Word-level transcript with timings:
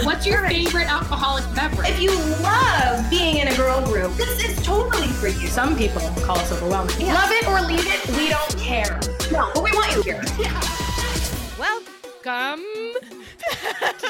So, 0.00 0.06
what's 0.06 0.26
your 0.26 0.48
favorite 0.48 0.90
alcoholic 0.90 1.44
beverage? 1.54 1.90
If 1.90 2.00
you 2.00 2.10
love 2.42 3.10
being 3.10 3.36
in 3.36 3.48
a 3.48 3.54
girl 3.56 3.84
group, 3.84 4.14
this 4.16 4.42
is 4.42 4.64
totally 4.64 5.08
for 5.08 5.28
you. 5.28 5.46
Some 5.46 5.76
people 5.76 6.00
call 6.22 6.38
us 6.38 6.50
overwhelming. 6.52 6.98
Yeah. 6.98 7.12
Love 7.12 7.30
it 7.30 7.46
or 7.46 7.60
leave 7.60 7.84
it, 7.86 8.16
we 8.16 8.30
don't 8.30 8.56
care. 8.56 8.98
No, 9.30 9.50
but 9.52 9.62
we 9.62 9.72
want 9.72 9.94
you 9.94 10.02
here. 10.02 10.22
Welcome 11.58 12.64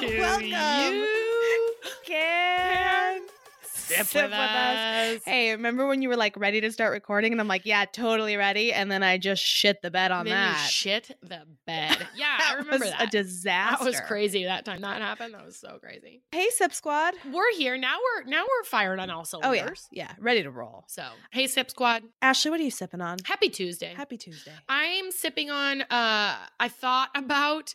to 0.01 0.19
Welcome. 0.21 0.47
you 0.47 1.75
Can 2.05 3.23
sip, 3.91 4.07
Sip 4.07 4.23
with, 4.23 4.31
with 4.31 4.39
us. 4.41 5.17
us. 5.17 5.23
Hey, 5.25 5.51
remember 5.53 5.87
when 5.87 6.03
you 6.03 6.09
were 6.09 6.17
like 6.17 6.37
ready 6.37 6.61
to 6.61 6.71
start 6.73 6.93
recording 6.93 7.33
and 7.33 7.41
I'm 7.41 7.49
like, 7.49 7.67
yeah, 7.67 7.85
totally 7.85 8.37
ready. 8.37 8.73
And 8.73 8.91
then 8.91 9.03
I 9.03 9.19
just 9.19 9.43
shit 9.43 9.83
the 9.83 9.91
bed 9.91 10.11
on 10.11 10.25
then 10.27 10.33
you 10.49 10.55
that. 10.55 10.69
shit 10.71 11.17
the 11.23 11.43
bed. 11.67 12.07
Yeah, 12.17 12.37
I 12.39 12.39
That 12.55 12.59
remember 12.65 12.85
was 12.87 12.91
that. 12.93 13.03
a 13.03 13.07
disaster. 13.11 13.85
That 13.85 13.87
was 13.87 14.01
crazy 14.01 14.45
that 14.45 14.65
time 14.65 14.81
that 14.81 15.01
happened. 15.01 15.35
That 15.35 15.45
was 15.45 15.57
so 15.57 15.79
crazy. 15.83 16.23
Hey, 16.33 16.49
Sip 16.51 16.73
Squad. 16.75 17.15
We're 17.33 17.53
here 17.57 17.77
now. 17.79 17.97
We're 18.17 18.25
now 18.31 18.43
we're 18.43 18.65
fired 18.65 18.99
on 19.01 19.11
all 19.11 19.25
cylinders. 19.25 19.87
Oh 19.87 19.89
yeah, 19.93 20.05
yeah, 20.09 20.13
ready 20.19 20.43
to 20.43 20.51
roll. 20.51 20.85
So 20.89 21.05
hey, 21.31 21.47
sip 21.47 21.71
squad. 21.71 22.03
Ashley, 22.23 22.51
what 22.51 22.61
are 22.61 22.65
you 22.65 22.71
sipping 22.71 23.01
on? 23.01 23.19
Happy 23.25 23.49
Tuesday. 23.49 23.95
Happy 23.97 24.17
Tuesday. 24.17 24.53
I'm 24.69 25.11
sipping 25.11 25.51
on. 25.51 25.83
uh 25.83 26.37
I 26.59 26.69
thought 26.69 27.11
about 27.15 27.75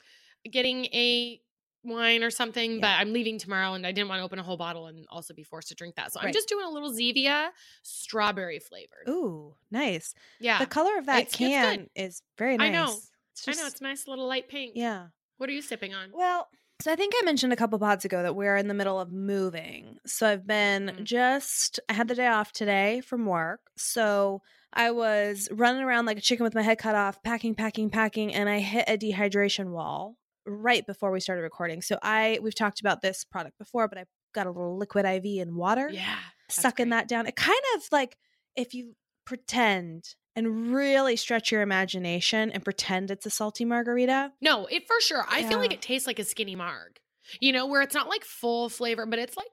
getting 0.51 0.85
a 0.85 1.39
wine 1.85 2.23
or 2.23 2.29
something, 2.31 2.79
but 2.81 2.87
I'm 2.99 3.13
leaving 3.13 3.37
tomorrow, 3.39 3.73
and 3.73 3.85
I 3.85 3.91
didn't 3.91 4.09
want 4.09 4.19
to 4.19 4.23
open 4.23 4.39
a 4.39 4.43
whole 4.43 4.57
bottle 4.57 4.87
and 4.87 5.05
also 5.09 5.33
be 5.33 5.43
forced 5.43 5.69
to 5.69 5.75
drink 5.75 5.95
that. 5.95 6.11
So 6.13 6.19
I'm 6.21 6.33
just 6.33 6.49
doing 6.49 6.65
a 6.65 6.69
little 6.69 6.91
Zevia 6.91 7.49
strawberry 7.83 8.59
flavored. 8.59 9.07
Ooh, 9.09 9.55
nice. 9.71 10.13
Yeah, 10.39 10.59
The 10.59 10.65
color 10.65 10.97
of 10.97 11.05
that 11.05 11.19
It's- 11.23 11.33
it's 11.33 11.37
can 11.39 11.89
is 11.95 12.21
very 12.37 12.57
nice. 12.57 12.67
I 12.67 12.71
know. 12.71 12.97
It's 13.33 13.47
I 13.47 13.51
know 13.61 13.67
it's 13.67 13.81
nice 13.81 14.07
little 14.07 14.27
light 14.27 14.47
pink. 14.47 14.73
yeah. 14.75 15.07
What 15.37 15.49
are 15.49 15.53
you 15.53 15.61
sipping 15.61 15.93
on? 15.93 16.11
Well, 16.13 16.47
so 16.81 16.91
I 16.91 16.95
think 16.95 17.13
I 17.17 17.23
mentioned 17.25 17.51
a 17.51 17.57
couple 17.57 17.77
pods 17.79 18.05
ago 18.05 18.23
that 18.23 18.35
we're 18.35 18.55
in 18.57 18.67
the 18.69 18.73
middle 18.73 18.99
of 18.99 19.11
moving. 19.11 19.97
So 20.05 20.27
I've 20.27 20.47
been 20.47 20.87
Mm. 20.99 21.03
just 21.03 21.79
I 21.89 21.93
had 21.93 22.07
the 22.07 22.15
day 22.15 22.27
off 22.27 22.51
today 22.53 23.01
from 23.01 23.25
work. 23.25 23.59
So 23.77 24.41
I 24.71 24.91
was 24.91 25.49
running 25.51 25.81
around 25.83 26.05
like 26.05 26.17
a 26.17 26.21
chicken 26.21 26.43
with 26.45 26.55
my 26.55 26.61
head 26.61 26.77
cut 26.77 26.95
off, 26.95 27.21
packing, 27.23 27.55
packing, 27.55 27.89
packing, 27.89 28.33
and 28.33 28.47
I 28.49 28.59
hit 28.59 28.85
a 28.87 28.97
dehydration 28.97 29.71
wall 29.71 30.17
right 30.45 30.85
before 30.85 31.11
we 31.11 31.19
started 31.19 31.41
recording. 31.41 31.81
So 31.81 31.97
I 32.01 32.39
we've 32.41 32.55
talked 32.55 32.79
about 32.79 33.01
this 33.01 33.23
product 33.23 33.57
before, 33.57 33.87
but 33.87 33.97
I 33.97 34.05
got 34.33 34.47
a 34.47 34.51
little 34.51 34.77
liquid 34.77 35.05
IV 35.05 35.25
in 35.25 35.55
water. 35.55 35.89
Yeah, 35.91 36.17
sucking 36.49 36.85
great. 36.85 36.97
that 36.97 37.07
down. 37.07 37.25
It 37.27 37.35
kind 37.35 37.59
of 37.75 37.83
like 37.91 38.17
if 38.55 38.73
you 38.73 38.95
pretend 39.25 40.15
and 40.35 40.73
really 40.75 41.15
stretch 41.15 41.51
your 41.51 41.61
imagination 41.61 42.51
and 42.51 42.63
pretend 42.63 43.09
it's 43.11 43.25
a 43.25 43.29
salty 43.29 43.65
margarita. 43.65 44.31
No, 44.41 44.65
it 44.65 44.85
for 44.87 44.99
sure. 44.99 45.25
I 45.29 45.43
feel 45.43 45.57
like 45.59 45.73
it 45.73 45.81
tastes 45.81 46.07
like 46.07 46.19
a 46.19 46.23
skinny 46.25 46.55
marg. 46.55 46.99
You 47.39 47.53
know, 47.53 47.65
where 47.65 47.81
it's 47.81 47.95
not 47.95 48.07
like 48.07 48.23
full 48.23 48.69
flavor, 48.69 49.05
but 49.05 49.17
it's 49.17 49.35
like 49.35 49.47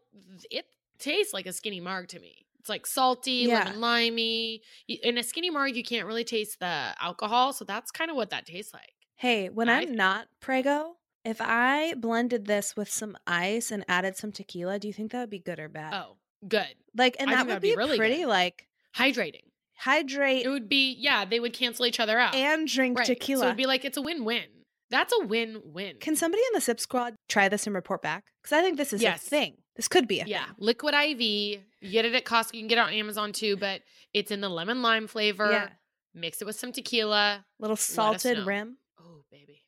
it 0.50 0.66
tastes 0.98 1.32
like 1.32 1.46
a 1.46 1.52
skinny 1.52 1.80
marg 1.80 2.08
to 2.08 2.18
me. 2.20 2.44
It's 2.60 2.68
like 2.68 2.86
salty, 2.86 3.44
Yeah. 3.48 3.64
lemon 3.64 3.80
limey. 3.80 4.62
In 4.88 5.18
a 5.18 5.22
skinny 5.22 5.50
marg, 5.50 5.74
you 5.74 5.82
can't 5.82 6.06
really 6.06 6.22
taste 6.24 6.60
the 6.60 6.94
alcohol, 7.00 7.52
so 7.52 7.64
that's 7.64 7.90
kind 7.90 8.10
of 8.10 8.16
what 8.16 8.30
that 8.30 8.46
tastes 8.46 8.72
like. 8.74 8.92
Hey, 9.22 9.48
when 9.50 9.68
I'm 9.68 9.94
not 9.94 10.26
prego, 10.40 10.96
if 11.24 11.36
I 11.40 11.94
blended 11.94 12.46
this 12.46 12.74
with 12.76 12.90
some 12.90 13.16
ice 13.24 13.70
and 13.70 13.84
added 13.86 14.16
some 14.16 14.32
tequila, 14.32 14.80
do 14.80 14.88
you 14.88 14.92
think 14.92 15.12
that 15.12 15.20
would 15.20 15.30
be 15.30 15.38
good 15.38 15.60
or 15.60 15.68
bad? 15.68 15.94
Oh, 15.94 16.16
good. 16.48 16.66
like, 16.96 17.14
and 17.20 17.30
I 17.30 17.34
that 17.36 17.46
would 17.46 17.62
be 17.62 17.70
be, 17.70 17.76
really 17.76 17.98
pretty. 17.98 18.16
good. 18.22 18.26
Like, 18.26 18.66
Hydrating. 18.96 19.44
hydrate 19.76 20.44
It 20.44 20.48
would 20.48 20.68
be 20.68 20.96
yeah, 20.98 21.24
they 21.24 21.38
would 21.38 21.52
cancel 21.52 21.86
each 21.86 22.00
other 22.00 22.18
out. 22.18 22.34
and 22.34 22.66
drink 22.66 22.98
right. 22.98 23.06
So 23.06 23.14
tequila. 23.14 23.44
it'd 23.46 23.56
be 23.56 23.66
like 23.66 23.84
it's 23.84 23.96
a 23.96 24.02
win-win. 24.02 24.42
That's 24.90 25.14
a 25.16 25.24
win-win. 25.24 25.98
Can 26.00 26.16
somebody 26.16 26.42
in 26.48 26.54
the 26.54 26.60
Sip 26.60 26.80
Squad 26.80 27.14
try 27.28 27.48
this 27.48 27.64
and 27.68 27.76
report 27.76 28.02
back? 28.02 28.24
Because 28.42 28.58
I 28.58 28.60
think 28.60 28.76
this 28.76 28.92
is 28.92 29.00
Yes. 29.02 29.24
a 29.24 29.30
thing. 29.30 29.54
This 29.76 29.86
could 29.86 30.08
be 30.08 30.18
a 30.18 30.24
yeah, 30.26 30.46
thing. 30.46 30.54
liquid 30.58 30.94
IV. 30.94 31.20
You 31.20 31.60
get 31.92 32.04
it 32.06 32.14
at 32.16 32.24
Costco. 32.24 32.54
You 32.54 32.60
can 32.62 32.66
get 32.68 32.78
it 32.78 32.82
on 32.88 32.92
Amazon 32.92 33.30
too, 33.30 33.56
but 33.56 33.82
it's 34.12 34.32
in 34.32 34.40
the 34.40 34.48
lemon 34.48 34.82
lime 34.82 35.06
flavor. 35.06 35.48
Yeah, 35.48 35.68
Mix 36.12 36.42
it 36.42 36.44
with 36.44 36.56
some 36.58 36.72
tequila. 36.72 37.46
little 37.60 37.76
salted 37.76 38.44
rim. 38.46 38.78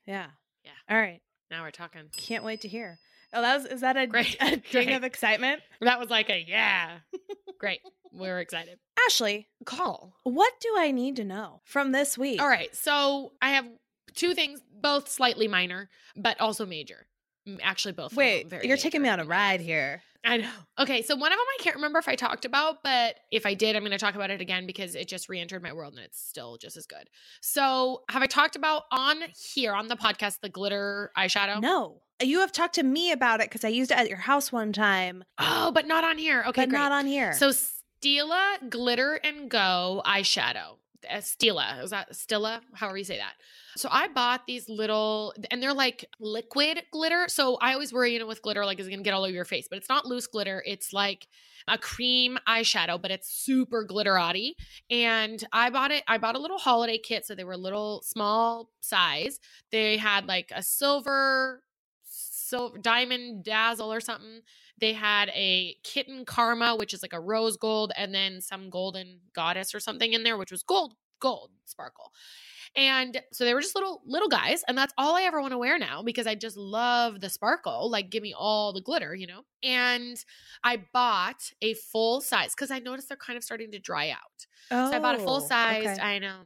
Yeah. 0.06 0.26
Yeah. 0.64 0.70
All 0.88 0.98
right. 1.00 1.20
Now 1.50 1.62
we're 1.62 1.70
talking. 1.70 2.02
Can't 2.16 2.44
wait 2.44 2.60
to 2.62 2.68
hear. 2.68 2.98
Oh, 3.32 3.42
that 3.42 3.56
was 3.56 3.66
is 3.66 3.80
that 3.80 3.96
a, 3.96 4.06
Great, 4.06 4.36
a 4.40 4.50
ding 4.72 4.86
great. 4.86 4.90
of 4.94 5.04
excitement? 5.04 5.60
That 5.80 5.98
was 5.98 6.10
like 6.10 6.30
a 6.30 6.44
yeah. 6.46 6.98
Great. 7.58 7.80
We're 8.12 8.38
excited. 8.38 8.78
Ashley, 9.06 9.48
Coll. 9.66 10.14
what 10.22 10.52
do 10.60 10.74
I 10.78 10.92
need 10.92 11.16
to 11.16 11.24
know 11.24 11.60
from 11.64 11.90
this 11.92 12.16
week? 12.16 12.40
All 12.40 12.48
right. 12.48 12.74
So 12.74 13.32
I 13.42 13.50
have 13.50 13.66
two 14.14 14.34
things, 14.34 14.60
both 14.80 15.08
slightly 15.08 15.48
minor, 15.48 15.88
but 16.16 16.40
also 16.40 16.64
major. 16.64 17.06
Mm, 17.48 17.58
Actually, 17.62 17.92
both. 17.92 18.14
Wait, 18.14 18.48
very 18.48 18.68
you're 18.68 18.76
taking 18.76 19.02
me 19.02 19.08
on 19.08 19.18
a 19.20 19.24
ride 19.24 19.60
here. 19.60 20.02
I 20.24 20.38
know. 20.38 20.50
Okay, 20.78 21.02
so 21.02 21.14
one 21.16 21.32
of 21.32 21.36
them 21.36 21.46
I 21.60 21.62
can't 21.62 21.76
remember 21.76 21.98
if 21.98 22.08
I 22.08 22.14
talked 22.16 22.44
about, 22.44 22.82
but 22.82 23.16
if 23.30 23.44
I 23.46 23.54
did, 23.54 23.76
I'm 23.76 23.82
going 23.82 23.92
to 23.92 23.98
talk 23.98 24.14
about 24.14 24.30
it 24.30 24.40
again 24.40 24.66
because 24.66 24.94
it 24.94 25.06
just 25.06 25.28
re-entered 25.28 25.62
my 25.62 25.72
world 25.72 25.94
and 25.94 26.02
it's 26.02 26.18
still 26.20 26.56
just 26.56 26.76
as 26.76 26.86
good. 26.86 27.08
So, 27.42 28.02
have 28.10 28.22
I 28.22 28.26
talked 28.26 28.56
about 28.56 28.84
on 28.90 29.16
here 29.52 29.74
on 29.74 29.88
the 29.88 29.96
podcast 29.96 30.40
the 30.40 30.48
glitter 30.48 31.10
eyeshadow? 31.16 31.60
No, 31.60 32.00
you 32.22 32.40
have 32.40 32.52
talked 32.52 32.76
to 32.76 32.82
me 32.82 33.12
about 33.12 33.40
it 33.40 33.50
because 33.50 33.64
I 33.64 33.68
used 33.68 33.90
it 33.90 33.98
at 33.98 34.08
your 34.08 34.18
house 34.18 34.50
one 34.50 34.72
time, 34.72 35.24
Oh, 35.38 35.70
but 35.72 35.86
not 35.86 36.04
on 36.04 36.16
here. 36.18 36.40
Okay, 36.48 36.62
but 36.62 36.70
great. 36.70 36.78
not 36.78 36.92
on 36.92 37.06
here. 37.06 37.32
So 37.34 37.50
Stila 37.50 38.70
Glitter 38.70 39.14
and 39.22 39.50
Glow 39.50 40.00
eyeshadow. 40.06 40.78
Uh, 41.10 41.16
Stila. 41.16 41.82
Is 41.82 41.90
that 41.90 42.12
Stila? 42.12 42.60
However 42.74 42.98
you 42.98 43.04
say 43.04 43.18
that. 43.18 43.34
So 43.76 43.88
I 43.90 44.08
bought 44.08 44.46
these 44.46 44.68
little, 44.68 45.34
and 45.50 45.62
they're 45.62 45.74
like 45.74 46.08
liquid 46.20 46.82
glitter. 46.92 47.26
So 47.28 47.56
I 47.56 47.72
always 47.72 47.92
worry, 47.92 48.12
you 48.12 48.18
know, 48.18 48.26
with 48.26 48.42
glitter, 48.42 48.64
like, 48.64 48.78
is 48.78 48.86
it 48.86 48.90
going 48.90 49.00
to 49.00 49.04
get 49.04 49.14
all 49.14 49.24
over 49.24 49.32
your 49.32 49.44
face? 49.44 49.66
But 49.68 49.78
it's 49.78 49.88
not 49.88 50.06
loose 50.06 50.26
glitter. 50.26 50.62
It's 50.66 50.92
like 50.92 51.26
a 51.66 51.78
cream 51.78 52.38
eyeshadow, 52.48 53.00
but 53.00 53.10
it's 53.10 53.28
super 53.28 53.86
glitterati. 53.86 54.52
And 54.90 55.42
I 55.52 55.70
bought 55.70 55.90
it, 55.90 56.04
I 56.06 56.18
bought 56.18 56.36
a 56.36 56.40
little 56.40 56.58
holiday 56.58 56.98
kit. 56.98 57.26
So 57.26 57.34
they 57.34 57.44
were 57.44 57.56
little 57.56 58.02
small 58.04 58.70
size. 58.80 59.40
They 59.72 59.96
had 59.96 60.26
like 60.26 60.52
a 60.54 60.62
silver, 60.62 61.62
silver, 62.44 62.78
diamond 62.78 63.44
dazzle 63.44 63.92
or 63.92 64.00
something. 64.00 64.40
They 64.78 64.92
had 64.92 65.28
a 65.30 65.76
kitten 65.84 66.24
karma, 66.24 66.76
which 66.76 66.92
is 66.94 67.02
like 67.02 67.12
a 67.12 67.20
rose 67.20 67.56
gold, 67.56 67.92
and 67.96 68.14
then 68.14 68.40
some 68.40 68.70
golden 68.70 69.20
goddess 69.34 69.74
or 69.74 69.80
something 69.80 70.12
in 70.12 70.24
there, 70.24 70.36
which 70.36 70.50
was 70.50 70.62
gold, 70.62 70.94
gold 71.20 71.50
sparkle. 71.64 72.10
And 72.76 73.20
so 73.32 73.44
they 73.44 73.54
were 73.54 73.60
just 73.60 73.76
little 73.76 74.02
little 74.04 74.28
guys, 74.28 74.64
and 74.66 74.76
that's 74.76 74.92
all 74.98 75.14
I 75.14 75.22
ever 75.22 75.40
want 75.40 75.52
to 75.52 75.58
wear 75.58 75.78
now 75.78 76.02
because 76.02 76.26
I 76.26 76.34
just 76.34 76.56
love 76.56 77.20
the 77.20 77.30
sparkle. 77.30 77.88
Like, 77.88 78.10
give 78.10 78.22
me 78.22 78.34
all 78.36 78.72
the 78.72 78.80
glitter, 78.80 79.14
you 79.14 79.28
know. 79.28 79.42
And 79.62 80.16
I 80.64 80.82
bought 80.92 81.52
a 81.62 81.74
full 81.74 82.20
size 82.20 82.52
because 82.52 82.72
I 82.72 82.80
noticed 82.80 83.08
they're 83.08 83.16
kind 83.16 83.36
of 83.36 83.44
starting 83.44 83.70
to 83.72 83.78
dry 83.78 84.10
out. 84.10 84.46
oh, 84.72 84.90
So 84.90 84.96
I 84.96 84.98
bought 84.98 85.14
a 85.14 85.18
full 85.18 85.36
oh, 85.36 85.46
size. 85.46 85.86
okay. 85.86 86.00
I 86.00 86.18
know. 86.18 86.40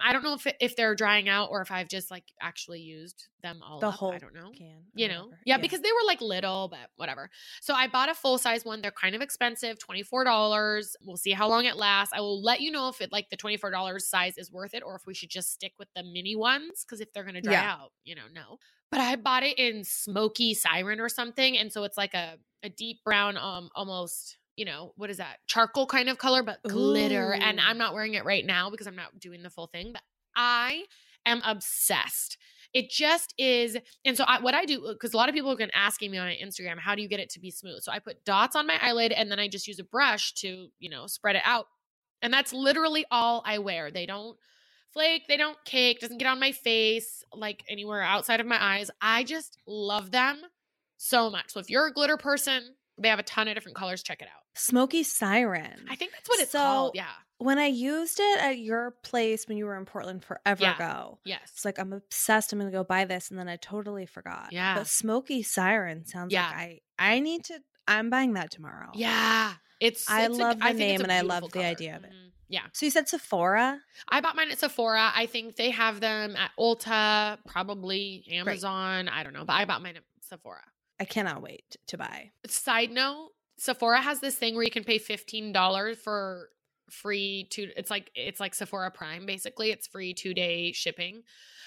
I 0.00 0.12
don't 0.12 0.22
know 0.22 0.34
if 0.34 0.46
it, 0.46 0.56
if 0.60 0.76
they're 0.76 0.94
drying 0.94 1.28
out 1.28 1.48
or 1.50 1.60
if 1.62 1.70
I've 1.70 1.88
just 1.88 2.10
like 2.10 2.24
actually 2.40 2.80
used 2.80 3.28
them 3.42 3.60
all. 3.62 3.78
the 3.80 3.88
up. 3.88 3.94
whole 3.94 4.12
I 4.12 4.18
don't 4.18 4.34
know 4.34 4.50
can. 4.56 4.84
you 4.94 5.06
know 5.08 5.24
whatever. 5.24 5.40
yeah, 5.44 5.58
because 5.58 5.80
they 5.80 5.92
were 5.92 6.06
like 6.06 6.20
little 6.22 6.68
but 6.68 6.88
whatever 6.96 7.28
so 7.60 7.74
i 7.74 7.86
bought 7.86 8.08
a 8.08 8.14
full 8.14 8.38
size 8.38 8.64
one 8.64 8.80
they're 8.80 8.90
kind 8.90 9.14
of 9.14 9.20
expensive 9.20 9.76
$24 9.78 10.84
we'll 11.04 11.16
see 11.18 11.32
how 11.32 11.48
long 11.48 11.64
it 11.66 11.76
lasts 11.76 12.12
i 12.16 12.20
will 12.20 12.42
let 12.42 12.60
you 12.62 12.70
know 12.70 12.88
if 12.88 13.00
it 13.02 13.12
like 13.12 13.28
the 13.30 13.36
$24 13.36 14.00
size 14.00 14.38
is 14.38 14.50
worth 14.50 14.72
it 14.74 14.82
or 14.84 14.96
if 14.96 15.02
we 15.06 15.12
should 15.14 15.28
just 15.28 15.52
stick 15.52 15.72
with 15.78 15.88
the 15.94 16.02
mini 16.02 16.34
ones 16.36 16.84
because 16.86 17.00
if 17.00 17.12
they're 17.12 17.24
gonna 17.24 17.42
dry 17.42 17.52
Yeah. 17.52 17.72
out 17.72 17.92
you 18.04 18.14
know 18.14 18.22
no 18.32 18.58
but 18.90 19.00
i 19.00 19.16
bought 19.16 19.42
it 19.42 19.58
in 19.58 19.84
smoky 19.84 20.54
siren 20.54 21.00
or 21.00 21.08
something 21.10 21.58
and 21.58 21.70
so 21.70 21.84
it's 21.84 21.98
like 21.98 22.14
a, 22.14 22.38
a 22.62 22.68
deep 22.70 23.04
brown 23.04 23.36
um 23.36 23.68
almost 23.74 24.38
you 24.56 24.64
know 24.64 24.92
what 24.96 25.10
is 25.10 25.16
that? 25.18 25.38
Charcoal 25.46 25.86
kind 25.86 26.08
of 26.08 26.18
color 26.18 26.42
but 26.42 26.62
glitter 26.62 27.32
and 27.32 27.60
i'm 27.60 27.78
not 27.78 27.94
wearing 27.94 28.14
it 28.14 28.24
right 28.24 28.44
now 28.44 28.70
because 28.70 28.86
i'm 28.86 28.96
not 28.96 29.18
doing 29.18 29.42
the 29.42 29.50
full 29.50 29.66
thing 29.66 29.90
but 29.92 30.02
i 30.36 30.84
am 31.26 31.40
obsessed. 31.44 32.38
It 32.72 32.90
just 32.90 33.34
is 33.38 33.76
and 34.04 34.16
so 34.16 34.24
I, 34.24 34.40
what 34.40 34.54
i 34.54 34.64
do 34.64 34.84
uh, 34.84 34.92
because 34.92 35.14
a 35.14 35.16
lot 35.16 35.28
of 35.28 35.34
people 35.34 35.50
have 35.50 35.58
been 35.58 35.70
asking 35.74 36.10
me 36.10 36.18
on 36.18 36.26
my 36.26 36.38
instagram 36.42 36.78
how 36.78 36.94
do 36.94 37.02
you 37.02 37.08
get 37.08 37.20
it 37.20 37.30
to 37.30 37.40
be 37.40 37.50
smooth? 37.50 37.82
So 37.82 37.92
i 37.92 37.98
put 37.98 38.24
dots 38.24 38.56
on 38.56 38.66
my 38.66 38.78
eyelid 38.82 39.12
and 39.12 39.30
then 39.30 39.38
i 39.38 39.48
just 39.48 39.68
use 39.68 39.78
a 39.78 39.84
brush 39.84 40.34
to 40.34 40.68
you 40.78 40.90
know 40.90 41.06
spread 41.06 41.36
it 41.36 41.42
out 41.44 41.66
and 42.22 42.32
that's 42.32 42.52
literally 42.52 43.04
all 43.10 43.42
i 43.46 43.58
wear. 43.58 43.90
They 43.90 44.06
don't 44.06 44.36
flake 44.92 45.26
they 45.28 45.36
don't 45.36 45.58
cake 45.64 46.00
doesn't 46.00 46.18
get 46.18 46.28
on 46.28 46.38
my 46.38 46.52
face 46.52 47.24
like 47.32 47.64
anywhere 47.68 48.02
outside 48.02 48.40
of 48.40 48.46
my 48.46 48.62
eyes. 48.62 48.90
I 49.00 49.24
just 49.24 49.58
love 49.66 50.10
them 50.10 50.40
so 50.96 51.30
much. 51.30 51.52
So 51.52 51.60
if 51.60 51.68
you're 51.68 51.86
a 51.86 51.92
glitter 51.92 52.16
person 52.16 52.74
they 52.98 53.08
have 53.08 53.18
a 53.18 53.22
ton 53.24 53.48
of 53.48 53.54
different 53.54 53.76
colors 53.76 54.02
check 54.02 54.20
it 54.22 54.28
out 54.28 54.42
Smoky 54.54 55.02
Siren. 55.02 55.84
i 55.90 55.96
think 55.96 56.12
that's 56.12 56.28
what 56.28 56.40
it's 56.40 56.52
So- 56.52 56.58
called 56.58 56.92
yeah 56.94 57.06
when 57.38 57.58
I 57.58 57.66
used 57.66 58.20
it 58.20 58.38
at 58.40 58.58
your 58.58 58.92
place 59.02 59.46
when 59.48 59.58
you 59.58 59.66
were 59.66 59.76
in 59.76 59.84
Portland 59.84 60.24
forever 60.24 60.62
Yeah. 60.62 60.76
ago, 60.76 61.18
yes 61.24 61.40
it's 61.52 61.64
like 61.64 61.80
I'm 61.80 61.92
obsessed. 61.92 62.52
I'm 62.52 62.60
gonna 62.60 62.70
go 62.70 62.84
buy 62.84 63.04
this, 63.06 63.28
and 63.30 63.38
then 63.38 63.48
I 63.48 63.56
totally 63.56 64.06
forgot. 64.06 64.48
Yeah. 64.52 64.76
but 64.76 64.86
Smoky 64.86 65.42
Siren 65.42 66.06
sounds 66.06 66.32
Yeah. 66.32 66.46
like 66.46 66.56
I 66.56 66.80
I 67.16 67.18
need 67.18 67.44
to. 67.46 67.58
I'm 67.88 68.08
buying 68.08 68.34
that 68.34 68.50
tomorrow. 68.52 68.90
yeah 68.94 69.54
it's 69.80 70.08
I 70.08 70.26
it's 70.26 70.38
a- 70.38 70.40
love 70.40 70.58
the 70.60 70.64
think 70.64 70.70
it's 70.70 70.78
name 70.78 71.00
and 71.02 71.12
I 71.12 71.20
love 71.22 71.40
beautiful 71.42 71.60
the 71.62 71.66
idea 71.66 71.96
of 71.96 72.04
it. 72.04 72.12
Mhm. 72.12 72.30
yeah 72.48 72.62
So 72.72 72.86
you 72.86 72.90
said 72.90 73.08
Sephora. 73.08 73.80
I 74.08 74.20
bought 74.20 74.36
mine 74.36 74.52
at 74.52 74.58
Sephora. 74.60 75.10
I 75.14 75.26
think 75.26 75.56
they 75.56 75.70
have 75.70 75.98
them 76.00 76.36
at 76.36 76.52
Ulta, 76.58 77.38
probably 77.46 78.24
Amazon. 78.30 79.08
I 79.08 79.24
don't 79.24 79.32
know, 79.32 79.44
but 79.44 79.54
I 79.54 79.64
bought 79.64 79.82
mine 79.82 79.96
at 79.96 80.04
Sephora. 80.20 80.62
I 81.04 81.06
cannot 81.06 81.42
wait 81.42 81.76
to 81.88 81.98
buy. 81.98 82.30
Side 82.46 82.90
note, 82.90 83.32
Sephora 83.58 84.00
has 84.00 84.20
this 84.20 84.36
thing 84.36 84.54
where 84.54 84.64
you 84.64 84.70
can 84.70 84.84
pay 84.84 84.98
$15 84.98 85.96
for 85.98 86.48
free 86.90 87.46
two 87.50 87.70
it's 87.76 87.90
like 87.90 88.10
it's 88.14 88.40
like 88.40 88.54
Sephora 88.54 88.90
Prime 88.90 89.26
basically. 89.26 89.70
It's 89.70 89.86
free 89.86 90.14
2-day 90.14 90.72
shipping. 90.72 91.24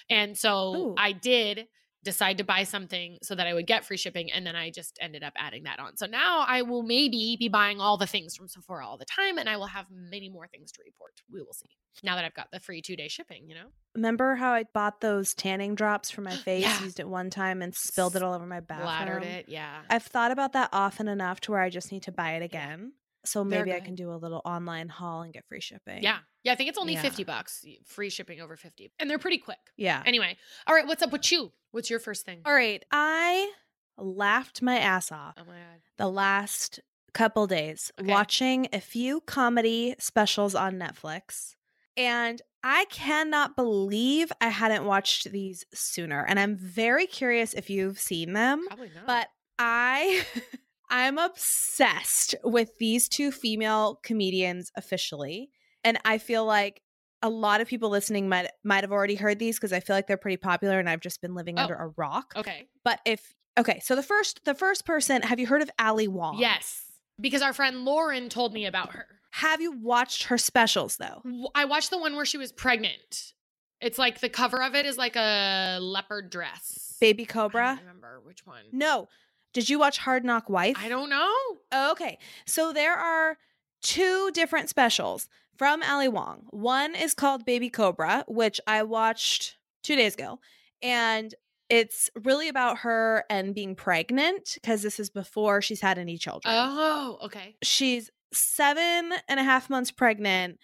And 0.09 0.35
so 0.35 0.75
Ooh. 0.75 0.95
I 0.97 1.11
did 1.11 1.67
decide 2.07 2.37
to 2.37 2.45
buy 2.45 2.63
something 2.63 3.17
so 3.21 3.35
that 3.35 3.45
I 3.47 3.53
would 3.53 3.67
get 3.67 3.83
free 3.83 3.97
shipping 3.97 4.31
and 4.31 4.47
then 4.47 4.55
I 4.55 4.71
just 4.71 4.97
ended 5.01 5.23
up 5.23 5.33
adding 5.35 5.63
that 5.63 5.77
on. 5.79 5.97
So 5.97 6.05
now 6.05 6.45
I 6.47 6.61
will 6.61 6.81
maybe 6.83 7.35
be 7.37 7.49
buying 7.49 7.81
all 7.81 7.97
the 7.97 8.07
things 8.07 8.33
from 8.35 8.47
Sephora 8.47 8.87
all 8.87 8.97
the 8.97 9.05
time 9.05 9.37
and 9.37 9.49
I 9.49 9.57
will 9.57 9.67
have 9.67 9.87
many 9.91 10.29
more 10.29 10.47
things 10.47 10.71
to 10.71 10.81
report. 10.85 11.11
We 11.29 11.41
will 11.41 11.51
see. 11.53 11.67
Now 12.03 12.15
that 12.15 12.23
I've 12.23 12.33
got 12.33 12.49
the 12.51 12.61
free 12.61 12.81
2-day 12.81 13.09
shipping, 13.09 13.49
you 13.49 13.55
know. 13.55 13.65
Remember 13.93 14.35
how 14.35 14.53
I 14.53 14.63
bought 14.73 15.01
those 15.01 15.33
tanning 15.33 15.75
drops 15.75 16.09
for 16.09 16.21
my 16.21 16.35
face, 16.47 16.63
Yeah. 16.63 16.81
used 16.81 16.99
it 17.01 17.07
one 17.09 17.29
time 17.29 17.61
and 17.61 17.75
spilled 17.75 18.15
it 18.15 18.23
all 18.23 18.33
over 18.33 18.45
my 18.45 18.61
bathroom? 18.61 18.87
Bladdered 18.87 19.23
it, 19.25 19.49
yeah. 19.49 19.81
I've 19.89 20.03
thought 20.03 20.31
about 20.31 20.53
that 20.53 20.69
often 20.71 21.09
enough 21.09 21.41
to 21.41 21.51
where 21.51 21.61
I 21.61 21.69
just 21.69 21.91
need 21.91 22.03
to 22.03 22.11
buy 22.13 22.31
it 22.35 22.41
again. 22.43 22.93
So 23.25 23.43
maybe 23.43 23.73
I 23.73 23.81
can 23.81 23.95
do 23.95 24.13
a 24.13 24.15
little 24.15 24.41
online 24.45 24.87
haul 24.87 25.23
and 25.23 25.33
get 25.33 25.45
free 25.49 25.59
shipping. 25.59 26.01
Yeah. 26.01 26.19
Yeah, 26.43 26.53
I 26.53 26.55
think 26.55 26.69
it's 26.69 26.77
only 26.77 26.93
Yeah. 26.93 27.01
50 27.01 27.25
bucks, 27.25 27.65
free 27.83 28.09
shipping 28.09 28.39
over 28.39 28.55
50. 28.55 28.93
And 28.99 29.09
they're 29.09 29.19
pretty 29.19 29.39
quick. 29.39 29.57
Yeah. 29.75 30.01
Anyway, 30.05 30.37
all 30.65 30.73
right, 30.73 30.87
what's 30.87 31.03
up 31.03 31.11
with 31.11 31.29
you? 31.29 31.51
What's 31.77 31.91
your 31.91 31.99
first 31.99 32.25
thing? 32.25 32.41
All 32.43 32.55
right. 32.55 32.83
I 32.91 33.51
laughed 33.99 34.63
my 34.63 34.79
ass 34.79 35.11
off 35.11 35.35
Oh 35.37 35.43
my 35.45 35.53
god. 35.53 35.81
the 35.97 36.09
last 36.09 36.79
couple 37.13 37.45
days 37.45 37.91
Okay. 38.01 38.11
watching 38.11 38.67
a 38.73 38.79
few 38.79 39.21
comedy 39.21 39.93
specials 39.99 40.55
on 40.55 40.79
Netflix. 40.79 41.53
And 41.95 42.41
I 42.63 42.85
cannot 42.85 43.55
believe 43.55 44.31
I 44.41 44.47
hadn't 44.49 44.85
watched 44.85 45.31
these 45.31 45.65
sooner. 45.71 46.25
And 46.27 46.39
I'm 46.39 46.55
very 46.57 47.05
curious 47.05 47.53
if 47.53 47.69
you've 47.69 47.99
seen 47.99 48.33
them. 48.33 48.65
Probably 48.65 48.89
not. 48.95 49.05
But 49.05 49.27
I 49.59 50.25
I'm 50.89 51.19
obsessed 51.19 52.33
with 52.43 52.75
these 52.79 53.07
two 53.07 53.31
female 53.31 53.99
comedians 54.01 54.71
officially. 54.75 55.51
And 55.83 55.99
I 56.03 56.17
feel 56.17 56.43
like 56.43 56.81
a 57.21 57.29
lot 57.29 57.61
of 57.61 57.67
people 57.67 57.89
listening 57.89 58.29
might 58.29 58.49
might 58.63 58.83
have 58.83 58.91
already 58.91 59.15
heard 59.15 59.39
these 59.39 59.57
because 59.57 59.73
I 59.73 59.79
feel 59.79 59.95
like 59.95 60.07
they're 60.07 60.17
pretty 60.17 60.37
popular 60.37 60.79
and 60.79 60.89
I've 60.89 61.01
just 61.01 61.21
been 61.21 61.33
living 61.35 61.57
Oh. 61.57 61.63
under 61.63 61.75
a 61.75 61.87
rock. 61.97 62.33
okay. 62.35 62.67
But 62.83 62.99
if 63.05 63.33
okay, 63.57 63.79
so 63.83 63.95
the 63.95 64.03
first 64.03 64.43
the 64.45 64.53
first 64.53 64.85
person, 64.85 65.21
have 65.23 65.39
you 65.39 65.47
heard 65.47 65.61
of 65.61 65.69
Ali 65.79 66.07
Wong? 66.07 66.37
Yes. 66.39 66.83
Because 67.19 67.41
our 67.41 67.53
friend 67.53 67.83
Lauren 67.85 68.29
told 68.29 68.53
me 68.53 68.65
about 68.67 68.91
her. 68.91 69.07
Have 69.31 69.59
you 69.61 69.71
watched 69.71 70.23
her 70.25 70.37
specials 70.37 70.97
though? 70.97 71.21
I 71.55 71.65
watched 71.65 71.89
the 71.89 71.97
one 71.97 72.15
where 72.15 72.25
she 72.25 72.37
was 72.37 72.51
pregnant. 72.51 73.33
It's 73.81 73.97
like 73.97 74.19
the 74.21 74.29
cover 74.29 74.61
of 74.63 74.73
it 74.75 74.85
is 74.85 74.97
like 74.97 75.15
a 75.15 75.79
leopard 75.81 76.29
dress. 76.29 76.95
Baby 77.01 77.23
I 77.23 77.25
Cobra? 77.25 77.65
don't 77.75 77.79
remember 77.79 78.21
which 78.23 78.45
one. 78.45 78.63
No. 78.71 79.07
Did 79.53 79.69
you 79.69 79.79
watch 79.79 79.97
Hard 79.97 80.23
Knock 80.25 80.49
Wife? 80.49 80.75
I 80.79 80.89
don't 80.89 81.09
know. 81.09 81.91
Okay. 81.91 82.19
So 82.45 82.73
there 82.73 82.93
are 82.95 83.37
two 83.81 84.31
different 84.33 84.69
specials 84.69 85.27
from 85.57 85.81
Ali 85.83 86.07
Wong. 86.07 86.45
One 86.51 86.95
is 86.95 87.13
called 87.13 87.45
Baby 87.45 87.69
Cobra, 87.69 88.23
which 88.27 88.59
I 88.67 88.83
watched 88.83 89.57
two 89.83 89.95
days 89.95 90.13
ago. 90.13 90.39
And 90.81 91.33
it's 91.69 92.09
really 92.23 92.47
about 92.47 92.79
her 92.79 93.25
and 93.29 93.53
being 93.55 93.75
pregnant 93.75 94.51
because 94.55 94.81
this 94.81 94.99
is 94.99 95.09
before 95.09 95.61
she's 95.61 95.81
had 95.81 95.97
any 95.97 96.17
children. 96.17 96.53
Oh, 96.55 97.17
okay. 97.23 97.55
She's 97.63 98.09
seven 98.33 99.13
and 99.27 99.39
a 99.39 99.43
half 99.43 99.69
months 99.69 99.91
pregnant, 99.91 100.59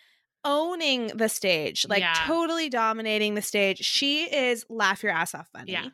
owning 0.46 1.08
the 1.08 1.30
stage, 1.30 1.86
like 1.90 2.02
Yeah. 2.02 2.14
totally 2.26 2.70
dominating 2.70 3.34
the 3.34 3.42
stage. 3.42 3.80
She 3.84 4.24
is 4.34 4.66
laugh 4.70 5.04
your 5.04 5.12
ass 5.12 5.34
off 5.34 5.50
funny. 5.52 5.72
Yeah. 5.74 5.88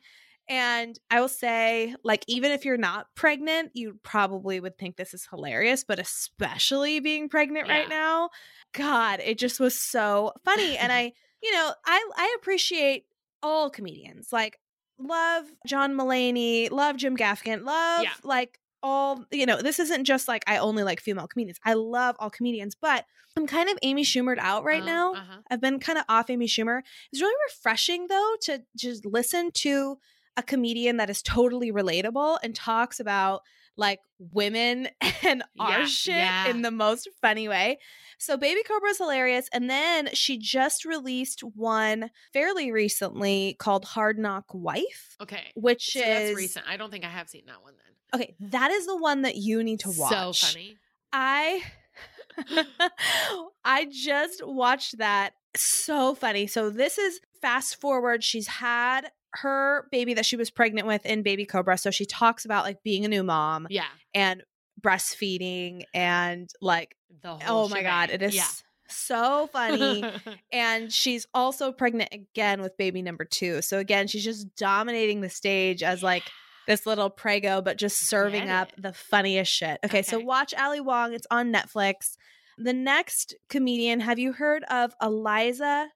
And 0.49 0.97
I 1.11 1.21
will 1.21 1.27
say, 1.29 1.95
like, 2.03 2.23
even 2.27 2.51
if 2.51 2.65
you're 2.65 2.75
not 2.77 3.05
pregnant, 3.15 3.71
you 3.75 3.99
probably 4.03 4.59
would 4.59 4.77
think 4.77 4.95
this 4.97 5.13
is 5.13 5.27
hilarious, 5.29 5.83
but 5.83 5.99
especially 5.99 6.99
being 6.99 7.29
pregnant 7.29 7.67
Yeah. 7.67 7.77
right 7.77 7.89
now, 7.89 8.29
God, 8.73 9.19
it 9.23 9.37
just 9.37 9.59
was 9.59 9.79
so 9.79 10.33
funny. 10.43 10.77
and 10.77 10.91
I, 10.99 11.13
you 11.43 11.51
know, 11.53 11.71
I 11.85 12.09
I 12.17 12.35
appreciate 12.39 13.05
all 13.43 13.69
comedians. 13.69 14.33
Like, 14.33 14.59
love 14.97 15.45
John 15.67 15.93
Mulaney, 15.95 16.69
love 16.71 16.97
Jim 16.97 17.15
Gaffigan, 17.15 17.63
love 17.63 18.03
Yeah. 18.03 18.13
like 18.23 18.59
all, 18.81 19.25
you 19.31 19.45
know, 19.45 19.61
this 19.61 19.77
isn't 19.79 20.05
just 20.05 20.27
like 20.27 20.43
I 20.47 20.57
only 20.57 20.83
like 20.83 20.99
female 21.01 21.27
comedians. 21.27 21.59
I 21.63 21.73
love 21.73 22.15
all 22.19 22.29
comedians, 22.29 22.75
but 22.75 23.05
I'm 23.37 23.45
kind 23.45 23.69
of 23.69 23.77
Amy 23.83 24.03
Schumered 24.03 24.39
out 24.39 24.63
right 24.63 24.81
Uh, 24.81 24.85
now. 24.85 25.13
Uh-huh. 25.13 25.37
I've 25.51 25.61
been 25.61 25.79
kind 25.79 25.99
of 25.99 26.05
off 26.09 26.29
Amy 26.29 26.47
Schumer. 26.47 26.81
It's 27.11 27.21
really 27.21 27.35
refreshing 27.49 28.07
though 28.07 28.35
to 28.43 28.63
just 28.75 29.05
listen 29.05 29.51
to 29.55 29.97
a 30.39 30.43
comedian 30.43 30.97
that 30.97 31.09
is 31.09 31.21
totally 31.21 31.71
relatable 31.71 32.37
and 32.43 32.55
talks 32.55 32.99
about 32.99 33.41
like 33.77 33.99
women 34.19 34.87
and 35.23 35.43
our 35.59 35.79
Yeah, 35.79 35.85
shit 35.85 36.15
yeah. 36.15 36.47
in 36.49 36.61
the 36.63 36.71
most 36.71 37.07
funny 37.21 37.47
way. 37.47 37.79
So 38.17 38.35
Baby 38.35 38.61
Cobra 38.63 38.89
is 38.89 38.97
hilarious. 38.97 39.47
And 39.53 39.69
then 39.69 40.09
she 40.13 40.37
just 40.37 40.83
released 40.85 41.41
one 41.41 42.09
fairly 42.33 42.71
recently 42.71 43.55
called 43.59 43.85
Hard 43.85 44.17
Knock 44.19 44.45
Wife, 44.53 45.15
Okay. 45.21 45.51
which 45.55 45.91
So 45.93 45.99
is 45.99 46.05
that's 46.05 46.35
recent. 46.37 46.65
I 46.67 46.75
don't 46.77 46.91
think 46.91 47.05
I 47.05 47.09
have 47.09 47.29
seen 47.29 47.43
that 47.47 47.61
one 47.63 47.73
then. 47.77 48.19
okay. 48.21 48.35
That 48.51 48.71
is 48.71 48.85
the 48.85 48.97
one 48.97 49.21
that 49.21 49.35
you 49.37 49.63
need 49.63 49.79
to 49.81 49.89
watch. 49.95 50.37
So 50.39 50.47
funny. 50.47 50.75
I 51.13 51.63
I 53.63 53.87
just 53.91 54.45
watched 54.45 54.97
that. 54.97 55.31
So 55.55 56.13
funny. 56.15 56.47
So 56.47 56.69
this 56.69 56.97
is 56.97 57.19
fast 57.41 57.79
forward. 57.81 58.23
She's 58.23 58.47
had 58.47 59.09
her 59.35 59.87
baby 59.91 60.13
that 60.15 60.25
she 60.25 60.35
was 60.35 60.49
pregnant 60.49 60.87
with 60.87 61.05
in 61.05 61.21
Baby 61.23 61.45
Cobra. 61.45 61.77
So 61.77 61.91
she 61.91 62.05
talks 62.05 62.45
about 62.45 62.63
like 62.65 62.83
being 62.83 63.05
a 63.05 63.07
new 63.07 63.23
mom 63.23 63.67
Yeah. 63.69 63.85
and 64.13 64.43
breastfeeding 64.81 65.83
and 65.93 66.49
like 66.61 66.95
The 67.21 67.35
whole 67.35 67.65
oh 67.65 67.69
my 67.69 67.81
god, 67.83 68.09
it 68.09 68.21
is 68.21 68.35
Yeah. 68.35 68.47
so 68.87 69.47
funny. 69.51 70.03
and 70.51 70.91
she's 70.91 71.27
also 71.33 71.71
pregnant 71.71 72.09
again 72.13 72.61
with 72.61 72.75
baby 72.77 73.01
number 73.01 73.25
2. 73.25 73.61
So 73.61 73.77
again, 73.77 74.07
she's 74.07 74.23
just 74.23 74.55
dominating 74.55 75.21
the 75.21 75.29
stage 75.29 75.83
as 75.83 76.01
like 76.01 76.23
this 76.67 76.85
little 76.85 77.09
prego, 77.09 77.61
but 77.61 77.77
just 77.77 78.07
serving 78.07 78.45
Get 78.45 78.55
up 78.55 78.69
it. 78.77 78.81
the 78.81 78.93
funniest 78.93 79.51
shit. 79.51 79.79
Okay, 79.85 80.01
so 80.01 80.19
watch 80.19 80.53
Ali 80.55 80.79
Wong. 80.79 81.13
It's 81.13 81.27
on 81.31 81.51
Netflix. 81.51 82.15
The 82.57 82.73
next 82.73 83.35
comedian, 83.49 83.99
have 84.01 84.19
you 84.19 84.33
heard 84.33 84.63
of 84.65 84.93
Eliza 85.01 85.87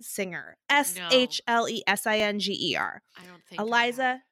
Schlesinger? 0.00 0.56
S 0.70 0.94
H 1.10 1.40
L 1.46 1.68
E 1.68 1.82
S 1.86 2.06
I 2.06 2.18
N 2.18 2.38
G 2.38 2.56
E 2.72 2.76
R. 2.76 3.02
I 3.16 3.26
don't 3.26 3.42
think 3.48 3.60
Eliza 3.60 4.22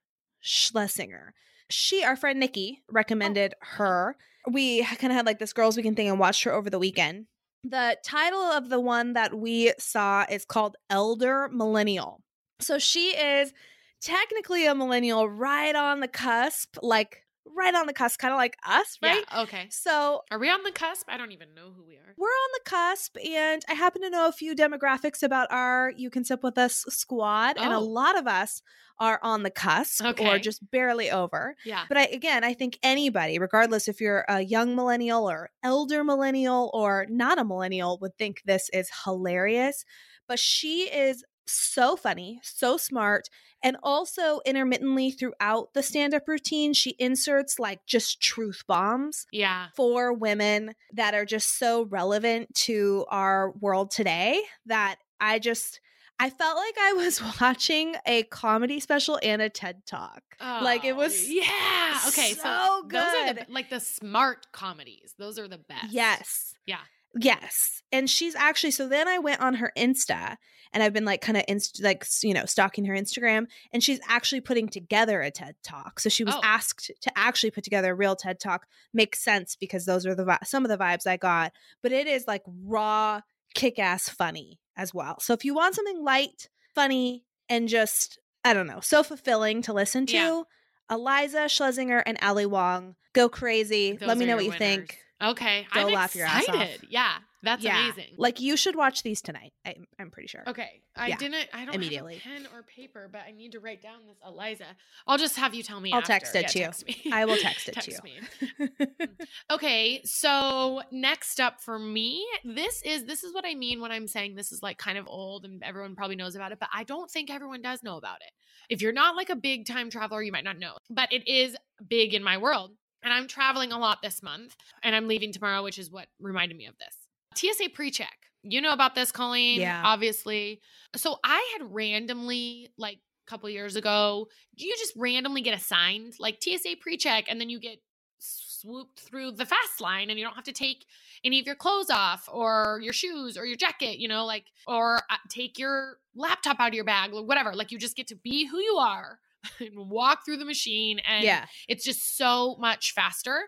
Schlesinger. 0.41 1.35
She, 1.69 2.05
our 2.05 2.17
friend 2.17 2.39
Nikki, 2.39 2.83
oh, 2.83 2.93
recommended 2.93 3.55
her. 3.61 4.17
We 4.49 4.85
kind 4.85 5.13
of 5.13 5.17
had 5.17 5.27
like 5.27 5.39
this 5.39 5.53
girls' 5.53 5.77
weekend 5.77 5.97
thing 5.97 6.09
and 6.09 6.19
watched 6.19 6.45
her 6.45 6.53
over 6.53 6.71
the 6.71 6.79
weekend. 6.79 7.27
The 7.65 7.97
title 8.05 8.43
of 8.43 8.69
the 8.69 8.79
one 8.79 9.15
that 9.15 9.35
we 9.37 9.73
saw 9.79 10.25
is 10.31 10.45
called 10.45 10.77
Elder 10.89 11.49
Millennial. 11.53 12.23
So 12.61 12.79
she 12.79 13.09
is 13.09 13.53
technically 14.01 14.67
a 14.67 14.75
millennial, 14.75 15.29
right 15.29 15.75
on 15.75 15.99
the 15.99 16.09
cusp, 16.09 16.77
like 16.81 17.26
right 17.55 17.75
on 17.75 17.87
the 17.87 17.93
cusp, 17.93 18.19
kind 18.19 18.33
of 18.33 18.39
like 18.39 18.57
us, 18.67 18.99
right? 19.03 19.25
Yeah. 19.31 19.43
Okay. 19.43 19.67
So 19.71 20.23
Are 20.31 20.39
we 20.39 20.51
on 20.51 20.63
the 20.63 20.73
cusp? 20.73 21.05
I 21.09 21.17
don't 21.17 21.33
even 21.33 21.55
know 21.55 21.73
who 21.77 21.85
we 21.87 21.95
are. 21.97 22.15
we're 22.17 22.27
on 22.29 22.51
the 22.55 22.71
cusp, 22.71 23.17
and 23.25 23.63
I 23.69 23.75
happen 23.75 24.03
to 24.03 24.11
know 24.11 24.29
a 24.29 24.33
few 24.33 24.55
demographics 24.55 25.23
about 25.23 25.49
our 25.51 25.93
You 25.97 26.11
Can 26.11 26.25
Sip 26.25 26.43
With 26.43 26.59
Us 26.59 26.85
squad, 26.89 27.57
and 27.59 27.73
a 27.73 27.77
Oh. 27.77 27.81
lot 27.85 28.19
of 28.19 28.27
us 28.27 28.63
are 28.99 29.21
on 29.23 29.43
the 29.43 29.51
cusp 29.51 30.03
or 30.21 30.39
just 30.39 30.71
barely 30.71 31.11
over. 31.11 31.55
Yeah. 31.67 31.85
But 31.87 31.99
I, 31.99 32.05
again, 32.07 32.45
I 32.45 32.55
think 32.55 32.79
anybody, 32.83 33.39
regardless 33.39 33.89
if 33.89 34.01
you're 34.01 34.25
a 34.29 34.41
young 34.41 34.75
millennial 34.75 35.29
or 35.29 35.51
elder 35.63 36.03
millennial 36.03 36.71
or 36.73 37.07
not 37.11 37.39
a 37.39 37.45
millennial, 37.45 37.99
would 38.01 38.17
think 38.17 38.41
this 38.47 38.71
is 38.73 38.89
hilarious. 39.05 39.85
But 40.29 40.39
she 40.39 40.85
is 40.91 41.23
so 41.47 41.97
funny, 41.97 42.41
so 42.43 42.77
smart, 42.77 43.29
and 43.63 43.77
also 43.83 44.41
intermittently 44.45 45.11
throughout 45.11 45.73
the 45.75 45.83
stand 45.83 46.15
up 46.15 46.29
routine, 46.29 46.73
she 46.73 46.95
inserts 46.99 47.59
like 47.59 47.81
just 47.87 48.21
truth 48.21 48.63
bombs 48.67 49.27
Yeah. 49.33 49.69
for 49.77 50.13
women 50.13 50.75
that 50.93 51.15
are 51.15 51.25
just 51.25 51.59
so 51.59 51.85
relevant 51.85 52.55
to 52.67 53.05
our 53.09 53.53
world 53.61 53.91
today 53.91 54.43
that 54.67 54.97
I 55.21 55.39
just 55.39 55.81
I 56.19 56.31
felt 56.31 56.57
like 56.57 56.77
I 56.81 56.95
was 56.95 57.21
watching 57.41 57.95
a 58.07 58.23
comedy 58.25 58.81
special 58.81 59.19
and 59.23 59.43
a 59.43 59.51
TED 59.51 59.85
talk. 59.87 60.23
Like, 60.41 60.85
it 60.87 60.93
Oh, 60.93 60.97
was 60.97 61.29
Yeah. 61.31 62.01
Okay. 62.09 62.33
So, 62.33 62.43
so 62.43 62.83
those 62.89 63.03
are 63.03 63.27
the 63.29 63.35
good. 63.35 63.47
like 63.51 63.69
the 63.69 63.81
smart 63.81 64.47
comedies. 64.53 65.15
Those 65.19 65.39
are 65.39 65.47
the 65.47 65.59
best. 65.59 65.91
Yes. 65.91 66.55
Yeah. 66.67 66.79
Yes. 67.19 67.83
And 67.93 68.11
she's 68.11 68.35
actually 68.35 68.73
so 68.73 68.89
then 68.89 69.09
I 69.09 69.19
went 69.19 69.41
on 69.41 69.55
her 69.55 69.73
Insta 69.77 70.37
and 70.73 70.83
I've 70.83 70.93
been 70.93 71.05
like 71.05 71.21
kind 71.21 71.37
of 71.39 71.45
inst- 71.49 71.83
like 71.83 72.05
you 72.23 72.35
know 72.35 72.45
stalking 72.45 72.85
her 72.87 72.95
Instagram 72.95 73.47
and 73.73 73.83
she's 73.83 74.01
actually 74.09 74.41
putting 74.41 74.69
together 74.69 75.21
a 75.23 75.31
TED 75.31 75.55
Talk. 75.63 76.01
So 76.01 76.09
she 76.09 76.25
was 76.25 76.35
Oh. 76.35 76.41
asked 76.43 76.91
to 77.03 77.13
actually 77.17 77.53
put 77.53 77.65
together 77.65 77.93
a 77.93 77.95
real 77.95 78.17
TED 78.17 78.41
Talk. 78.41 78.67
Makes 78.93 79.21
sense 79.23 79.57
because 79.57 79.87
those 79.87 80.05
are 80.05 80.15
the 80.15 80.25
vi- 80.25 80.39
some 80.45 80.65
of 80.65 80.69
the 80.69 80.77
vibes 80.79 81.07
I 81.07 81.17
got, 81.17 81.53
but 81.83 81.93
it 81.93 82.07
is 82.07 82.27
like 82.27 82.43
raw 82.47 83.21
kick-ass 83.55 84.09
funny 84.11 84.59
as 84.77 84.93
well. 84.93 85.19
So 85.21 85.33
if 85.33 85.45
you 85.45 85.55
want 85.55 85.75
something 85.75 86.03
light, 86.05 86.49
funny 86.75 87.25
and 87.49 87.69
just 87.69 88.19
I 88.45 88.53
don't 88.53 88.67
know, 88.67 88.81
so 88.81 89.03
fulfilling 89.03 89.63
to 89.63 89.73
listen 89.73 90.07
to, 90.07 90.13
Yeah. 90.17 90.43
Eliza 90.91 91.49
Schlesinger 91.49 91.99
and 92.07 92.19
Ali 92.23 92.47
Wong. 92.47 92.95
Go 93.13 93.29
crazy. 93.29 93.93
Those 93.93 94.07
Let 94.09 94.19
me 94.19 94.27
know 94.27 94.37
what 94.37 94.45
you 94.45 94.51
winners. 94.51 94.59
think. 94.59 94.99
Okay, 95.23 95.67
Go 95.73 95.81
I'm 95.87 95.93
laugh 95.93 96.15
your 96.15 96.27
ass 96.27 96.47
off. 96.49 96.55
excited. 96.55 96.89
Yeah, 96.91 97.15
that's 97.43 97.65
yeah. 97.65 97.87
amazing. 97.87 98.15
Like 98.19 98.39
you 98.39 98.55
should 98.57 98.77
watch 98.77 99.03
these 99.03 99.23
tonight. 99.23 99.55
I, 99.65 99.77
I'm 99.99 100.11
pretty 100.11 100.29
sure. 100.29 100.43
Okay, 100.47 100.83
I 100.95 101.09
Yeah, 101.09 101.17
didn't. 101.17 101.49
I 101.55 101.65
don't 101.65 101.75
immediately. 101.75 102.19
have 102.19 102.33
a 102.35 102.37
pen 102.43 102.47
or 102.55 102.63
paper, 102.65 103.09
but 103.11 103.23
I 103.27 103.31
need 103.33 103.53
to 103.53 103.61
write 103.61 103.81
down 103.81 104.01
this 104.07 104.19
Eliza. 104.27 104.65
I'll 105.07 105.17
just 105.17 105.37
have 105.37 105.55
you 105.55 105.63
tell 105.63 105.81
me. 105.81 105.93
I'll 105.93 106.01
after. 106.01 106.13
text 106.13 106.37
it 106.37 106.43
Yeah, 106.43 106.49
to 106.49 106.59
you. 106.59 106.65
text 106.67 106.87
me. 106.87 107.13
I 107.13 107.25
will 107.25 107.37
text 107.39 107.69
it 107.71 107.81
to 107.81 107.91
you. 107.91 107.99
me. 108.05 108.21
Mm. 109.07 109.09
Okay, 109.51 110.01
so 110.05 110.83
next 110.91 111.41
up 111.41 111.61
for 111.61 111.79
me, 111.79 112.27
this 112.45 112.83
is 112.83 113.05
this 113.05 113.23
is 113.25 113.33
what 113.35 113.45
I 113.47 113.55
mean 113.55 113.81
when 113.81 113.93
I'm 113.93 114.07
saying 114.09 114.35
this 114.35 114.53
is 114.53 114.63
like 114.63 114.79
kind 114.79 114.99
of 114.99 115.07
old 115.07 115.45
and 115.45 115.63
everyone 115.63 115.95
probably 115.95 116.17
knows 116.17 116.35
about 116.35 116.53
it, 116.53 116.59
but 116.59 116.69
I 116.75 116.85
don't 116.85 117.11
think 117.11 117.31
everyone 117.31 117.63
does 117.63 117.83
know 117.83 117.97
about 117.97 118.17
it. 118.23 118.33
If 118.69 118.83
you're 118.83 118.93
not 118.93 119.17
like 119.17 119.31
a 119.31 119.37
big 119.37 119.67
time 119.67 119.91
traveler, 119.91 120.23
you 120.23 120.33
might 120.33 120.45
not 120.45 120.59
know. 120.59 120.75
But 120.91 121.13
it 121.13 121.27
is 121.29 121.57
big 121.89 122.15
in 122.15 122.23
my 122.23 122.39
world. 122.39 122.73
And 123.03 123.13
I'm 123.13 123.29
traveling 123.29 123.73
a 123.73 123.79
lot 123.79 124.03
this 124.03 124.23
month 124.23 124.57
and 124.83 124.95
I'm 124.97 125.07
leaving 125.09 125.33
tomorrow, 125.33 125.63
which 125.63 125.79
is 125.79 125.91
what 125.91 126.09
reminded 126.21 126.57
me 126.57 126.67
of 126.67 126.75
this. 126.79 126.97
TSA 127.37 127.71
pre-check. 127.75 128.17
You 128.43 128.61
know 128.61 128.73
about 128.73 128.95
this, 128.95 129.13
Colleen, 129.13 129.61
Yeah. 129.61 129.83
obviously. 129.85 130.61
So 130.97 131.19
I 131.25 131.57
had 131.59 131.73
randomly 131.73 132.69
like 132.79 132.99
a 133.27 133.31
couple 133.31 133.49
years 133.51 133.77
ago, 133.77 134.29
you 134.57 134.75
just 134.79 134.93
randomly 134.97 135.43
get 135.43 135.55
assigned 135.55 136.15
like 136.19 136.41
TSA 136.43 136.77
pre-check 136.81 137.27
and 137.29 137.41
then 137.41 137.51
you 137.51 137.59
get 137.61 137.79
swooped 138.19 139.01
through 139.01 139.33
the 139.33 139.45
fast 139.45 139.81
line 139.81 140.09
and 140.11 140.19
you 140.19 140.25
don't 140.25 140.35
have 140.35 140.45
to 140.45 140.53
take 140.53 140.87
any 141.25 141.39
of 141.39 141.47
your 141.47 141.55
clothes 141.55 141.91
off 141.91 142.29
or 142.33 142.81
your 142.83 142.93
shoes 142.93 143.37
or 143.37 143.45
your 143.45 143.57
jacket, 143.57 143.99
you 143.99 144.09
know, 144.09 144.25
like, 144.25 144.47
or 144.67 144.97
uh, 145.11 145.17
take 145.29 145.59
your 145.59 145.99
laptop 146.15 146.59
out 146.59 146.69
of 146.69 146.75
your 146.75 146.85
bag 146.85 147.13
or 147.13 147.25
whatever. 147.25 147.53
Like, 147.55 147.71
you 147.71 147.79
just 147.79 147.97
get 147.97 148.07
to 148.09 148.17
be 148.17 148.47
who 148.47 148.59
you 148.59 148.77
are 148.77 149.19
walk 149.77 150.25
through 150.25 150.39
the 150.39 150.45
machine. 150.45 151.01
And 151.07 151.25
yeah. 151.25 151.47
it's 151.69 151.85
just 151.85 152.17
so 152.17 152.57
much 152.59 152.93
faster. 152.93 153.45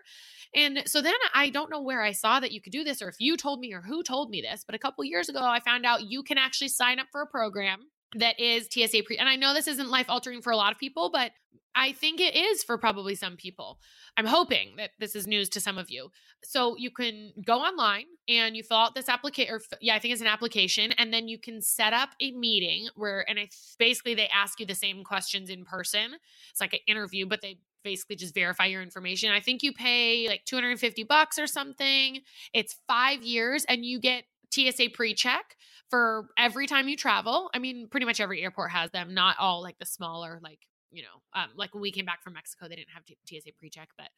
And 0.55 0.83
so 0.85 1.01
then 1.01 1.13
I 1.33 1.49
don't 1.49 1.69
know 1.69 1.81
where 1.81 2.01
I 2.01 2.11
saw 2.11 2.39
that 2.39 2.51
you 2.51 2.61
could 2.61 2.71
do 2.71 2.83
this 2.83 3.01
or 3.01 3.09
if 3.09 3.15
you 3.19 3.37
told 3.37 3.59
me 3.59 3.73
or 3.73 3.81
who 3.81 4.01
told 4.01 4.29
me 4.31 4.41
this, 4.41 4.63
but 4.65 4.73
a 4.73 4.79
couple 4.79 5.03
years 5.03 5.29
ago 5.29 5.41
I 5.43 5.59
found 5.59 5.85
out 5.85 6.09
you 6.09 6.23
can 6.23 6.37
actually 6.37 6.69
sign 6.69 6.99
up 6.99 7.07
for 7.11 7.21
a 7.21 7.27
program 7.27 7.87
that 8.15 8.39
is 8.39 8.67
TSA 8.71 9.03
pre. 9.05 9.17
And 9.17 9.29
I 9.29 9.35
know 9.35 9.53
this 9.53 9.67
isn't 9.67 9.89
life 9.89 10.09
altering 10.09 10.41
for 10.41 10.51
a 10.51 10.57
lot 10.57 10.71
of 10.71 10.79
people, 10.79 11.09
but 11.11 11.31
I 11.75 11.91
think 11.91 12.19
it 12.19 12.35
is 12.35 12.63
for 12.63 12.77
probably 12.77 13.15
some 13.15 13.37
people. 13.37 13.79
I'm 14.17 14.25
hoping 14.25 14.75
that 14.77 14.91
this 14.99 15.15
is 15.15 15.27
news 15.27 15.49
to 15.49 15.61
some 15.61 15.77
of 15.77 15.89
you. 15.89 16.09
So 16.43 16.75
you 16.77 16.91
can 16.91 17.31
go 17.45 17.59
online 17.59 18.05
and 18.27 18.55
you 18.55 18.63
fill 18.63 18.77
out 18.77 18.95
this 18.95 19.07
application, 19.07 19.53
or 19.53 19.61
yeah, 19.79 19.95
I 19.95 19.99
think 19.99 20.11
it's 20.11 20.21
an 20.21 20.27
application, 20.27 20.91
and 20.93 21.13
then 21.13 21.27
you 21.27 21.37
can 21.37 21.61
set 21.61 21.93
up 21.93 22.09
a 22.19 22.31
meeting 22.31 22.89
where, 22.95 23.23
and 23.29 23.39
I 23.39 23.49
basically 23.77 24.15
they 24.15 24.27
ask 24.27 24.59
you 24.59 24.65
the 24.65 24.75
same 24.75 25.03
questions 25.03 25.49
in 25.49 25.63
person. 25.63 26.15
It's 26.51 26.59
like 26.59 26.73
an 26.73 26.79
interview, 26.87 27.27
but 27.27 27.41
they 27.41 27.59
basically 27.83 28.15
just 28.15 28.33
verify 28.33 28.65
your 28.65 28.81
information. 28.81 29.31
I 29.31 29.39
think 29.39 29.63
you 29.63 29.71
pay 29.71 30.27
like 30.27 30.43
250 30.45 31.03
bucks 31.03 31.39
or 31.39 31.47
something. 31.47 32.21
It's 32.53 32.77
five 32.87 33.21
years, 33.21 33.63
and 33.65 33.85
you 33.85 33.99
get 33.99 34.23
TSA 34.51 34.89
pre-check 34.93 35.55
for 35.89 36.27
every 36.37 36.67
time 36.67 36.87
you 36.87 36.95
travel. 36.95 37.49
I 37.53 37.59
mean, 37.59 37.87
pretty 37.89 38.05
much 38.05 38.19
every 38.19 38.41
airport 38.41 38.71
has 38.71 38.91
them, 38.91 39.13
not 39.13 39.35
all 39.39 39.61
like 39.61 39.77
the 39.79 39.85
smaller, 39.85 40.39
like, 40.43 40.59
you 40.91 41.03
know, 41.03 41.39
um, 41.39 41.49
like 41.55 41.73
when 41.73 41.81
we 41.81 41.91
came 41.91 42.05
back 42.05 42.23
from 42.23 42.33
Mexico, 42.33 42.67
they 42.67 42.75
didn't 42.75 42.89
have 42.93 43.03
TSA 43.27 43.51
pre 43.57 43.69
check, 43.69 43.89
but 43.97 44.09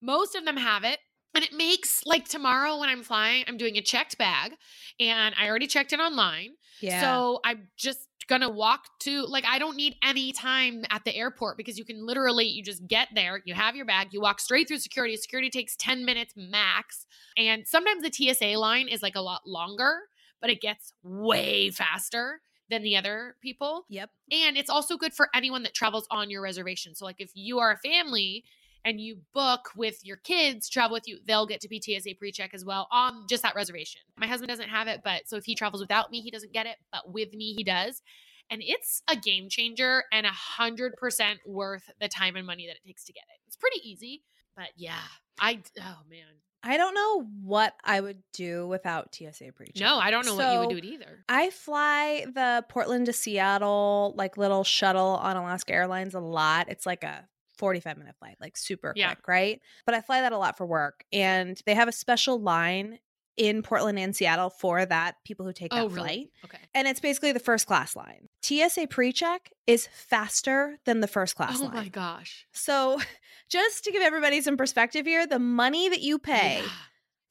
most 0.00 0.34
of 0.34 0.44
them 0.44 0.56
have 0.56 0.84
it. 0.84 0.98
And 1.34 1.44
it 1.44 1.52
makes 1.52 2.02
like 2.06 2.28
tomorrow 2.28 2.78
when 2.78 2.88
I'm 2.88 3.02
flying, 3.02 3.44
I'm 3.46 3.56
doing 3.56 3.76
a 3.76 3.82
checked 3.82 4.18
bag 4.18 4.52
and 4.98 5.34
I 5.40 5.48
already 5.48 5.66
checked 5.66 5.92
it 5.92 6.00
online. 6.00 6.50
Yeah. 6.80 7.00
So 7.00 7.40
I'm 7.44 7.68
just 7.76 8.08
gonna 8.28 8.48
walk 8.48 8.86
to 9.00 9.26
like 9.26 9.44
I 9.44 9.58
don't 9.58 9.76
need 9.76 9.96
any 10.04 10.32
time 10.32 10.84
at 10.90 11.04
the 11.04 11.14
airport 11.14 11.56
because 11.56 11.76
you 11.76 11.84
can 11.84 12.06
literally 12.06 12.46
you 12.46 12.62
just 12.62 12.86
get 12.86 13.08
there, 13.14 13.42
you 13.44 13.54
have 13.54 13.76
your 13.76 13.86
bag, 13.86 14.08
you 14.12 14.20
walk 14.20 14.40
straight 14.40 14.68
through 14.68 14.78
security. 14.78 15.16
Security 15.16 15.50
takes 15.50 15.76
10 15.76 16.04
minutes 16.04 16.34
max. 16.36 17.06
And 17.36 17.66
sometimes 17.66 18.02
the 18.02 18.12
TSA 18.12 18.58
line 18.58 18.88
is 18.88 19.02
like 19.02 19.16
a 19.16 19.20
lot 19.20 19.42
longer, 19.46 19.98
but 20.40 20.50
it 20.50 20.60
gets 20.60 20.92
way 21.02 21.70
faster 21.70 22.40
than 22.70 22.82
the 22.82 22.96
other 22.96 23.36
people. 23.42 23.84
yep. 23.88 24.10
And 24.30 24.56
it's 24.56 24.70
also 24.70 24.96
good 24.96 25.12
for 25.12 25.28
anyone 25.34 25.64
that 25.64 25.74
travels 25.74 26.06
on 26.10 26.30
your 26.30 26.40
reservation. 26.40 26.94
So, 26.94 27.04
like 27.04 27.16
if 27.18 27.32
you 27.34 27.58
are 27.58 27.72
a 27.72 27.76
family 27.76 28.44
and 28.84 29.00
you 29.00 29.18
book 29.34 29.70
with 29.76 30.04
your 30.04 30.16
kids, 30.16 30.68
travel 30.68 30.94
with 30.94 31.06
you, 31.06 31.18
they'll 31.26 31.46
get 31.46 31.60
to 31.60 31.68
be 31.68 31.80
TSA 31.80 32.14
pre 32.18 32.32
check 32.32 32.54
as 32.54 32.64
well 32.64 32.88
on 32.90 33.26
just 33.28 33.42
that 33.42 33.54
reservation. 33.54 34.00
My 34.16 34.26
husband 34.26 34.48
doesn't 34.48 34.68
have 34.68 34.88
it, 34.88 35.00
but 35.04 35.28
so 35.28 35.36
if 35.36 35.44
he 35.44 35.54
travels 35.54 35.80
without 35.80 36.10
me, 36.10 36.20
he 36.20 36.30
doesn't 36.30 36.52
get 36.52 36.66
it, 36.66 36.76
but 36.92 37.12
with 37.12 37.32
me, 37.34 37.54
he 37.54 37.64
does. 37.64 38.02
And 38.50 38.62
it's 38.64 39.02
a 39.08 39.14
game 39.14 39.48
changer 39.48 40.04
and 40.12 40.26
a 40.26 40.30
hundred 40.30 40.96
percent 40.96 41.40
worth 41.46 41.88
the 42.00 42.08
time 42.08 42.36
and 42.36 42.46
money 42.46 42.66
that 42.66 42.76
it 42.76 42.86
takes 42.86 43.04
to 43.04 43.12
get 43.12 43.22
it. 43.22 43.40
It's 43.46 43.56
pretty 43.56 43.80
easy, 43.88 44.22
but 44.56 44.68
yeah, 44.76 44.98
I, 45.38 45.60
oh 45.78 45.98
man. 46.08 46.26
I 46.62 46.76
don't 46.76 46.94
know 46.94 47.26
what 47.42 47.72
I 47.84 48.00
would 48.00 48.22
do 48.34 48.68
without 48.68 49.14
TSA 49.14 49.52
pre 49.54 49.72
No, 49.78 49.98
I 49.98 50.10
don't 50.10 50.26
know 50.26 50.34
what 50.34 50.52
you 50.52 50.58
would 50.58 50.68
do 50.68 50.76
it 50.76 50.84
either. 50.84 51.24
I 51.26 51.50
fly 51.50 52.26
the 52.34 52.64
Portland 52.68 53.06
to 53.06 53.14
Seattle 53.14 54.12
like 54.16 54.36
little 54.36 54.64
shuttle 54.64 55.18
on 55.22 55.36
Alaska 55.36 55.72
Airlines 55.72 56.14
a 56.14 56.20
lot. 56.20 56.68
It's 56.68 56.84
like 56.84 57.02
a 57.02 57.26
45 57.60 57.98
minute 57.98 58.16
flight, 58.18 58.36
like 58.40 58.56
super 58.56 58.92
Yeah. 58.96 59.14
quick, 59.14 59.28
right? 59.28 59.60
But 59.86 59.94
I 59.94 60.00
fly 60.00 60.22
that 60.22 60.32
a 60.32 60.38
lot 60.38 60.56
for 60.56 60.66
work. 60.66 61.04
And 61.12 61.60
they 61.66 61.74
have 61.74 61.86
a 61.86 61.92
special 61.92 62.40
line 62.40 62.98
in 63.36 63.62
Portland 63.62 63.98
and 63.98 64.14
Seattle 64.14 64.50
for 64.50 64.84
that, 64.84 65.14
people 65.24 65.46
who 65.46 65.52
take 65.52 65.72
oh, 65.72 65.76
that 65.76 65.84
Oh, 65.84 65.88
flight. 65.88 66.28
Okay. 66.44 66.58
And 66.74 66.88
it's 66.88 67.00
basically 67.00 67.32
the 67.32 67.38
first 67.38 67.66
class 67.66 67.94
line. 67.94 68.28
TSA 68.42 68.88
pre 68.88 69.12
check 69.12 69.50
is 69.66 69.86
faster 69.92 70.78
than 70.84 71.00
the 71.00 71.06
first 71.06 71.36
class 71.36 71.60
Oh 71.60 71.64
line. 71.66 71.74
my 71.74 71.88
gosh. 71.88 72.46
So, 72.52 73.00
just 73.48 73.84
to 73.84 73.92
give 73.92 74.02
everybody 74.02 74.40
some 74.42 74.56
perspective 74.56 75.06
here, 75.06 75.26
the 75.26 75.38
money 75.38 75.88
that 75.88 76.00
you 76.00 76.18
pay 76.18 76.62
Yeah. 76.62 76.68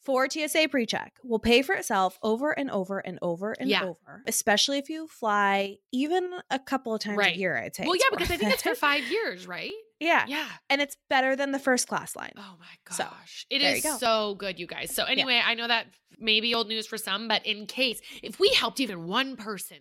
for 0.02 0.28
TSA 0.30 0.70
pre-check 0.70 1.14
will 1.24 1.38
pay 1.40 1.62
for 1.62 1.76
itself 1.76 2.18
over 2.24 2.58
and 2.58 2.72
over 2.72 3.00
and 3.00 3.20
over 3.22 3.52
and 3.60 3.70
Yeah. 3.70 3.84
over, 3.84 4.24
especially 4.26 4.80
if 4.80 4.90
you 4.90 5.08
fly 5.08 5.76
even 5.92 6.32
a 6.50 6.58
couple 6.58 6.96
of 6.96 7.02
times 7.02 7.18
Right. 7.18 7.36
a 7.36 7.38
year. 7.38 7.58
I'd 7.58 7.76
say. 7.76 7.86
Well, 7.86 7.96
yeah, 7.98 8.06
because 8.12 8.32
I 8.32 8.38
think 8.38 8.54
it's 8.54 8.64
for 8.64 8.74
five 8.76 9.04
years, 9.12 9.46
right? 9.46 9.72
Yeah. 10.00 10.26
Yeah. 10.28 10.48
and 10.70 10.82
it's 10.82 10.98
better 11.10 11.36
than 11.36 11.52
the 11.52 11.60
first 11.60 11.88
class 11.88 12.16
line. 12.16 12.34
Oh 12.38 12.56
my 12.60 12.96
gosh. 12.98 13.46
it 13.50 13.60
there 13.60 13.76
is 13.76 13.84
go. 13.84 13.98
so 13.98 14.36
good, 14.36 14.60
you 14.60 14.68
guys. 14.68 14.94
So, 14.94 15.04
anyway, 15.06 15.42
I 15.44 15.54
know 15.56 15.68
that 15.68 15.88
may 16.18 16.40
be 16.42 16.54
old 16.56 16.68
news 16.68 16.88
for 16.88 16.98
some, 16.98 17.28
but 17.28 17.46
in 17.46 17.66
case, 17.66 18.00
if 18.24 18.40
we 18.40 18.50
helped 18.50 18.80
even 18.80 19.08
one 19.08 19.36
person 19.36 19.78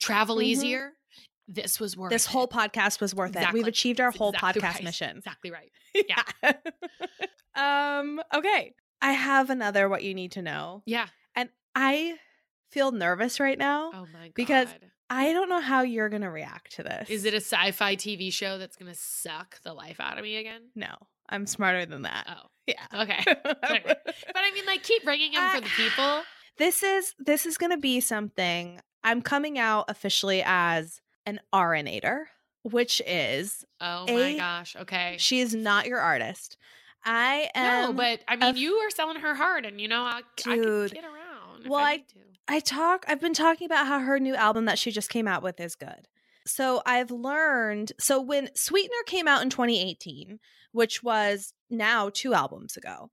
travel 0.00 0.36
Mhm. 0.36 0.44
easier, 0.44 0.92
this 1.48 1.78
was 1.78 1.96
worth 1.96 2.10
This 2.10 2.26
it. 2.26 2.30
whole 2.32 2.48
podcast 2.48 3.00
was 3.00 3.14
worth 3.14 3.36
it. 3.36 3.52
We've 3.52 3.66
achieved 3.66 4.00
our 4.00 4.08
That's 4.10 4.18
whole 4.18 4.32
exactly 4.32 4.60
podcast 4.62 4.74
right. 4.74 4.84
mission. 4.84 5.16
Exactly 5.18 5.50
right. 5.50 5.72
Yeah. 6.08 6.22
um. 8.00 8.20
Okay. 8.34 8.74
I 9.00 9.12
have 9.12 9.50
another. 9.50 9.88
What 9.88 10.02
you 10.02 10.14
need 10.14 10.32
to 10.32 10.42
know, 10.42 10.82
Yeah. 10.86 11.06
and 11.34 11.48
I 11.74 12.18
feel 12.70 12.90
nervous 12.92 13.38
right 13.40 13.58
now. 13.58 13.90
Oh 13.94 14.06
my 14.12 14.24
God. 14.28 14.34
Because 14.34 14.68
I 15.08 15.32
don't 15.32 15.48
know 15.48 15.60
how 15.60 15.82
you're 15.82 16.08
gonna 16.08 16.30
react 16.30 16.72
to 16.76 16.82
this. 16.82 17.08
is 17.10 17.24
it 17.24 17.32
a 17.34 17.38
sci 17.38 17.70
fi 17.72 17.96
TV 17.96 18.32
show 18.32 18.58
that's 18.58 18.76
going 18.76 18.90
to 18.92 18.98
suck 18.98 19.60
the 19.62 19.72
life 19.72 20.00
out 20.00 20.18
of 20.18 20.24
me 20.24 20.36
again? 20.36 20.62
No, 20.74 20.94
I'm 21.28 21.46
smarter 21.46 21.86
than 21.86 22.02
that. 22.02 22.26
Oh, 22.28 22.48
Yeah. 22.66 22.84
okay. 23.02 23.22
But 23.44 24.42
I 24.42 24.50
mean, 24.52 24.66
like, 24.66 24.82
keep 24.82 25.04
bringing 25.04 25.32
them 25.32 25.54
for 25.54 25.60
the 25.60 25.70
people. 25.76 26.22
this 26.58 26.82
is 26.82 27.14
this 27.18 27.46
is 27.46 27.56
going 27.58 27.70
to 27.72 27.76
be 27.78 28.00
something 28.00 28.80
i'm 29.04 29.20
coming 29.22 29.58
out 29.58 29.84
officially 29.88 30.42
as 30.44 31.00
an 31.26 31.38
Arinator, 31.54 32.24
which 32.62 33.00
is 33.06 33.64
Oh 33.80 34.06
my 34.08 34.12
A- 34.30 34.36
gosh. 34.38 34.74
Okay. 34.76 35.16
she 35.18 35.40
is 35.40 35.54
not 35.54 35.86
your 35.86 36.00
artist 36.00 36.56
i 37.04 37.48
am 37.54 37.82
no, 37.88 37.92
but 37.92 38.20
I 38.26 38.34
mean, 38.36 38.48
f- 38.50 38.56
you 38.56 38.74
are 38.74 38.90
selling 38.90 39.18
her 39.20 39.34
hard, 39.36 39.64
and 39.64 39.80
you 39.80 39.86
know, 39.86 40.02
I, 40.02 40.22
I 40.46 40.56
could 40.58 40.92
get 40.92 41.04
around. 41.04 41.68
Well, 41.68 41.78
I- 41.80 41.98
to. 41.98 42.04
I 42.48 42.60
talk 42.60 43.04
i've 43.08 43.20
been 43.20 43.34
talking 43.34 43.66
about 43.66 43.86
how 43.86 43.98
her 43.98 44.18
new 44.18 44.34
album 44.34 44.64
that 44.64 44.78
she 44.78 44.90
just 44.90 45.10
came 45.10 45.28
out 45.28 45.42
with 45.42 45.60
is 45.60 45.74
good 45.74 46.08
so 46.46 46.82
i've 46.86 47.10
learned 47.10 47.92
so 47.98 48.20
when 48.20 48.48
sweetener 48.54 49.02
came 49.06 49.28
out 49.28 49.42
in 49.42 49.50
2018 49.50 50.38
which 50.72 51.02
was 51.02 51.52
now 51.70 52.10
two 52.12 52.34
albums 52.34 52.76
ago 52.76 53.10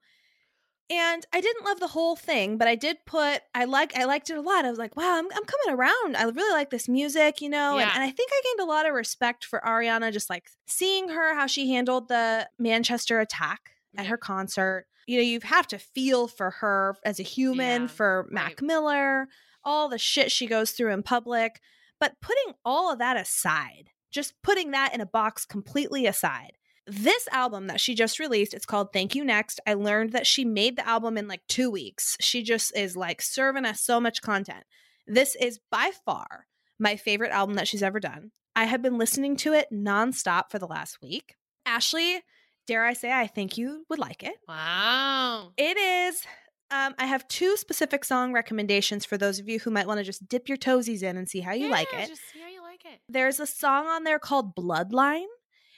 and 0.89 1.25
I 1.31 1.41
didn't 1.41 1.65
love 1.65 1.79
the 1.79 1.87
whole 1.87 2.15
thing, 2.15 2.57
but 2.57 2.67
I 2.67 2.75
did 2.75 2.97
put 3.05 3.41
I 3.55 3.65
like 3.65 3.95
I 3.97 4.03
liked 4.03 4.29
it 4.29 4.37
a 4.37 4.41
lot. 4.41 4.65
I 4.65 4.69
was 4.69 4.77
like, 4.77 4.95
wow, 4.95 5.17
I'm 5.17 5.25
I'm 5.33 5.45
coming 5.45 5.79
around. 5.79 6.17
I 6.17 6.23
really 6.23 6.53
like 6.53 6.69
this 6.69 6.89
music, 6.89 7.41
you 7.41 7.49
know. 7.49 7.77
And, 7.77 7.87
Yeah. 7.87 7.91
and 7.95 8.03
I 8.03 8.11
think 8.11 8.31
I 8.33 8.41
gained 8.43 8.67
a 8.67 8.71
lot 8.71 8.85
of 8.85 8.93
respect 8.93 9.45
for 9.45 9.61
Ariana, 9.65 10.11
just 10.11 10.29
like 10.29 10.49
seeing 10.67 11.09
her 11.09 11.35
how 11.35 11.47
she 11.47 11.71
handled 11.71 12.09
the 12.09 12.49
Manchester 12.59 13.19
attack 13.19 13.71
at 13.97 14.07
her 14.07 14.17
mm-hmm. 14.17 14.33
concert. 14.33 14.85
You 15.07 15.17
know, 15.17 15.23
you 15.23 15.39
have 15.43 15.67
to 15.67 15.77
feel 15.77 16.27
for 16.27 16.51
her 16.51 16.95
as 17.05 17.19
a 17.19 17.23
human, 17.23 17.83
Yeah, 17.83 17.87
for 17.87 18.27
Mac 18.29 18.47
right. 18.47 18.61
Miller, 18.61 19.27
all 19.63 19.89
the 19.89 19.97
shit 19.97 20.31
she 20.31 20.47
goes 20.47 20.71
through 20.71 20.91
in 20.93 21.03
public. 21.03 21.59
But 21.99 22.19
putting 22.21 22.53
all 22.65 22.91
of 22.91 22.99
that 22.99 23.17
aside, 23.17 23.91
just 24.11 24.33
putting 24.41 24.71
that 24.71 24.93
in 24.93 25.01
a 25.01 25.05
box 25.05 25.45
completely 25.45 26.05
aside, 26.05 26.53
this 26.85 27.27
album 27.31 27.67
that 27.67 27.79
she 27.79 27.95
just 27.95 28.19
released, 28.19 28.53
it's 28.53 28.65
called 28.65 28.91
Thank 28.91 29.15
You 29.15 29.23
Next. 29.23 29.61
I 29.65 29.73
learned 29.73 30.11
that 30.11 30.27
she 30.27 30.43
made 30.43 30.75
the 30.75 30.87
album 30.87 31.17
in 31.17 31.27
like 31.27 31.41
two 31.47 31.71
weeks. 31.71 32.17
She 32.19 32.43
just 32.43 32.75
is 32.75 32.97
like 32.97 33.21
serving 33.21 33.65
us 33.65 33.79
so 33.79 34.01
much 34.01 34.21
content. 34.21 34.65
This 35.07 35.35
is 35.35 35.59
by 35.71 35.91
far 36.05 36.47
my 36.79 36.95
favorite 36.97 37.31
album 37.31 37.55
that 37.55 37.67
she's 37.67 37.83
ever 37.83 37.99
done. 37.99 38.31
I 38.55 38.65
have 38.65 38.81
been 38.81 38.97
listening 38.97 39.37
to 39.37 39.53
it 39.53 39.67
nonstop 39.71 40.49
for 40.49 40.59
the 40.59 40.67
last 40.67 41.01
week. 41.01 41.35
Ashley, 41.65 42.21
dare 42.67 42.85
I 42.85 42.93
say, 42.93 43.11
I 43.11 43.27
think 43.27 43.57
you 43.57 43.85
would 43.89 43.99
like 43.99 44.23
it. 44.23 44.35
Wow. 44.47 45.51
It 45.57 45.77
is. 45.77 46.25
Um, 46.71 46.95
I 46.97 47.05
have 47.05 47.27
two 47.27 47.55
specific 47.57 48.03
song 48.03 48.33
recommendations 48.33 49.05
for 49.05 49.17
those 49.17 49.39
of 49.39 49.47
you 49.47 49.59
who 49.59 49.69
might 49.69 49.85
want 49.85 49.99
to 49.99 50.03
just 50.03 50.27
dip 50.27 50.49
your 50.49 50.57
toesies 50.57 51.03
in 51.03 51.17
and 51.17 51.29
see 51.29 51.39
how 51.39 51.53
you 51.53 51.69
like 51.69 51.91
Yeah, 51.93 51.99
it. 51.99 52.07
Just 52.07 52.21
see 52.33 52.39
how 52.41 52.49
you 52.49 52.63
like 52.63 52.83
it. 52.85 52.99
There's 53.07 53.39
a 53.39 53.45
song 53.45 53.85
on 53.87 54.03
there 54.03 54.17
called 54.17 54.55
Bloodline 54.55 55.27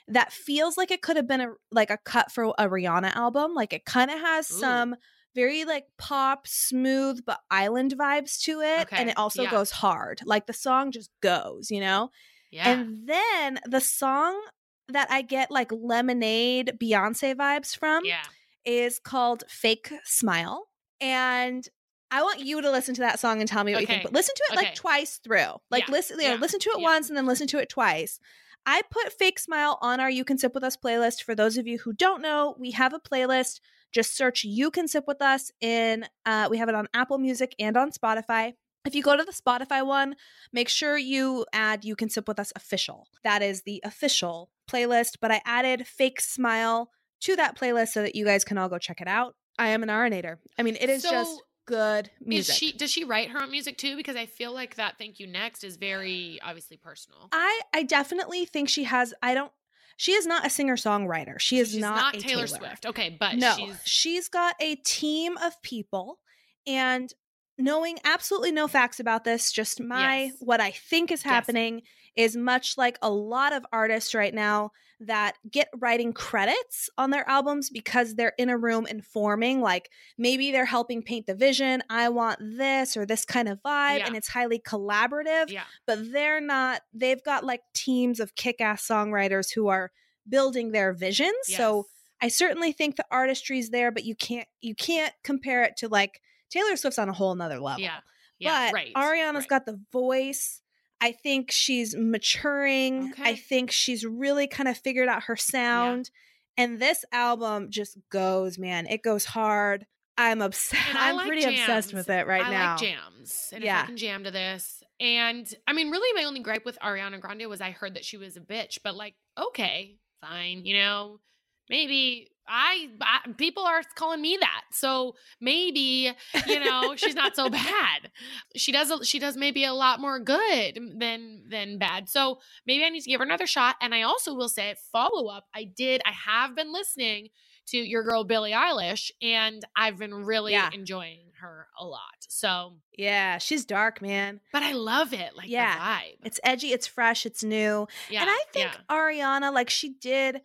that 0.08 0.32
feels 0.32 0.76
like 0.76 0.90
it 0.90 1.02
could 1.02 1.16
have 1.16 1.28
been 1.28 1.40
a 1.40 1.48
like 1.70 1.90
a 1.90 1.98
cut 1.98 2.32
for 2.32 2.54
a 2.58 2.68
Rihanna 2.68 3.14
album. 3.14 3.54
Like 3.54 3.72
it 3.72 3.84
kind 3.84 4.10
of 4.10 4.18
has 4.18 4.50
Ooh. 4.50 4.54
some 4.54 4.96
very 5.34 5.64
like 5.64 5.84
pop, 5.98 6.46
smooth 6.46 7.20
but 7.26 7.40
island 7.50 7.94
vibes 7.98 8.40
to 8.44 8.60
it, 8.62 8.88
and 8.90 9.10
it 9.10 9.18
also 9.18 9.42
yeah. 9.42 9.50
goes 9.50 9.70
hard. 9.70 10.20
Like 10.24 10.46
the 10.46 10.52
song 10.52 10.92
just 10.92 11.10
goes, 11.20 11.70
you 11.70 11.80
know. 11.80 12.10
Yeah. 12.50 12.70
And 12.70 13.06
then 13.06 13.58
the 13.66 13.80
song 13.80 14.40
that 14.88 15.10
I 15.10 15.22
get 15.22 15.50
like 15.50 15.70
lemonade 15.72 16.74
Beyonce 16.80 17.34
vibes 17.34 17.76
from 17.76 18.04
yeah. 18.04 18.22
is 18.64 18.98
called 18.98 19.44
Fake 19.48 19.92
Smile. 20.04 20.66
And 21.00 21.66
I 22.10 22.22
want 22.22 22.40
you 22.40 22.62
to 22.62 22.70
listen 22.70 22.94
to 22.94 23.00
that 23.02 23.18
song 23.18 23.40
and 23.40 23.48
tell 23.48 23.64
me 23.64 23.72
what 23.72 23.80
you 23.80 23.86
think. 23.86 24.04
But 24.04 24.12
listen 24.12 24.34
to 24.36 24.42
it 24.50 24.56
Okay. 24.56 24.66
like 24.66 24.74
twice 24.74 25.18
through. 25.22 25.54
Like 25.70 25.88
Yeah. 25.88 25.92
listen, 25.92 26.18
you 26.20 26.28
know, 26.28 26.34
Yeah. 26.34 26.40
listen 26.40 26.60
to 26.60 26.70
it 26.70 26.80
once 26.80 27.08
and 27.08 27.16
then 27.16 27.26
listen 27.26 27.46
to 27.48 27.58
it 27.58 27.68
twice. 27.68 28.20
I 28.64 28.82
put 28.90 29.12
Fake 29.12 29.38
Smile 29.38 29.78
on 29.80 30.00
our 30.00 30.10
You 30.10 30.24
Can 30.24 30.38
Sip 30.38 30.54
With 30.54 30.64
Us 30.64 30.76
playlist. 30.76 31.22
For 31.22 31.34
those 31.34 31.56
of 31.56 31.66
you 31.66 31.78
who 31.78 31.92
don't 31.92 32.22
know, 32.22 32.56
we 32.58 32.72
have 32.72 32.92
a 32.92 32.98
playlist. 33.00 33.60
Just 33.92 34.16
search 34.16 34.44
You 34.44 34.70
Can 34.70 34.88
Sip 34.88 35.04
With 35.06 35.20
Us 35.22 35.50
in 35.60 36.06
uh 36.24 36.48
we 36.50 36.58
have 36.58 36.68
it 36.68 36.74
on 36.74 36.88
Apple 36.94 37.18
Music 37.18 37.54
and 37.58 37.76
on 37.76 37.90
Spotify. 37.90 38.54
If 38.84 38.94
you 38.94 39.02
go 39.02 39.16
to 39.16 39.24
the 39.24 39.32
Spotify 39.32 39.84
one, 39.84 40.14
make 40.52 40.68
sure 40.68 40.96
you 40.96 41.44
add 41.52 41.84
You 41.84 41.96
Can 41.96 42.08
Sip 42.08 42.28
With 42.28 42.38
Us 42.38 42.52
official. 42.54 43.08
That 43.24 43.42
is 43.42 43.62
the 43.62 43.80
official 43.84 44.50
playlist, 44.66 45.16
but 45.20 45.30
I 45.30 45.40
added 45.44 45.86
Fake 45.86 46.20
Smile 46.20 46.90
to 47.20 47.36
that 47.36 47.58
playlist 47.58 47.88
so 47.88 48.02
that 48.02 48.14
you 48.14 48.24
guys 48.24 48.44
can 48.44 48.58
all 48.58 48.68
go 48.68 48.78
check 48.78 49.00
it 49.00 49.08
out. 49.08 49.34
I 49.58 49.68
am 49.68 49.82
an 49.82 49.88
Arinator. 49.88 50.36
I 50.58 50.62
mean, 50.62 50.76
it 50.80 50.90
is 50.90 51.02
just 51.02 51.42
good 51.66 52.10
music. 52.20 52.52
Is 52.52 52.56
she 52.56 52.72
does 52.72 52.90
she 52.90 53.04
write 53.04 53.30
her 53.30 53.42
own 53.42 53.50
music 53.50 53.78
too? 53.78 53.96
Because 53.96 54.16
I 54.16 54.26
feel 54.26 54.52
like 54.52 54.76
that 54.76 54.98
"Thank 54.98 55.18
You 55.18 55.26
Next" 55.26 55.64
is 55.64 55.76
very 55.76 56.38
obviously 56.42 56.76
personal. 56.76 57.28
I 57.32 57.60
I 57.74 57.82
definitely 57.82 58.44
think 58.44 58.68
she 58.68 58.84
has 58.84 59.14
I 59.22 59.34
don't 59.34 59.52
she 59.96 60.12
is 60.12 60.26
not 60.26 60.46
a 60.46 60.50
singer-songwriter. 60.50 61.40
She 61.40 61.58
is 61.58 61.70
She's 61.70 61.80
not, 61.80 62.14
a 62.14 62.20
Taylor, 62.20 62.46
Swift. 62.46 62.84
Okay, 62.84 63.16
but 63.18 63.36
no, 63.36 63.54
she's 63.56 63.80
she's 63.84 64.28
got 64.28 64.54
a 64.60 64.76
team 64.76 65.38
of 65.38 65.60
people 65.62 66.18
and 66.66 67.12
knowing 67.58 67.98
absolutely 68.04 68.52
no 68.52 68.68
facts 68.68 69.00
about 69.00 69.24
this, 69.24 69.50
just 69.50 69.80
my 69.80 70.24
Yes. 70.24 70.34
what 70.40 70.60
I 70.60 70.72
think 70.72 71.10
is 71.10 71.22
happening 71.22 71.82
is 72.16 72.36
much 72.36 72.76
like 72.78 72.98
a 73.02 73.10
lot 73.10 73.52
of 73.52 73.64
artists 73.72 74.14
right 74.14 74.34
now 74.34 74.70
that 75.00 75.36
get 75.50 75.68
writing 75.78 76.12
credits 76.12 76.88
on 76.96 77.10
their 77.10 77.28
albums 77.28 77.68
because 77.68 78.14
they're 78.14 78.32
in 78.38 78.48
a 78.48 78.56
room 78.56 78.86
informing 78.86 79.60
like 79.60 79.90
maybe 80.16 80.50
they're 80.50 80.64
helping 80.64 81.02
paint 81.02 81.26
the 81.26 81.34
vision 81.34 81.82
i 81.90 82.08
want 82.08 82.38
this 82.40 82.96
or 82.96 83.04
this 83.04 83.26
kind 83.26 83.46
of 83.46 83.58
vibe 83.58 83.98
Yeah. 83.98 84.06
and 84.06 84.16
it's 84.16 84.28
highly 84.28 84.58
collaborative 84.58 85.50
yeah. 85.50 85.64
but 85.86 86.10
they're 86.12 86.40
not 86.40 86.80
they've 86.94 87.22
got 87.22 87.44
like 87.44 87.60
teams 87.74 88.20
of 88.20 88.34
kick-ass 88.34 88.86
songwriters 88.86 89.52
who 89.54 89.68
are 89.68 89.90
building 90.28 90.72
their 90.72 90.92
visions 90.92 91.34
so. 91.44 91.86
I 92.18 92.28
certainly 92.28 92.72
think 92.72 92.96
the 92.96 93.04
artistry's 93.10 93.68
there, 93.68 93.90
but 93.92 94.04
you 94.04 94.14
can't 94.14 94.48
you 94.62 94.74
can't 94.74 95.12
compare 95.22 95.64
it 95.64 95.76
to 95.76 95.88
like 95.88 96.22
Taylor 96.48 96.74
Swift's 96.76 96.98
on 96.98 97.10
a 97.10 97.12
whole 97.12 97.34
nother 97.34 97.60
level. 97.60 97.80
yeah, 97.82 97.98
yeah, 98.38 98.68
but 98.68 98.74
right. 98.74 98.94
Ariana's 98.94 99.34
right. 99.34 99.48
got 99.48 99.66
the 99.66 99.78
voice. 99.92 100.62
I 101.00 101.12
think 101.12 101.50
she's 101.50 101.94
maturing. 101.96 103.12
I 103.18 103.34
think 103.34 103.70
she's 103.70 104.04
really 104.04 104.46
kind 104.46 104.68
of 104.68 104.78
figured 104.78 105.08
out 105.08 105.24
her 105.24 105.36
sound. 105.36 106.10
And 106.56 106.80
this 106.80 107.04
album 107.12 107.70
just 107.70 107.98
goes, 108.10 108.58
man. 108.58 108.86
It 108.86 109.02
goes 109.02 109.26
hard. 109.26 109.86
I'm 110.18 110.40
obsessed. 110.40 110.82
I 110.96 111.10
I'm 111.10 111.16
like 111.16 111.26
pretty 111.26 111.44
obsessed 111.44 111.92
with 111.92 112.08
it 112.08 112.26
right 112.26 112.44
I 112.46 112.50
now. 112.50 112.70
like 112.72 112.80
jams, 112.80 113.50
and 113.52 113.62
Yeah. 113.62 113.80
if 113.80 113.84
I 113.84 113.86
can 113.88 113.96
jam 113.98 114.24
to 114.24 114.30
this, 114.30 114.82
and 114.98 115.46
I 115.66 115.74
mean, 115.74 115.90
really, 115.90 116.18
my 116.18 116.26
only 116.26 116.40
gripe 116.40 116.64
with 116.64 116.78
Ariana 116.80 117.20
Grande 117.20 117.46
was 117.48 117.60
I 117.60 117.72
heard 117.72 117.94
that 117.94 118.04
she 118.06 118.16
was 118.16 118.36
a 118.38 118.40
bitch, 118.40 118.78
but 118.82 118.96
like, 118.96 119.14
okay, 119.38 119.98
fine, 120.22 120.64
you 120.64 120.78
know, 120.78 121.20
maybe 121.68 122.30
I, 122.48 122.88
I 123.00 123.32
people 123.32 123.64
are 123.64 123.82
calling 123.94 124.20
me 124.20 124.36
that, 124.40 124.62
so 124.72 125.14
maybe 125.40 126.12
you 126.46 126.60
know 126.60 126.94
she's 126.96 127.14
not 127.14 127.34
so 127.36 127.48
bad. 127.50 128.10
She 128.56 128.72
does 128.72 128.92
she 129.08 129.18
does 129.18 129.36
maybe 129.36 129.64
a 129.64 129.72
lot 129.74 130.00
more 130.00 130.18
good 130.20 130.78
than 130.98 131.44
than 131.48 131.78
bad. 131.78 132.08
So 132.08 132.38
maybe 132.66 132.84
I 132.84 132.88
need 132.90 133.02
to 133.02 133.10
give 133.10 133.20
her 133.20 133.26
another 133.26 133.46
shot. 133.46 133.76
And 133.80 133.94
I 133.94 134.02
also 134.02 134.34
will 134.34 134.48
say 134.48 134.74
follow 134.92 135.28
up. 135.28 135.46
I 135.54 135.64
did. 135.64 136.02
I 136.06 136.12
have 136.12 136.54
been 136.54 136.72
listening 136.72 137.28
to 137.68 137.78
your 137.78 138.04
girl 138.04 138.22
Billie 138.22 138.52
Eilish, 138.52 139.10
and 139.20 139.64
I've 139.76 139.98
been 139.98 140.14
really 140.14 140.52
Yeah. 140.52 140.70
enjoying 140.72 141.32
her 141.40 141.66
a 141.80 141.84
lot. 141.84 142.00
So, 142.28 142.74
Yeah, 142.96 143.38
she's 143.38 143.64
dark, 143.64 144.00
man. 144.00 144.40
but 144.52 144.62
I 144.62 144.70
love 144.72 145.12
it. 145.12 145.36
Like 145.36 145.48
Yeah. 145.48 145.74
the 145.74 145.80
vibe. 145.80 146.26
It's 146.26 146.40
edgy, 146.44 146.72
it's 146.72 146.86
fresh, 146.86 147.26
it's 147.26 147.42
new. 147.42 147.88
Yeah, 148.08 148.20
and 148.22 148.30
I 148.30 148.38
think 148.52 148.70
yeah. 148.72 148.76
Ariana, 148.88 149.52
like 149.52 149.68
she 149.68 149.88
did, 149.88 150.42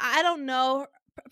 I 0.00 0.22
don't 0.22 0.46
know 0.46 0.86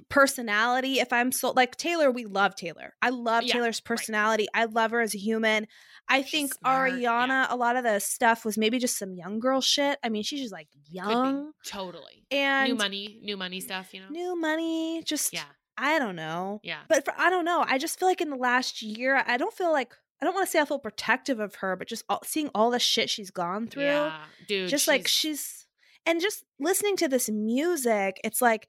personality. 0.09 1.01
If 1.01 1.13
I'm 1.13 1.33
so 1.33 1.53
like 1.53 1.77
Taylor, 1.77 2.11
we 2.11 2.25
love 2.27 2.55
Taylor. 2.55 2.95
I 3.01 3.11
love 3.11 3.45
Yeah, 3.45 3.55
Taylor's 3.55 3.81
personality. 3.81 4.47
I 4.55 4.65
love 4.67 4.91
her 4.91 5.01
as 5.01 5.15
a 5.15 5.19
human. 5.19 5.67
I 6.09 6.23
She's 6.23 6.31
think 6.31 6.55
smart, 6.55 6.93
Ariana, 6.93 7.29
yeah. 7.29 7.47
a 7.51 7.57
lot 7.57 7.77
of 7.77 7.85
the 7.85 8.01
stuff 8.01 8.45
was 8.45 8.59
maybe 8.59 8.79
just 8.79 8.99
some 8.99 9.15
young 9.15 9.39
girl 9.39 9.61
shit. 9.61 9.99
I 10.03 10.09
mean, 10.09 10.23
she's 10.25 10.41
just 10.41 10.53
like 10.53 10.69
young 10.91 11.53
totally 11.65 12.25
and 12.31 12.69
new 12.71 12.75
money, 12.77 13.21
new 13.23 13.37
money 13.37 13.61
stuff. 13.61 13.95
You 13.95 14.01
know. 14.01 14.09
new 14.11 14.37
money. 14.37 15.03
Just 15.05 15.33
yeah, 15.33 15.45
I 15.79 15.99
don't 15.99 16.17
know. 16.17 16.61
yeah. 16.65 16.81
But 16.89 17.05
for, 17.05 17.15
I 17.17 17.31
don't 17.31 17.45
know. 17.45 17.65
I 17.67 17.79
just 17.79 17.99
feel 17.99 18.09
like 18.09 18.21
in 18.21 18.31
the 18.31 18.37
last 18.37 18.83
year, 18.83 19.23
I 19.25 19.37
don't 19.37 19.55
feel 19.55 19.71
like 19.71 19.95
I 20.21 20.25
don't 20.27 20.35
want 20.35 20.47
to 20.47 20.51
say 20.51 20.61
I 20.61 20.65
feel 20.65 20.79
protective 20.81 21.39
of 21.39 21.55
her, 21.57 21.77
but 21.77 21.87
just 21.89 22.05
all, 22.09 22.21
seeing 22.25 22.51
all 22.55 22.71
the 22.71 22.79
shit 22.81 23.09
she's 23.09 23.31
gone 23.31 23.69
through 23.69 23.85
Yeah, 23.85 24.19
dude. 24.49 24.69
just 24.69 24.89
like 24.89 25.07
she's 25.07 25.67
and 26.07 26.21
just 26.21 26.45
listening 26.59 26.97
to 26.97 27.09
this 27.09 27.29
music 27.31 28.21
it's 28.25 28.41
like 28.43 28.67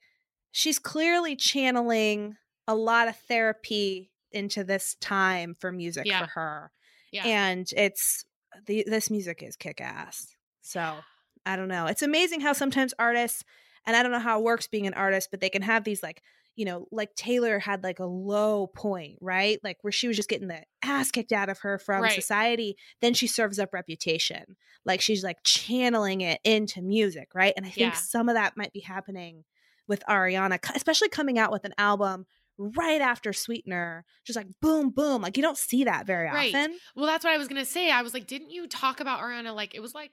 she's 0.52 0.78
clearly 0.78 1.34
channeling 1.36 2.36
a 2.68 2.74
lot 2.74 3.08
of 3.08 3.16
therapy 3.16 4.10
into 4.30 4.62
this 4.64 4.94
time 5.00 5.54
for 5.58 5.72
music 5.72 6.06
Yeah. 6.06 6.20
for 6.20 6.30
her 6.32 6.70
yeah. 7.10 7.26
and 7.26 7.66
it's 7.76 8.24
uh, 8.54 8.60
the 8.66 8.84
this 8.86 9.10
music 9.10 9.42
is 9.42 9.56
kick-ass 9.56 10.28
so 10.60 10.96
i 11.46 11.56
don't 11.56 11.68
know 11.68 11.86
it's 11.86 12.02
amazing 12.02 12.40
how 12.40 12.52
sometimes 12.52 12.94
artists 12.98 13.42
and 13.86 13.96
i 13.96 14.02
don't 14.02 14.12
know 14.12 14.18
how 14.20 14.38
it 14.38 14.44
works 14.44 14.66
being 14.68 14.86
an 14.86 14.94
artist 14.94 15.28
but 15.30 15.40
they 15.40 15.50
can 15.50 15.62
have 15.62 15.84
these 15.84 16.02
like 16.02 16.22
you 16.54 16.64
know 16.64 16.86
like 16.92 17.14
taylor 17.14 17.58
had 17.58 17.82
like 17.82 17.98
a 17.98 18.04
low 18.06 18.66
point 18.68 19.18
right 19.20 19.58
like 19.64 19.78
where 19.82 19.92
she 19.92 20.06
was 20.06 20.16
just 20.16 20.28
getting 20.28 20.48
the 20.48 20.62
ass 20.84 21.10
kicked 21.10 21.32
out 21.32 21.48
of 21.48 21.58
her 21.60 21.78
from 21.78 22.02
Right. 22.02 22.12
society 22.12 22.76
then 23.00 23.12
she 23.14 23.26
serves 23.26 23.58
up 23.58 23.72
reputation 23.74 24.56
like 24.84 25.00
she's 25.00 25.24
like 25.24 25.38
channeling 25.44 26.20
it 26.20 26.40
into 26.44 26.80
music 26.82 27.34
right 27.34 27.54
and 27.56 27.66
i 27.66 27.70
think 27.70 27.92
Yeah. 27.94 27.98
some 27.98 28.28
of 28.28 28.34
that 28.34 28.56
might 28.56 28.72
be 28.72 28.80
happening 28.80 29.44
with 29.92 30.02
ariana 30.08 30.58
especially 30.74 31.08
coming 31.10 31.38
out 31.38 31.52
with 31.52 31.64
an 31.64 31.74
album 31.78 32.24
right 32.58 33.00
after 33.00 33.32
sweetener 33.32 34.04
just 34.26 34.36
like 34.36 34.46
boom 34.60 34.90
boom 34.90 35.20
like 35.22 35.36
you 35.36 35.42
don't 35.42 35.58
see 35.58 35.84
that 35.84 36.06
very 36.06 36.26
Right. 36.28 36.54
often 36.54 36.76
Well, 36.96 37.06
that's 37.06 37.24
what 37.24 37.32
I 37.34 37.38
was 37.38 37.48
gonna 37.48 37.64
say. 37.64 37.90
I 37.90 38.02
was 38.02 38.14
like, 38.14 38.26
didn't 38.26 38.50
you 38.50 38.66
talk 38.68 39.00
about 39.00 39.20
Ariana? 39.20 39.54
Like 39.54 39.74
it 39.74 39.80
was 39.80 39.94
like 39.94 40.12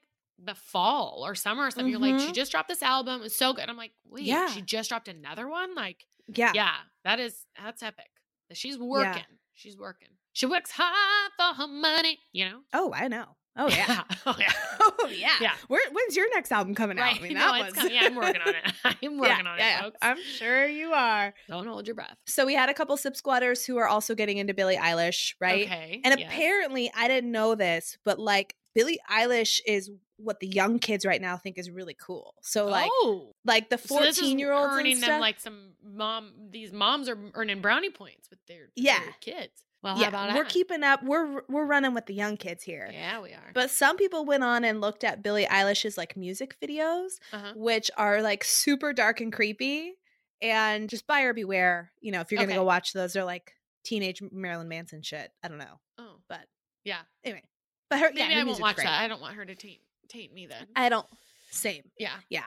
the 0.49 0.55
fall 0.55 1.23
or 1.25 1.35
summer 1.35 1.63
or 1.67 1.71
something. 1.71 1.91
You're 1.91 1.99
like, 1.99 2.19
she 2.19 2.27
Mhm. 2.27 2.33
just 2.33 2.51
dropped 2.51 2.69
this 2.69 2.81
album. 2.81 3.21
It's 3.23 3.35
so 3.35 3.51
good. 3.53 3.67
I'm 3.69 3.75
like, 3.77 3.91
wait, 4.05 4.23
Yeah. 4.23 4.47
she 4.47 4.61
just 4.61 4.87
dropped 4.89 5.07
another 5.09 5.47
one. 5.49 5.75
Like, 5.75 6.05
yeah 6.27 6.51
yeah, 6.55 6.75
that 7.03 7.19
is 7.19 7.45
that's 7.61 7.83
epic. 7.83 8.09
She's 8.53 8.77
working. 8.77 9.25
She's 9.53 9.77
working. 9.77 10.09
She 10.33 10.45
works 10.45 10.71
hard 10.71 11.31
for 11.37 11.61
her 11.61 11.67
money. 11.67 12.19
You 12.31 12.45
know. 12.49 12.59
Oh, 12.73 12.93
I 12.93 13.07
know. 13.09 13.35
Oh 13.59 13.67
yeah. 13.67 14.03
oh 14.25 14.35
yeah. 14.39 14.53
oh 14.79 15.09
yeah. 15.11 15.35
Yeah. 15.41 15.51
Where, 15.67 15.81
when's 15.91 16.15
your 16.15 16.29
next 16.33 16.51
album 16.51 16.73
coming 16.73 16.97
out? 16.97 17.17
I 17.17 17.19
mean, 17.19 17.33
no, 17.35 17.39
that 17.39 17.65
was. 17.65 17.73
coming. 17.73 17.93
Yeah, 17.93 18.05
I'm 18.05 18.15
working 18.15 18.41
on 18.41 18.55
it. 18.55 18.73
I'm 18.83 19.17
working 19.19 19.47
on 19.47 19.59
it, 19.59 19.61
yeah, 19.61 19.81
folks. 19.81 19.97
I'm 20.01 20.17
sure 20.23 20.65
you 20.65 20.93
are. 20.93 21.33
Don't 21.49 21.67
hold 21.67 21.85
your 21.85 21.95
breath. 21.95 22.15
So 22.25 22.45
we 22.45 22.55
had 22.55 22.69
a 22.69 22.73
couple 22.73 22.95
sip 22.95 23.15
squatters 23.15 23.65
who 23.65 23.77
are 23.77 23.87
also 23.87 24.15
getting 24.15 24.37
into 24.37 24.53
Billie 24.53 24.77
Eilish, 24.77 25.33
right? 25.41 25.65
Okay. 25.65 26.01
And 26.03 26.17
yes. 26.17 26.29
apparently, 26.31 26.89
I 26.95 27.07
didn't 27.07 27.31
know 27.31 27.55
this, 27.55 27.97
but 28.05 28.17
like 28.17 28.55
Billie 28.73 28.99
Eilish 29.11 29.59
is 29.65 29.91
what 30.17 30.39
the 30.39 30.47
young 30.47 30.79
kids 30.79 31.05
right 31.05 31.21
now 31.21 31.37
think 31.37 31.57
is 31.57 31.69
really 31.69 31.95
cool. 31.99 32.35
So 32.41 32.67
like, 32.67 32.89
oh, 32.91 33.33
like 33.45 33.69
the 33.69 33.77
so 33.77 33.87
fourteen 33.87 34.39
year 34.39 34.53
olds 34.53 34.73
earning 34.73 34.93
and 34.93 35.03
them 35.03 35.19
like 35.19 35.39
some 35.39 35.71
mom. 35.83 36.31
These 36.49 36.71
moms 36.71 37.09
are 37.09 37.17
earning 37.33 37.61
brownie 37.61 37.89
points 37.89 38.29
with 38.29 38.39
their, 38.47 38.69
Yeah. 38.75 38.99
their 38.99 39.15
kids. 39.19 39.63
Well, 39.81 39.95
how 39.95 40.01
yeah, 40.01 40.35
we're 40.35 40.43
keeping 40.45 40.83
up. 40.83 41.03
We're 41.03 41.41
we're 41.47 41.65
running 41.65 41.93
with 41.93 42.05
the 42.05 42.13
young 42.13 42.35
kids 42.35 42.63
here. 42.63 42.89
Yeah, 42.91 43.21
we 43.21 43.29
are. 43.31 43.51
But 43.53 43.69
some 43.71 43.95
people 43.95 44.25
went 44.25 44.43
on 44.43 44.65
and 44.65 44.81
looked 44.81 45.03
at 45.05 45.23
Billie 45.23 45.45
Eilish's 45.45 45.97
like 45.97 46.17
music 46.17 46.57
videos, 46.61 47.19
uh-huh. 47.31 47.53
which 47.55 47.89
are 47.97 48.21
like 48.21 48.43
super 48.43 48.91
dark 48.93 49.21
and 49.21 49.31
creepy. 49.31 49.93
And 50.41 50.89
just 50.89 51.05
buyer 51.05 51.33
beware, 51.33 51.91
you 51.99 52.13
know, 52.13 52.21
if 52.21 52.31
you're 52.31 52.37
gonna 52.39 52.51
Okay. 52.51 52.57
go 52.59 52.63
watch 52.63 52.93
those, 52.93 53.11
they're 53.11 53.25
like 53.25 53.53
teenage 53.83 54.21
Marilyn 54.31 54.69
Manson 54.69 55.01
shit. 55.01 55.31
I 55.43 55.49
don't 55.49 55.57
know, 55.57 55.79
oh, 55.97 56.15
but 56.29 56.47
yeah. 56.85 56.99
anyway. 57.25 57.43
But 57.89 57.99
her, 57.99 58.11
Maybe 58.13 58.33
yeah, 58.33 58.39
I 58.39 58.43
won't 58.45 58.59
watch 58.61 58.75
great. 58.75 58.85
that. 58.85 59.01
I 59.01 59.07
don't 59.09 59.19
want 59.19 59.35
her 59.35 59.43
to 59.43 59.55
taint 59.55 59.79
taint 60.07 60.33
me 60.33 60.45
then. 60.47 60.67
I 60.75 60.87
don't. 60.89 61.05
Same. 61.51 61.83
Yeah. 61.97 62.13
Yeah. 62.29 62.43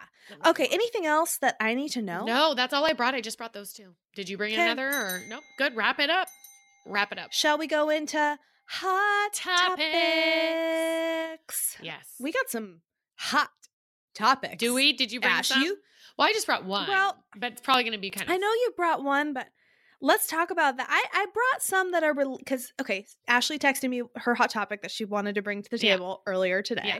Okay. 0.47 0.69
Anything 0.71 1.05
else 1.07 1.39
that 1.39 1.57
I 1.61 1.75
need 1.75 1.91
to 1.91 2.03
know? 2.03 2.25
No, 2.25 2.55
that's 2.55 2.73
all 2.73 2.87
I 2.87 2.93
brought. 2.93 3.15
I 3.15 3.21
just 3.21 3.37
brought 3.37 3.53
those 3.53 3.73
two. 3.73 3.95
Did 4.15 4.29
you 4.29 4.37
bring 4.39 4.53
Okay. 4.53 4.63
another 4.63 4.89
or 4.89 5.23
nope? 5.29 5.43
Good. 5.59 5.75
Wrap 5.75 5.99
it 5.99 6.09
up. 6.09 6.29
Wrap 6.85 7.13
it 7.13 7.19
up. 7.19 7.33
Shall 7.33 7.59
we 7.59 7.67
go 7.67 7.91
into 7.91 8.39
hot 8.67 9.33
Topics. 9.35 9.83
topics? 11.31 11.77
Yes. 11.83 12.07
We 12.21 12.33
got 12.33 12.51
some 12.51 12.81
hot 13.17 13.51
topics. 14.15 14.57
Do 14.59 14.75
we? 14.75 14.93
Did 14.93 15.13
you 15.13 15.21
bring 15.21 15.33
Ash, 15.33 15.49
some? 15.49 15.63
you? 15.63 15.77
Well, 16.19 16.29
I 16.29 16.33
just 16.33 16.47
brought 16.47 16.65
one. 16.65 16.89
Well, 16.89 17.17
but 17.37 17.53
it's 17.53 17.61
probably 17.63 17.85
going 17.85 17.93
to 17.95 17.99
be 17.99 18.11
kind 18.11 18.29
of. 18.29 18.35
I 18.35 18.37
know 18.37 18.49
you 18.49 18.73
brought 18.77 19.03
one, 19.03 19.33
but 19.33 19.47
let's 20.01 20.27
talk 20.27 20.51
about 20.51 20.77
that. 20.77 20.87
I, 20.91 21.05
I 21.13 21.27
brought 21.33 21.63
some 21.63 21.93
that 21.93 22.03
are 22.03 22.15
because 22.15 22.73
okay, 22.81 23.07
Ashley 23.29 23.59
texted 23.59 23.89
me 23.89 24.03
her 24.17 24.35
hot 24.35 24.51
topic 24.51 24.83
that 24.83 24.91
she 24.91 25.05
wanted 25.05 25.35
to 25.37 25.43
bring 25.43 25.63
to 25.63 25.71
the 25.71 25.79
Yeah. 25.79 25.95
table 25.97 26.23
earlier 26.27 26.63
today. 26.63 26.83
Yeah. 26.85 26.99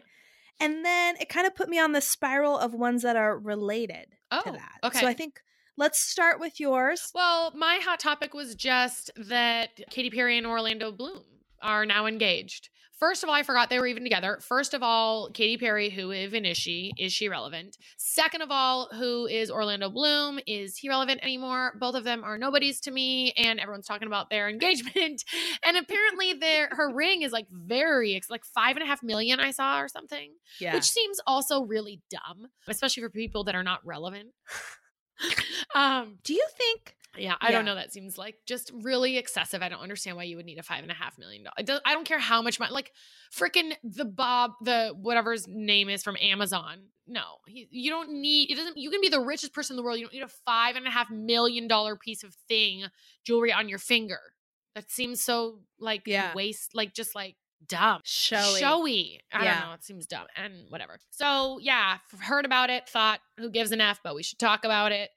And 0.61 0.85
then 0.85 1.17
it 1.21 1.29
kind 1.29 1.47
of 1.47 1.55
put 1.55 1.69
me 1.69 1.79
on 1.81 1.93
the 1.93 2.01
spiral 2.01 2.57
of 2.59 2.73
ones 2.75 3.03
that 3.03 3.17
are 3.17 3.37
related 3.39 4.07
Oh, 4.31 4.43
to 4.45 4.53
that. 4.53 4.73
okay. 4.85 5.01
So 5.01 5.07
I 5.07 5.15
think 5.15 5.41
let's 5.77 6.01
start 6.01 6.41
with 6.41 6.61
yours. 6.61 7.11
Well, 7.15 7.53
my 7.57 7.81
hot 7.83 8.01
topic 8.01 8.35
was 8.35 8.55
just 8.55 9.11
that 9.17 9.71
Katy 9.91 10.11
Perry 10.11 10.39
and 10.39 10.47
Orlando 10.47 10.93
Bloom 10.93 11.23
are 11.63 11.87
now 11.87 12.07
engaged. 12.07 12.69
First 12.99 13.25
of 13.25 13.29
all, 13.29 13.35
I 13.35 13.43
forgot 13.43 13.69
they 13.69 13.81
were 13.81 13.89
even 13.89 14.05
together. 14.05 14.39
First 14.43 14.75
of 14.75 14.83
all, 14.85 15.29
Katy 15.31 15.57
Perry, 15.57 15.91
who 15.91 16.13
even 16.13 16.45
is 16.45 16.57
she? 16.57 16.93
Is 16.97 17.13
she 17.13 17.29
relevant? 17.29 17.77
Second 17.97 18.43
of 18.43 18.53
all, 18.53 18.89
who 18.93 19.27
is 19.27 19.51
Orlando 19.51 19.91
Bloom? 19.91 20.39
Is 20.47 20.77
he 20.77 20.89
relevant 20.89 21.19
anymore? 21.21 21.73
Both 21.81 21.97
of 21.97 22.05
them 22.05 22.23
are 22.23 22.39
nobodies 22.39 22.79
to 22.83 22.93
me, 22.93 23.33
and 23.33 23.59
everyone's 23.59 23.89
talking 23.89 24.07
about 24.07 24.31
their 24.31 24.49
engagement. 24.49 25.25
And 25.67 25.77
apparently, 25.77 26.35
their 26.35 26.69
her 26.71 26.95
ring 26.95 27.23
is 27.23 27.33
like 27.33 27.47
very 27.51 28.15
ex- 28.15 28.31
like 28.31 28.45
five 28.45 28.77
and 28.77 28.85
a 28.85 28.87
half 28.87 29.03
million. 29.03 29.41
I 29.41 29.51
saw 29.51 29.81
or 29.81 29.89
something 29.89 30.35
Yeah. 30.61 30.73
which 30.75 30.85
seems 30.89 31.19
also 31.27 31.63
really 31.65 32.03
dumb, 32.09 32.51
especially 32.69 33.03
for 33.03 33.11
people 33.11 33.43
that 33.45 33.57
are 33.57 33.65
not 33.65 33.81
relevant. 33.85 34.29
um, 35.75 36.19
Do 36.23 36.35
you 36.35 36.47
think 36.57 36.97
yeah, 37.17 37.35
I 37.43 37.51
don't 37.51 37.67
know. 37.67 37.75
That 37.75 37.93
seems 37.93 38.17
like 38.17 38.37
just 38.47 38.71
really 38.75 39.19
excessive. 39.19 39.63
I 39.63 39.69
don't 39.69 39.81
understand 39.83 40.17
why 40.17 40.23
you 40.23 40.37
would 40.37 40.47
need 40.47 40.59
a 40.59 40.63
five 40.63 40.83
and 40.83 40.91
a 40.91 40.95
half 40.95 41.19
million 41.19 41.45
don't, 41.63 41.83
I 41.85 41.93
don't 41.93 42.07
care 42.07 42.19
how 42.19 42.41
much 42.41 42.59
money, 42.59 42.73
like 42.73 42.93
freaking 43.37 43.73
the 43.85 44.07
Bob, 44.07 44.53
the 44.63 44.95
whatever 44.99 45.33
his 45.33 45.47
name 45.47 45.91
is 45.91 46.03
from 46.03 46.17
Amazon. 46.23 46.85
No, 47.07 47.23
he, 47.47 47.69
you 47.71 47.91
don't 47.91 48.11
need. 48.13 48.51
It 48.51 48.55
doesn't. 48.57 48.79
You 48.79 48.91
can 48.91 49.03
be 49.03 49.11
the 49.11 49.21
richest 49.21 49.53
person 49.53 49.75
in 49.75 49.77
the 49.77 49.83
world. 49.83 49.99
You 49.99 50.05
don't 50.07 50.15
need 50.15 50.23
a 50.23 50.29
five 50.29 50.77
and 50.77 50.87
a 50.87 50.91
half 50.91 51.11
million 51.11 51.69
dollar 51.69 51.97
piece 51.97 52.23
of 52.23 52.35
thing, 52.49 52.85
jewelry 53.27 53.53
on 53.53 53.69
your 53.69 53.79
finger. 53.79 54.21
That 54.75 54.91
seems 54.91 55.23
so 55.23 55.59
like 55.79 56.03
Yeah. 56.07 56.33
waste, 56.35 56.75
like 56.75 56.95
just 56.95 57.15
like 57.15 57.37
dumb 57.69 58.01
showy? 58.05 58.59
showy. 58.61 59.21
I 59.33 59.45
Yeah. 59.45 59.61
don't 59.61 59.69
know. 59.69 59.75
It 59.75 59.85
seems 59.85 60.07
dumb 60.07 60.27
and 60.37 60.67
whatever. 60.71 60.99
So 61.11 61.59
yeah, 61.61 61.99
heard 62.21 62.45
about 62.45 62.71
it. 62.71 62.89
Thought 62.89 63.21
who 63.39 63.51
gives 63.51 63.73
an 63.73 63.81
f, 63.81 64.01
but 64.03 64.15
we 64.15 64.23
should 64.23 64.39
talk 64.39 64.65
about 64.65 64.93
it. 64.93 65.11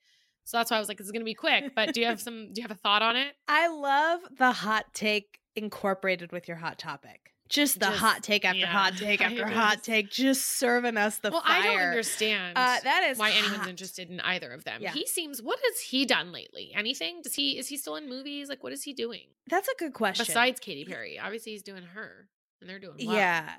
So 0.44 0.58
that's 0.58 0.70
why 0.70 0.78
I 0.78 0.80
was 0.80 0.88
like, 0.90 0.98
this 0.98 1.06
is 1.06 1.12
gonna 1.12 1.26
be 1.26 1.34
quick. 1.34 1.74
But 1.76 1.94
do 1.94 2.02
you 2.02 2.06
have 2.08 2.22
some? 2.22 2.54
Do 2.54 2.62
you 2.62 2.64
have 2.64 2.72
a 2.72 2.80
thought 2.80 3.02
on 3.02 3.16
it? 3.16 3.34
I 3.48 3.68
love 3.68 4.22
the 4.38 4.52
hot 4.52 4.94
take 4.94 5.40
incorporated 5.56 6.32
with 6.32 6.48
your 6.48 6.58
hot 6.58 6.78
topic. 6.78 7.32
Just 7.48 7.76
the 7.80 7.86
Just- 7.86 8.00
hot 8.00 8.24
take 8.24 8.44
after 8.44 8.58
yeah, 8.60 8.66
hot 8.66 8.94
take 8.98 9.22
after 9.22 9.46
hot 9.48 9.84
take, 9.84 10.10
just 10.10 10.46
serving 10.58 10.98
us 10.98 11.20
the 11.20 11.30
well, 11.30 11.42
fire. 11.42 11.62
I 11.62 11.64
don't 11.64 11.80
understand. 11.80 12.58
Uh, 12.58 12.78
that 12.84 13.04
is 13.12 13.20
why 13.20 13.32
anyone's 13.32 13.68
interested 13.68 14.10
in 14.10 14.20
either 14.20 14.52
of 14.52 14.64
them. 14.64 14.82
Yeah. 14.82 14.92
He 14.94 15.06
seems. 15.06 15.44
What 15.44 15.60
has 15.64 15.80
he 15.80 16.06
done 16.08 16.32
lately? 16.32 16.72
Anything? 16.76 17.22
Does 17.22 17.36
he? 17.36 17.60
Is 17.60 17.68
he 17.68 17.78
still 17.78 17.98
in 17.98 18.10
movies? 18.10 18.50
Like, 18.50 18.64
what 18.64 18.74
is 18.74 18.82
he 18.84 18.94
doing 18.94 19.28
That's 19.48 19.68
a 19.68 19.76
good 19.78 19.94
question. 19.94 20.26
besides 20.28 20.60
Katy 20.60 20.86
Perry? 20.86 21.20
Obviously, 21.20 21.52
he's 21.52 21.62
doing 21.62 21.84
her, 21.84 22.30
and 22.62 22.70
they're 22.70 22.80
doing 22.80 22.96
well. 23.06 23.16
yeah, 23.16 23.50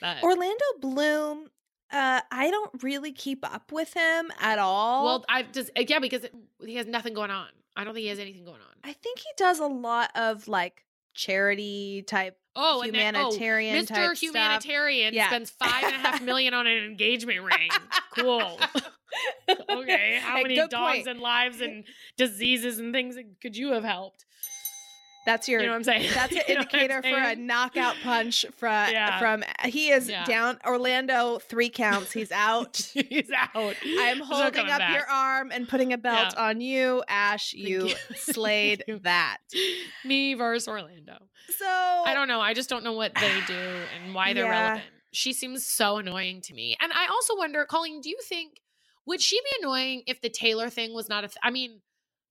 But 0.00 0.22
Orlando 0.22 0.64
Bloom. 0.80 1.48
Uh, 1.92 2.20
I 2.32 2.50
don't 2.50 2.82
really 2.82 3.12
keep 3.12 3.44
up 3.48 3.70
with 3.70 3.94
him 3.94 4.32
at 4.40 4.58
all. 4.58 5.04
well, 5.04 5.24
I 5.28 5.44
just 5.44 5.70
yeah 5.76 6.00
because 6.00 6.24
it, 6.24 6.34
he 6.64 6.74
has 6.76 6.86
nothing 6.86 7.14
going 7.14 7.30
on. 7.30 7.46
I 7.76 7.84
don't 7.84 7.94
think 7.94 8.02
he 8.02 8.08
has 8.08 8.18
anything 8.18 8.44
going 8.44 8.60
on. 8.60 8.74
I 8.82 8.92
think 8.92 9.20
he 9.20 9.28
does 9.36 9.60
a 9.60 9.66
lot 9.66 10.10
of 10.16 10.48
like 10.48 10.84
charity 11.14 12.02
type, 12.06 12.36
Oh, 12.56 12.82
and 12.82 12.92
then, 12.94 13.14
oh, 13.14 13.30
humanitarian 13.30 13.84
Mr. 13.86 14.20
Humanitarian 14.20 15.14
Yeah. 15.14 15.26
spends 15.28 15.50
five 15.50 15.84
and 15.84 15.94
a 15.94 15.98
half 15.98 16.22
million 16.30 16.54
on 16.54 16.66
an 16.66 16.76
engagement 16.84 17.42
ring. 17.42 17.70
Cool. 18.18 18.58
Okay. 19.70 20.18
How 20.20 20.42
many 20.42 20.56
dogs 20.56 20.74
point. 20.74 21.06
and 21.06 21.20
lives 21.20 21.60
and 21.62 21.84
diseases 22.18 22.78
and 22.78 22.92
things 22.92 23.16
could 23.40 23.56
you 23.56 23.72
have 23.72 23.84
helped? 23.84 24.26
That's 25.26 25.48
your 25.48 25.60
You 25.60 25.66
know 25.66 25.72
what 25.72 25.76
I'm 25.78 25.84
saying? 25.84 26.10
That's 26.14 26.32
an 26.32 26.38
You 26.48 26.54
know 26.54 26.60
what 26.60 26.74
I'm 26.74 26.80
indicator 26.80 27.02
for 27.02 27.18
a 27.18 27.36
knockout 27.36 27.96
punch 28.02 28.46
from 28.56 28.90
Yeah. 28.92 29.18
from 29.18 29.44
he 29.64 29.90
is 29.90 30.08
Yeah. 30.08 30.24
down 30.24 30.58
Orlando 30.64 31.38
three 31.40 31.68
counts. 31.68 32.12
He's 32.12 32.32
out. 32.32 32.76
He's 32.94 33.30
out. 33.54 33.74
I'm 33.84 34.20
holding 34.20 34.60
up 34.70 34.78
back. 34.78 34.94
your 34.94 35.06
arm 35.10 35.50
and 35.52 35.68
putting 35.68 35.92
a 35.92 35.98
belt 35.98 36.32
Yeah. 36.36 36.42
on 36.48 36.60
you, 36.60 37.02
Ash. 37.08 37.52
You, 37.52 37.88
you. 37.88 37.94
slayed 38.14 38.84
that. 39.02 39.38
Me 40.04 40.34
versus 40.34 40.68
Orlando. 40.68 41.18
So 41.58 41.66
I 41.66 42.12
don't 42.14 42.28
know. 42.28 42.40
I 42.40 42.54
just 42.54 42.70
don't 42.70 42.84
know 42.84 42.92
what 42.94 43.12
they 43.14 43.40
do 43.46 43.54
and 44.02 44.14
why 44.14 44.32
they're 44.32 44.48
relevant. 44.48 44.84
She 45.12 45.32
seems 45.32 45.64
so 45.66 45.96
annoying 45.98 46.40
to 46.42 46.54
me. 46.54 46.76
And 46.80 46.92
I 46.92 47.06
also 47.08 47.36
wonder, 47.36 47.64
Colleen, 47.64 48.00
do 48.00 48.08
you 48.10 48.18
think 48.28 48.60
would 49.06 49.20
she 49.20 49.40
be 49.40 49.50
annoying 49.62 50.02
if 50.06 50.20
the 50.20 50.28
Taylor 50.28 50.68
thing 50.70 50.92
was 50.94 51.08
not 51.08 51.24
a 51.24 51.28
th- 51.28 51.36
I 51.42 51.50
mean, 51.50 51.80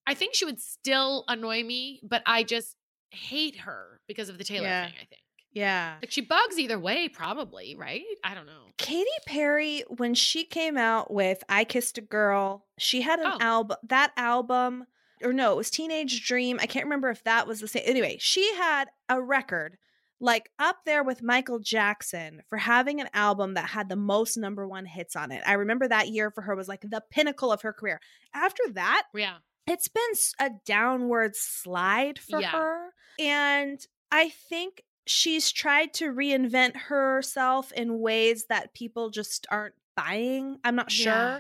I 0.08 0.13
think 0.13 0.36
she 0.36 0.45
would 0.45 0.62
still 0.62 1.23
annoy 1.27 1.63
me, 1.63 1.99
but 2.03 2.21
I 2.25 2.43
just 2.43 2.75
hate 3.10 3.58
her 3.58 4.00
because 4.08 4.30
of 4.30 4.38
the 4.38 4.44
Taylor 4.44 4.68
Yeah. 4.68 4.86
thing, 4.86 4.96
I 5.02 5.06
think. 5.06 5.22
Yeah. 5.52 5.96
Like 6.02 6.12
she 6.12 6.22
bugs 6.22 6.60
either 6.60 6.78
way, 6.80 7.08
probably, 7.08 7.76
right? 7.76 8.04
I 8.24 8.34
don't 8.34 8.46
know. 8.46 8.65
Katy 8.78 9.10
Perry, 9.26 9.84
when 9.88 10.13
she 10.13 10.44
came 10.44 10.78
out 10.78 11.12
with 11.13 11.44
I 11.48 11.63
Kissed 11.63 11.98
a 11.98 12.02
Girl, 12.02 12.65
she 12.78 13.02
had 13.02 13.20
an 13.20 13.32
Oh. 13.34 13.38
album. 13.39 13.78
That 13.84 14.12
album, 14.18 14.86
or 15.24 15.32
no, 15.32 15.54
it 15.54 15.56
was 15.56 15.70
Teenage 15.70 16.26
Dream. 16.28 16.60
I 16.62 16.65
can't 16.65 16.86
remember 16.86 17.10
if 17.10 17.24
that 17.24 17.48
was 17.48 17.62
the 17.62 17.70
same. 17.70 17.84
Anyway, 17.86 18.18
she 18.20 18.54
had 18.56 18.89
a 19.08 19.22
record 19.22 19.78
like 20.20 20.50
up 20.60 20.78
there 20.86 21.04
with 21.04 21.22
Michael 21.22 21.60
Jackson 21.60 22.41
for 22.50 22.58
having 22.58 23.00
an 23.02 23.10
album 23.13 23.54
that 23.54 23.70
had 23.70 23.88
the 23.89 23.96
most 23.98 24.38
number 24.38 24.68
one 24.68 24.86
hits 24.86 25.15
on 25.15 25.32
it. 25.32 25.41
I 25.46 25.54
remember 25.54 25.88
that 25.88 26.08
year 26.10 26.32
for 26.32 26.41
her 26.41 26.56
was 26.56 26.68
like 26.68 26.82
the 26.82 27.04
pinnacle 27.12 27.52
of 27.52 27.62
her 27.63 27.74
career. 27.74 28.00
After 28.34 28.63
that, 28.74 29.04
Yeah. 29.13 29.38
It's 29.67 29.88
been 29.88 30.12
a 30.39 30.51
downward 30.65 31.36
slide 31.36 32.19
for 32.19 32.41
Yeah. 32.41 32.51
her. 32.51 32.93
And 33.19 33.80
I 34.12 34.30
think 34.30 34.84
she's 35.08 35.51
tried 35.51 35.93
to 35.95 36.13
reinvent 36.13 36.75
herself 36.75 37.71
in 37.73 37.99
ways 37.99 38.45
that 38.47 38.73
people 38.73 39.10
just 39.10 39.45
aren't 39.49 39.75
buying. 39.95 40.60
I'm 40.63 40.75
not 40.75 40.91
sure. 40.91 41.13
Yeah. 41.13 41.39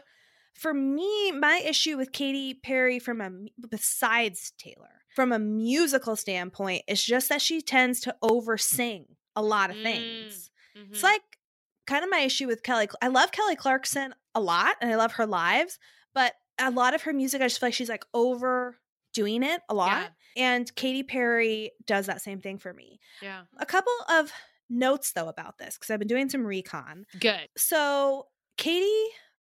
For 0.53 0.73
me, 0.73 1.31
my 1.33 1.57
issue 1.57 1.97
with 1.97 2.11
Katy 2.13 2.53
Perry 2.55 2.97
from 2.99 3.19
a 3.21 3.29
besides 3.67 4.53
Taylor, 4.57 5.03
from 5.13 5.31
a 5.33 5.39
musical 5.39 6.15
standpoint, 6.15 6.83
is 6.87 7.03
just 7.03 7.27
that 7.29 7.41
she 7.41 7.61
tends 7.61 7.99
to 8.01 8.15
oversing 8.21 9.05
a 9.35 9.41
lot 9.43 9.69
of 9.69 9.75
Mm, 9.75 9.83
things. 9.83 10.49
It's 10.75 10.99
Mhm. 11.01 11.03
like 11.03 11.39
kind 11.85 12.03
of 12.05 12.09
my 12.09 12.19
issue 12.19 12.47
with 12.47 12.63
Kelly. 12.63 12.87
I 13.01 13.07
love 13.09 13.31
Kelly 13.33 13.55
Clarkson 13.57 14.15
a 14.33 14.39
lot 14.39 14.77
and 14.79 14.89
I 14.91 14.95
love 14.95 15.13
her 15.13 15.25
lives, 15.25 15.77
but 16.13 16.35
a 16.59 16.71
lot 16.71 16.93
of 16.93 17.01
her 17.03 17.13
music, 17.13 17.41
I 17.41 17.45
just 17.45 17.59
feel 17.59 17.67
like 17.67 17.73
she's 17.73 17.89
like 17.89 18.05
overdoing 18.13 19.43
it 19.43 19.61
a 19.69 19.73
lot. 19.73 20.11
And 20.37 20.73
Katy 20.75 21.03
Perry 21.03 21.71
does 21.85 22.07
that 22.07 22.21
same 22.21 22.41
thing 22.41 22.57
for 22.57 22.73
me. 22.73 22.99
yeah. 23.21 23.43
A 23.57 23.65
couple 23.65 23.93
of 24.09 24.31
notes 24.69 25.11
though 25.13 25.29
about 25.29 25.57
this 25.57 25.75
because 25.77 25.89
I've 25.91 25.99
been 25.99 26.07
doing 26.07 26.29
some 26.29 26.45
recon. 26.45 27.05
Good. 27.19 27.47
So 27.55 28.27
Katy 28.57 28.91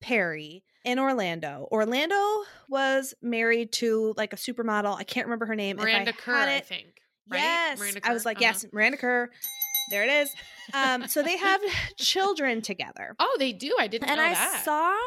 Perry 0.02 0.64
in 0.84 0.98
Orlando. 0.98 1.68
Orlando 1.72 2.16
was 2.70 3.14
married 3.22 3.72
to 3.74 4.14
like 4.18 4.34
a 4.34 4.38
supermodel. 4.38 4.96
I 4.98 5.04
can't 5.04 5.28
remember 5.28 5.46
her 5.46 5.56
name. 5.56 5.78
If 5.78 5.84
I 5.86 5.92
Miranda 5.92 6.14
Kerr, 6.14 6.34
had 6.36 6.50
I 6.50 6.60
think. 6.62 6.88
Right? 7.30 7.40
Yes. 7.40 7.78
Miranda 7.80 8.02
Kerr? 8.02 8.10
I 8.10 8.14
was 8.14 8.26
like, 8.26 8.38
Uh-huh. 8.38 8.46
yes, 8.46 8.66
Miranda 8.74 8.98
Kerr. 8.98 9.30
There 9.92 10.04
it 10.04 10.10
is. 10.10 10.30
Um, 10.74 11.08
so 11.08 11.22
they 11.22 11.38
have 11.38 11.62
children 11.98 12.62
together. 12.62 13.16
Oh, 13.20 13.36
they 13.38 13.52
do. 13.54 13.76
I 13.78 13.88
didn't 13.88 14.10
And 14.10 14.18
know 14.18 14.24
I 14.26 14.34
that. 14.34 14.62
saw 14.66 14.98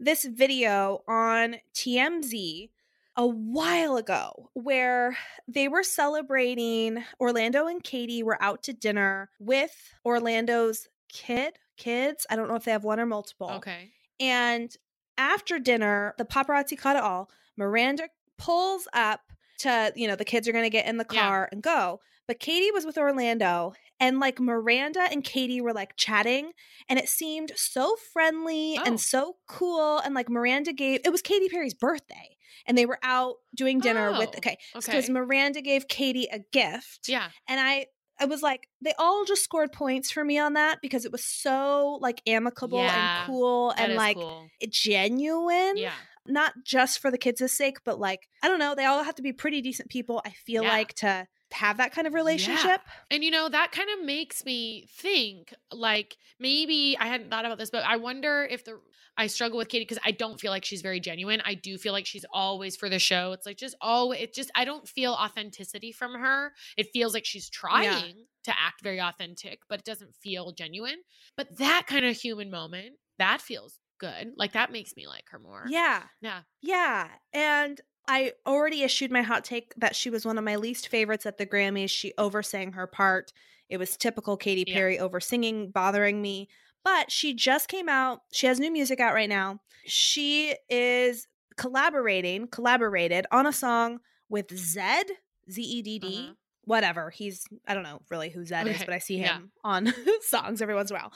this 0.00 0.24
video 0.24 1.02
on 1.08 1.56
TMZ 1.74 2.70
a 3.16 3.26
while 3.26 3.96
ago 3.96 4.50
where 4.54 5.16
they 5.48 5.66
were 5.68 5.82
celebrating 5.82 7.02
Orlando 7.20 7.66
and 7.66 7.82
Katy 7.82 8.22
were 8.22 8.40
out 8.42 8.62
to 8.64 8.72
dinner 8.72 9.30
with 9.40 9.76
Orlando's 10.04 10.88
kid, 11.08 11.54
kids. 11.76 12.26
I 12.30 12.36
don't 12.36 12.48
know 12.48 12.54
if 12.54 12.64
they 12.64 12.70
have 12.70 12.84
one 12.84 13.00
or 13.00 13.06
multiple. 13.06 13.50
Okay. 13.56 13.90
And 14.20 14.74
after 15.16 15.58
dinner, 15.58 16.14
the 16.16 16.24
paparazzi 16.24 16.78
caught 16.78 16.96
it 16.96 17.02
all. 17.02 17.28
Miranda 17.56 18.08
pulls 18.36 18.86
up 18.92 19.20
to, 19.58 19.92
you 19.96 20.06
know, 20.06 20.14
the 20.14 20.24
kids 20.24 20.46
are 20.46 20.52
going 20.52 20.64
to 20.64 20.70
get 20.70 20.86
in 20.86 20.96
the 20.96 21.06
Yeah. 21.10 21.20
car 21.20 21.48
and 21.50 21.60
go. 21.60 22.00
But 22.28 22.38
Katy 22.38 22.70
was 22.70 22.84
with 22.84 22.98
Orlando, 22.98 23.72
and 24.00 24.20
like 24.20 24.38
Miranda 24.40 25.00
and 25.10 25.22
Katy 25.24 25.60
were 25.60 25.72
like 25.72 25.96
chatting, 25.96 26.52
and 26.88 26.98
it 26.98 27.08
seemed 27.08 27.52
so 27.56 27.96
friendly 28.12 28.76
Oh. 28.78 28.84
and 28.84 29.00
so 29.00 29.36
cool. 29.48 29.98
And 29.98 30.14
like 30.14 30.28
Miranda 30.28 30.72
gave 30.72 31.00
it 31.04 31.10
was 31.10 31.22
Katy 31.22 31.48
Perry's 31.48 31.74
birthday, 31.74 32.36
and 32.66 32.76
they 32.78 32.86
were 32.86 32.98
out 33.02 33.36
doing 33.56 33.80
dinner 33.80 34.12
with 34.12 34.30
Oh, 34.34 34.38
okay, 34.38 34.56
Okay. 34.76 34.86
because 34.92 35.08
Miranda 35.10 35.60
gave 35.60 35.88
Katy 35.88 36.28
a 36.32 36.40
gift, 36.52 37.08
yeah. 37.08 37.28
and 37.48 37.58
I 37.60 37.86
I 38.20 38.24
was 38.24 38.42
like, 38.42 38.66
they 38.82 38.92
all 38.98 39.24
just 39.24 39.44
scored 39.44 39.70
points 39.72 40.10
for 40.10 40.24
me 40.24 40.38
on 40.38 40.54
that 40.54 40.80
because 40.82 41.04
it 41.04 41.12
was 41.12 41.24
so 41.24 41.98
like 42.02 42.20
amicable 42.26 42.78
Yeah, 42.82 43.18
and 43.20 43.26
cool 43.28 43.70
and 43.70 43.94
like 43.94 44.16
cool. 44.16 44.48
genuine. 44.68 45.76
Yeah. 45.76 45.92
Not 46.26 46.52
just 46.64 46.98
for 46.98 47.10
the 47.10 47.16
kids' 47.16 47.50
sake, 47.52 47.78
but 47.84 47.98
like, 47.98 48.28
I 48.42 48.48
don't 48.48 48.58
know, 48.58 48.74
they 48.74 48.84
all 48.84 49.02
have 49.04 49.14
to 49.14 49.22
be 49.22 49.32
pretty 49.32 49.62
decent 49.62 49.88
people, 49.88 50.20
I 50.26 50.30
feel 50.30 50.62
Yeah. 50.64 50.68
like, 50.70 50.94
to 50.94 51.26
have 51.52 51.78
that 51.78 51.92
kind 51.92 52.06
of 52.06 52.14
relationship. 52.14 52.80
And 53.10 53.24
you 53.24 53.30
know, 53.30 53.48
that 53.48 53.72
kind 53.72 53.88
of 53.98 54.04
makes 54.04 54.44
me 54.44 54.86
think 54.90 55.54
like 55.72 56.16
maybe 56.38 56.96
I 56.98 57.06
hadn't 57.06 57.30
thought 57.30 57.44
about 57.44 57.58
this, 57.58 57.70
but 57.70 57.84
I 57.84 57.96
wonder 57.96 58.46
if 58.50 58.64
the 58.64 58.80
I 59.16 59.26
struggle 59.26 59.58
with 59.58 59.68
Katy 59.68 59.84
because 59.84 59.98
I 60.04 60.12
don't 60.12 60.38
feel 60.38 60.52
like 60.52 60.64
she's 60.64 60.80
very 60.80 61.00
genuine. 61.00 61.42
I 61.44 61.54
do 61.54 61.76
feel 61.76 61.92
like 61.92 62.06
she's 62.06 62.24
always 62.32 62.76
for 62.76 62.88
the 62.88 63.00
show. 63.00 63.32
It's 63.32 63.46
like 63.46 63.56
just 63.56 63.74
always 63.80 64.20
it 64.20 64.34
just 64.34 64.50
I 64.54 64.64
don't 64.64 64.88
feel 64.88 65.12
authenticity 65.12 65.90
from 65.90 66.14
her. 66.14 66.52
It 66.76 66.88
feels 66.92 67.14
like 67.14 67.24
she's 67.24 67.50
trying 67.50 68.26
to 68.44 68.50
act 68.50 68.82
very 68.82 69.00
authentic, 69.00 69.60
but 69.68 69.80
it 69.80 69.84
doesn't 69.84 70.14
feel 70.14 70.52
genuine. 70.52 70.98
But 71.36 71.58
that 71.58 71.84
kind 71.86 72.04
of 72.04 72.16
human 72.16 72.50
moment, 72.50 72.94
that 73.18 73.40
feels 73.40 73.80
good. 73.98 74.32
Like 74.36 74.52
that 74.52 74.70
makes 74.72 74.94
me 74.96 75.06
like 75.06 75.24
her 75.30 75.38
more. 75.38 75.64
Yeah. 75.68 76.02
Yeah. 76.20 76.42
Yeah. 76.62 77.08
And 77.32 77.80
I 78.08 78.32
already 78.46 78.82
issued 78.82 79.12
my 79.12 79.22
hot 79.22 79.44
take 79.44 79.74
that 79.76 79.94
she 79.94 80.08
was 80.10 80.24
one 80.24 80.38
of 80.38 80.44
my 80.44 80.56
least 80.56 80.88
favorites 80.88 81.26
at 81.26 81.38
the 81.38 81.46
Grammys. 81.46 81.90
She 81.90 82.12
oversang 82.18 82.72
her 82.72 82.86
part. 82.86 83.32
It 83.68 83.76
was 83.76 83.96
typical 83.96 84.36
Katy 84.36 84.64
Yeah. 84.66 84.74
Perry 84.74 84.98
oversinging, 84.98 85.70
bothering 85.70 86.20
me. 86.22 86.48
But 86.84 87.12
she 87.12 87.34
just 87.34 87.68
came 87.68 87.88
out. 87.88 88.20
She 88.32 88.46
has 88.46 88.58
new 88.58 88.70
music 88.72 88.98
out 88.98 89.12
right 89.14 89.28
now. 89.28 89.60
She 89.84 90.56
is 90.70 91.26
collaborating, 91.58 92.48
collaborated 92.48 93.26
on 93.30 93.46
a 93.46 93.52
song 93.52 93.98
with 94.30 94.48
Zedd, 94.48 95.04
Z 95.50 95.60
E 95.62 95.82
D 95.82 95.98
D, 95.98 96.06
Uh-huh. 96.24 96.34
whatever. 96.64 97.10
He's, 97.10 97.44
I 97.66 97.74
don't 97.74 97.82
know 97.82 98.00
really 98.10 98.30
who 98.30 98.40
Zedd 98.40 98.66
is, 98.68 98.78
but 98.84 98.94
I 98.94 98.98
see 98.98 99.18
yeah. 99.18 99.34
him 99.34 99.50
on 99.64 99.92
songs 100.22 100.62
every 100.62 100.74
once 100.74 100.90
in 100.90 100.96
a 100.96 101.00
while. 101.00 101.12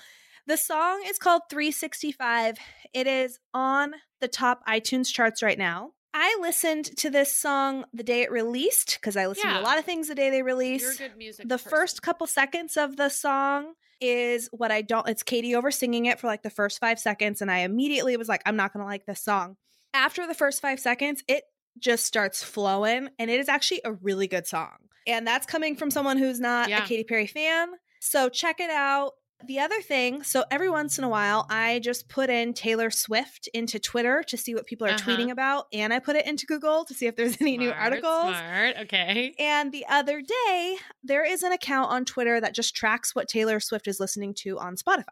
The 0.47 0.57
song 0.59 1.03
is 1.07 1.19
called 1.19 1.43
365. 1.49 2.57
It 2.93 3.07
is 3.07 3.39
on 3.55 3.95
the 4.21 4.29
top 4.29 4.61
iTunes 4.69 5.07
charts 5.13 5.43
right 5.43 5.57
now. 5.59 5.93
I 6.25 6.39
listened 6.41 6.85
to 6.99 7.11
this 7.11 7.35
song 7.35 7.85
the 7.93 8.05
day 8.05 8.23
it 8.23 8.31
released 8.31 8.97
because 9.01 9.17
I 9.17 9.27
listened 9.27 9.53
to 9.53 9.59
a 9.59 9.63
lot 9.63 9.79
of 9.81 9.85
things 9.85 10.07
the 10.07 10.15
day 10.15 10.31
they 10.31 10.37
You're 10.37 10.47
a 10.49 10.53
release. 10.55 10.97
good 10.97 11.17
music. 11.19 11.49
The 11.49 11.57
person. 11.59 11.71
first 11.71 12.01
couple 12.03 12.29
seconds 12.29 12.77
of 12.77 12.97
the 12.97 13.09
song 13.09 13.73
is 14.01 14.49
what 14.53 14.71
I 14.71 14.83
don't, 14.83 15.09
it's 15.09 15.25
Katy 15.25 15.57
over 15.57 15.73
singing 15.73 16.07
it 16.07 16.21
for 16.21 16.29
like 16.29 16.45
the 16.45 16.51
first 16.51 16.79
five 16.79 17.01
seconds. 17.01 17.43
And 17.43 17.51
I 17.51 17.59
immediately 17.59 18.17
was 18.17 18.29
like, 18.29 18.43
I'm 18.47 18.55
not 18.55 18.73
to 18.85 18.89
like 18.89 19.05
this 19.05 19.21
song. 19.21 19.57
After 19.95 20.27
the 20.29 20.35
first 20.35 20.63
five 20.63 20.79
seconds, 20.79 21.25
it 21.27 21.43
just 21.81 22.07
starts 22.07 22.43
flowing 22.45 23.09
and 23.19 23.29
it 23.29 23.41
is 23.41 23.49
actually 23.49 23.81
a 23.85 23.93
really 23.93 24.29
good 24.29 24.47
song. 24.47 24.77
And 25.09 25.27
that's 25.27 25.47
coming 25.47 25.75
from 25.75 25.91
someone 25.91 26.19
who's 26.19 26.39
not 26.39 26.69
Yeah. 26.69 26.85
a 26.85 26.87
Katy 26.87 27.03
Perry 27.03 27.27
fan. 27.27 27.69
So 28.01 28.29
check 28.29 28.61
it 28.61 28.71
out. 28.71 29.15
The 29.47 29.59
other 29.59 29.81
thing, 29.83 30.23
so 30.23 30.45
every 30.51 30.71
once 30.71 30.99
in 30.99 31.05
a 31.05 31.09
while, 31.09 31.47
I 31.51 31.81
just 31.81 32.09
put 32.09 32.31
in 32.31 32.55
Taylor 32.55 32.91
Swift 32.91 33.49
into 33.53 33.79
Twitter 33.79 34.23
to 34.29 34.37
see 34.37 34.55
what 34.55 34.67
people 34.67 34.87
are 34.87 34.91
Uh-huh. 34.91 35.11
tweeting 35.11 35.31
about, 35.31 35.67
and 35.73 35.93
I 35.93 35.99
put 35.99 36.17
it 36.17 36.27
into 36.27 36.47
Google 36.47 36.85
to 36.85 36.95
see 36.95 37.07
if 37.07 37.17
there's 37.17 37.37
any 37.41 37.59
new 37.59 37.71
articles. 37.73 38.37
Smart. 38.37 38.77
Okay. 38.83 39.35
And 39.39 39.73
the 39.73 39.85
other 39.89 40.23
day, 40.23 40.77
there 41.03 41.25
is 41.25 41.43
an 41.43 41.53
account 41.53 41.91
on 41.91 42.05
Twitter 42.05 42.41
that 42.41 42.55
just 42.55 42.77
tracks 42.77 43.15
what 43.15 43.29
Taylor 43.29 43.59
Swift 43.59 43.89
is 43.89 43.99
listening 43.99 44.33
to 44.39 44.59
on 44.59 44.77
Spotify. 44.77 45.07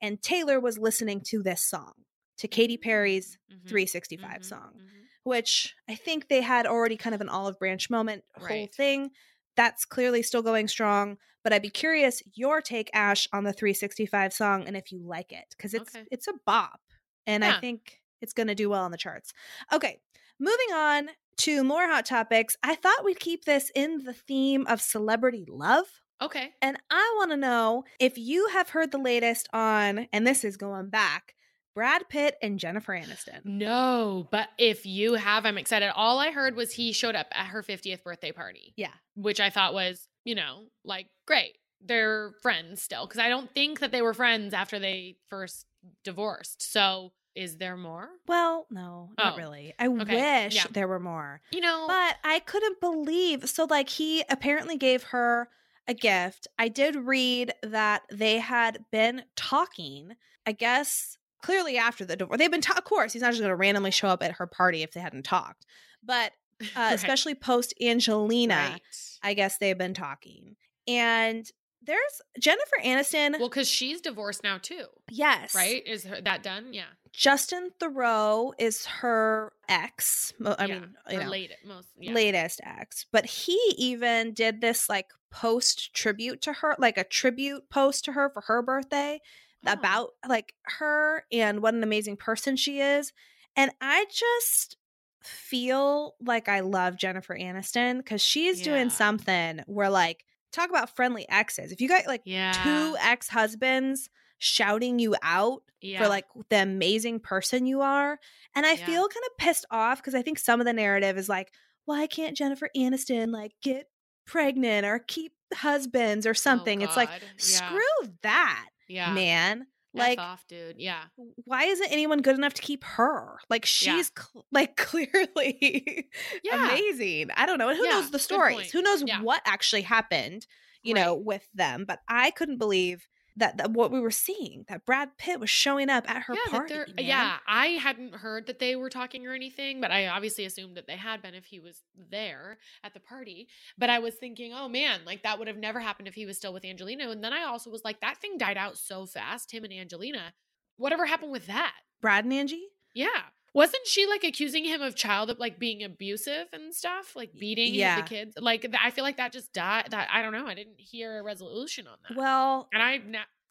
And 0.00 0.22
Taylor 0.22 0.60
was 0.60 0.78
listening 0.78 1.20
to 1.26 1.42
this 1.42 1.62
song, 1.62 1.92
to 2.38 2.46
Katy 2.48 2.76
Perry's 2.76 3.38
Mhm, 3.50 3.68
365 3.68 4.40
mhm, 4.40 4.44
song, 4.44 4.72
mhm. 4.76 5.02
which 5.24 5.74
I 5.88 5.94
think 5.96 6.28
they 6.28 6.42
had 6.42 6.66
already 6.66 6.96
kind 6.96 7.14
of 7.14 7.20
an 7.20 7.28
olive 7.28 7.58
branch 7.58 7.90
moment, 7.90 8.22
whole 8.36 8.46
Right. 8.46 8.74
thing. 8.74 9.10
That's 9.56 9.84
clearly 9.84 10.22
still 10.22 10.42
going 10.42 10.68
strong. 10.68 11.18
But 11.44 11.52
I'd 11.52 11.62
be 11.62 11.70
curious 11.70 12.22
your 12.34 12.60
take, 12.60 12.90
Ash, 12.94 13.28
on 13.32 13.44
the 13.44 13.52
365 13.52 14.32
song 14.32 14.64
and 14.66 14.76
if 14.76 14.90
you 14.90 14.98
like 15.06 15.30
it. 15.30 15.44
Because 15.56 15.74
it's 15.74 15.94
Okay. 15.94 16.06
it's 16.10 16.26
a 16.26 16.32
bop. 16.46 16.80
And 17.26 17.44
I 17.44 17.60
think 17.60 18.00
it's 18.20 18.32
gonna 18.32 18.54
do 18.54 18.70
well 18.70 18.82
on 18.84 18.90
the 18.90 18.96
charts. 18.98 19.32
Okay. 19.72 20.00
Moving 20.40 20.72
on 20.74 21.10
to 21.38 21.62
more 21.62 21.86
hot 21.86 22.06
topics. 22.06 22.56
I 22.62 22.74
thought 22.74 23.04
we'd 23.04 23.20
keep 23.20 23.44
this 23.44 23.70
in 23.74 24.04
the 24.04 24.12
theme 24.14 24.66
of 24.66 24.80
celebrity 24.80 25.44
love. 25.48 25.86
Okay. 26.22 26.54
And 26.62 26.78
I 26.90 27.14
want 27.18 27.30
to 27.32 27.36
know 27.36 27.84
if 28.00 28.16
you 28.16 28.48
have 28.48 28.70
heard 28.70 28.90
the 28.92 28.98
latest 28.98 29.48
on, 29.52 30.08
and 30.12 30.26
this 30.26 30.44
is 30.44 30.56
going 30.56 30.88
back, 30.88 31.34
Brad 31.74 32.08
Pitt 32.08 32.36
and 32.40 32.58
Jennifer 32.58 32.92
Aniston. 32.92 33.44
No, 33.44 34.28
but 34.30 34.48
if 34.58 34.86
you 34.86 35.14
have, 35.14 35.44
I'm 35.44 35.58
excited. 35.58 35.90
All 35.94 36.20
I 36.20 36.30
heard 36.30 36.54
was 36.54 36.72
he 36.72 36.92
showed 36.92 37.16
up 37.16 37.26
at 37.32 37.46
her 37.48 37.62
50th 37.64 38.04
birthday 38.04 38.30
party, 38.30 38.74
Yeah. 38.76 38.92
which 39.16 39.40
I 39.40 39.50
thought 39.50 39.74
was, 39.74 40.06
you 40.24 40.34
know, 40.34 40.64
like 40.84 41.08
great. 41.26 41.56
They're 41.86 42.32
friends 42.42 42.80
still 42.82 43.06
because 43.06 43.20
I 43.20 43.28
don't 43.28 43.52
think 43.54 43.80
that 43.80 43.92
they 43.92 44.00
were 44.02 44.14
friends 44.14 44.54
after 44.54 44.78
they 44.78 45.16
first 45.28 45.66
divorced. 46.02 46.62
So 46.72 47.12
is 47.34 47.56
there 47.56 47.76
more? 47.76 48.08
Well, 48.26 48.66
no, 48.70 49.10
not 49.18 49.34
Oh, 49.34 49.36
really. 49.36 49.74
I 49.78 49.88
okay, 49.88 50.44
wish 50.46 50.54
yeah. 50.54 50.64
there 50.70 50.88
were 50.88 51.00
more. 51.00 51.40
You 51.50 51.60
know, 51.60 51.84
But 51.88 52.16
I 52.24 52.38
couldn't 52.38 52.80
believe. 52.80 53.48
So, 53.48 53.66
like, 53.68 53.88
he 53.88 54.24
apparently 54.30 54.76
gave 54.76 55.02
her 55.04 55.48
a 55.88 55.94
gift. 55.94 56.46
I 56.58 56.68
did 56.68 56.94
read 56.94 57.52
that 57.62 58.02
they 58.10 58.38
had 58.38 58.84
been 58.92 59.24
talking, 59.36 60.12
I 60.46 60.52
guess, 60.52 61.18
clearly 61.42 61.76
after 61.76 62.04
the 62.04 62.16
divorce. 62.16 62.38
They've 62.38 62.50
been, 62.50 62.60
ta- 62.60 62.78
of 62.78 62.84
course, 62.84 63.12
he's 63.12 63.22
not 63.22 63.30
just 63.32 63.40
going 63.40 63.50
to 63.50 63.56
randomly 63.56 63.90
show 63.90 64.08
up 64.08 64.22
at 64.22 64.32
her 64.36 64.46
party 64.46 64.82
if 64.82 64.92
they 64.92 65.00
hadn't 65.00 65.24
talked. 65.24 65.66
But 66.02 66.32
uh, 66.60 66.66
Right. 66.76 66.92
especially 66.94 67.34
post 67.34 67.74
Angelina, 67.80 68.54
Right. 68.72 68.80
I 69.22 69.34
guess 69.34 69.58
they've 69.58 69.78
been 69.78 69.94
talking. 69.94 70.56
And 70.86 71.50
there's 71.82 72.22
Jennifer 72.40 72.76
Aniston. 72.82 73.38
Well, 73.38 73.48
because 73.48 73.68
she's 73.68 74.00
divorced 74.00 74.42
now 74.42 74.58
too, 74.58 74.86
yes. 75.10 75.54
right? 75.54 75.82
Is 75.86 76.04
her, 76.04 76.20
that 76.22 76.42
done? 76.42 76.72
Yeah. 76.72 76.84
Justin 77.12 77.70
Theroux 77.78 78.52
is 78.58 78.86
her 78.86 79.52
ex. 79.68 80.32
I 80.44 80.64
Yeah, 80.66 80.78
mean, 80.80 80.94
you 81.10 81.20
know, 81.20 81.28
late, 81.28 81.50
most 81.64 81.88
yeah. 81.98 82.12
latest 82.12 82.60
ex. 82.64 83.06
But 83.12 83.26
he 83.26 83.58
even 83.76 84.32
did 84.32 84.60
this 84.60 84.88
like 84.88 85.06
post 85.30 85.94
tribute 85.94 86.40
to 86.42 86.52
her, 86.54 86.74
like 86.78 86.96
a 86.98 87.04
tribute 87.04 87.68
post 87.70 88.04
to 88.06 88.12
her 88.12 88.30
for 88.30 88.40
her 88.42 88.62
birthday 88.62 89.20
Oh. 89.66 89.72
about 89.72 90.10
like 90.28 90.52
her 90.78 91.24
and 91.32 91.62
what 91.62 91.72
an 91.74 91.82
amazing 91.82 92.16
person 92.18 92.54
she 92.56 92.80
is. 92.80 93.12
And 93.56 93.70
I 93.80 94.04
just 94.12 94.76
feel 95.24 96.14
like 96.20 96.48
I 96.48 96.60
love 96.60 96.96
Jennifer 96.96 97.36
Aniston 97.36 97.98
because 97.98 98.22
she's 98.22 98.58
Yeah. 98.60 98.64
doing 98.64 98.90
something 98.90 99.60
where 99.66 99.90
like 99.90 100.24
talk 100.52 100.70
about 100.70 100.94
friendly 100.94 101.28
exes. 101.28 101.72
If 101.72 101.80
you 101.80 101.88
got 101.88 102.06
like 102.06 102.22
yeah, 102.24 102.52
two 102.52 102.96
ex 103.00 103.28
husbands 103.28 104.08
shouting 104.38 104.98
you 104.98 105.14
out 105.22 105.62
yeah. 105.80 106.02
for 106.02 106.08
like 106.08 106.26
the 106.50 106.56
amazing 106.62 107.20
person 107.20 107.66
you 107.66 107.80
are. 107.80 108.18
And 108.54 108.66
I 108.66 108.76
feel 108.76 109.08
kind 109.08 109.24
of 109.26 109.36
pissed 109.38 109.64
off 109.70 109.98
because 109.98 110.14
I 110.14 110.22
think 110.22 110.38
some 110.38 110.60
of 110.60 110.66
the 110.66 110.72
narrative 110.72 111.16
is 111.16 111.28
like, 111.28 111.50
why 111.86 112.06
can't 112.06 112.36
Jennifer 112.36 112.68
Aniston 112.76 113.32
like 113.32 113.52
get 113.62 113.88
pregnant 114.26 114.84
or 114.86 114.98
keep 114.98 115.32
husbands 115.54 116.26
or 116.26 116.30
Oh, 116.30 116.34
something? 116.34 116.82
it's 116.82 116.96
like, 116.96 117.08
screw 117.36 117.80
that, 118.22 118.66
yeah. 118.88 119.12
man. 119.12 119.66
F 119.94 120.00
Like, 120.00 120.18
off, 120.18 120.44
dude. 120.48 120.76
Yeah. 120.78 121.04
why 121.44 121.64
isn't 121.64 121.92
anyone 121.92 122.20
good 122.20 122.36
enough 122.36 122.54
to 122.54 122.62
keep 122.62 122.84
her? 122.84 123.38
Like, 123.48 123.62
Yeah. 123.82 123.96
she's 123.96 124.10
cl- 124.16 124.44
like 124.52 124.76
clearly 124.76 126.08
Yeah. 126.44 126.68
amazing. 126.68 127.30
I 127.36 127.46
don't 127.46 127.58
know. 127.58 127.68
And 127.68 127.78
who 127.78 127.84
Yeah, 127.86 127.92
knows 127.92 128.10
the 128.10 128.18
stories? 128.18 128.70
Who 128.72 128.82
knows 128.82 129.02
Yeah. 129.06 129.20
what 129.22 129.42
actually 129.46 129.82
happened, 129.82 130.46
you 130.82 130.94
know, 130.94 131.14
with 131.14 131.46
them? 131.54 131.84
But 131.86 132.00
I 132.08 132.30
couldn't 132.32 132.58
believe 132.58 133.06
that, 133.36 133.56
that 133.56 133.70
what 133.72 133.90
we 133.90 134.00
were 134.00 134.10
seeing 134.10 134.64
that 134.68 134.86
Brad 134.86 135.16
Pitt 135.18 135.40
was 135.40 135.50
showing 135.50 135.90
up 135.90 136.08
at 136.08 136.22
her 136.22 136.34
yeah, 136.34 136.50
party. 136.50 136.74
yeah, 136.98 137.36
I 137.48 137.66
hadn't 137.66 138.14
heard 138.14 138.46
that 138.46 138.58
they 138.58 138.76
were 138.76 138.90
talking 138.90 139.26
or 139.26 139.32
anything, 139.32 139.80
but 139.80 139.90
I 139.90 140.06
obviously 140.06 140.44
assumed 140.44 140.76
that 140.76 140.86
they 140.86 140.96
had 140.96 141.20
been 141.20 141.34
if 141.34 141.46
he 141.46 141.58
was 141.58 141.82
there 142.10 142.58
at 142.82 142.94
the 142.94 143.00
party. 143.00 143.48
But 143.76 143.90
I 143.90 143.98
was 143.98 144.14
thinking, 144.14 144.52
oh 144.54 144.68
man, 144.68 145.00
like 145.04 145.22
that 145.24 145.38
would 145.38 145.48
have 145.48 145.56
never 145.56 145.80
happened 145.80 146.08
if 146.08 146.14
he 146.14 146.26
was 146.26 146.36
still 146.36 146.52
with 146.52 146.64
Angelina. 146.64 147.10
And 147.10 147.24
then 147.24 147.32
I 147.32 147.44
also 147.44 147.70
was 147.70 147.84
like, 147.84 148.00
that 148.00 148.18
thing 148.18 148.38
died 148.38 148.56
out 148.56 148.78
so 148.78 149.06
fast, 149.06 149.52
him 149.52 149.64
and 149.64 149.72
Angelina. 149.72 150.32
Whatever 150.76 151.06
happened 151.06 151.32
with 151.32 151.46
that? 151.46 151.74
Brad 152.00 152.24
and 152.24 152.32
Angie. 152.32 152.68
Yeah. 152.94 153.08
Wasn't 153.54 153.86
she 153.86 154.06
like 154.06 154.24
accusing 154.24 154.64
him 154.64 154.82
of 154.82 154.96
child 154.96 155.34
like 155.38 155.58
being 155.58 155.84
abusive 155.84 156.48
and 156.52 156.74
stuff, 156.74 157.14
like 157.14 157.32
beating 157.38 157.74
yeah. 157.74 157.96
the 157.96 158.02
kids? 158.02 158.34
Like 158.38 158.66
I 158.82 158.90
feel 158.90 159.04
like 159.04 159.16
that 159.18 159.32
just 159.32 159.52
died. 159.52 159.88
That 159.90 160.08
I 160.12 160.22
don't 160.22 160.32
know. 160.32 160.46
I 160.46 160.54
didn't 160.54 160.78
hear 160.78 161.20
a 161.20 161.22
resolution 161.22 161.86
on 161.86 161.96
that. 162.08 162.16
Well, 162.16 162.68
and 162.72 162.82
I 162.82 163.00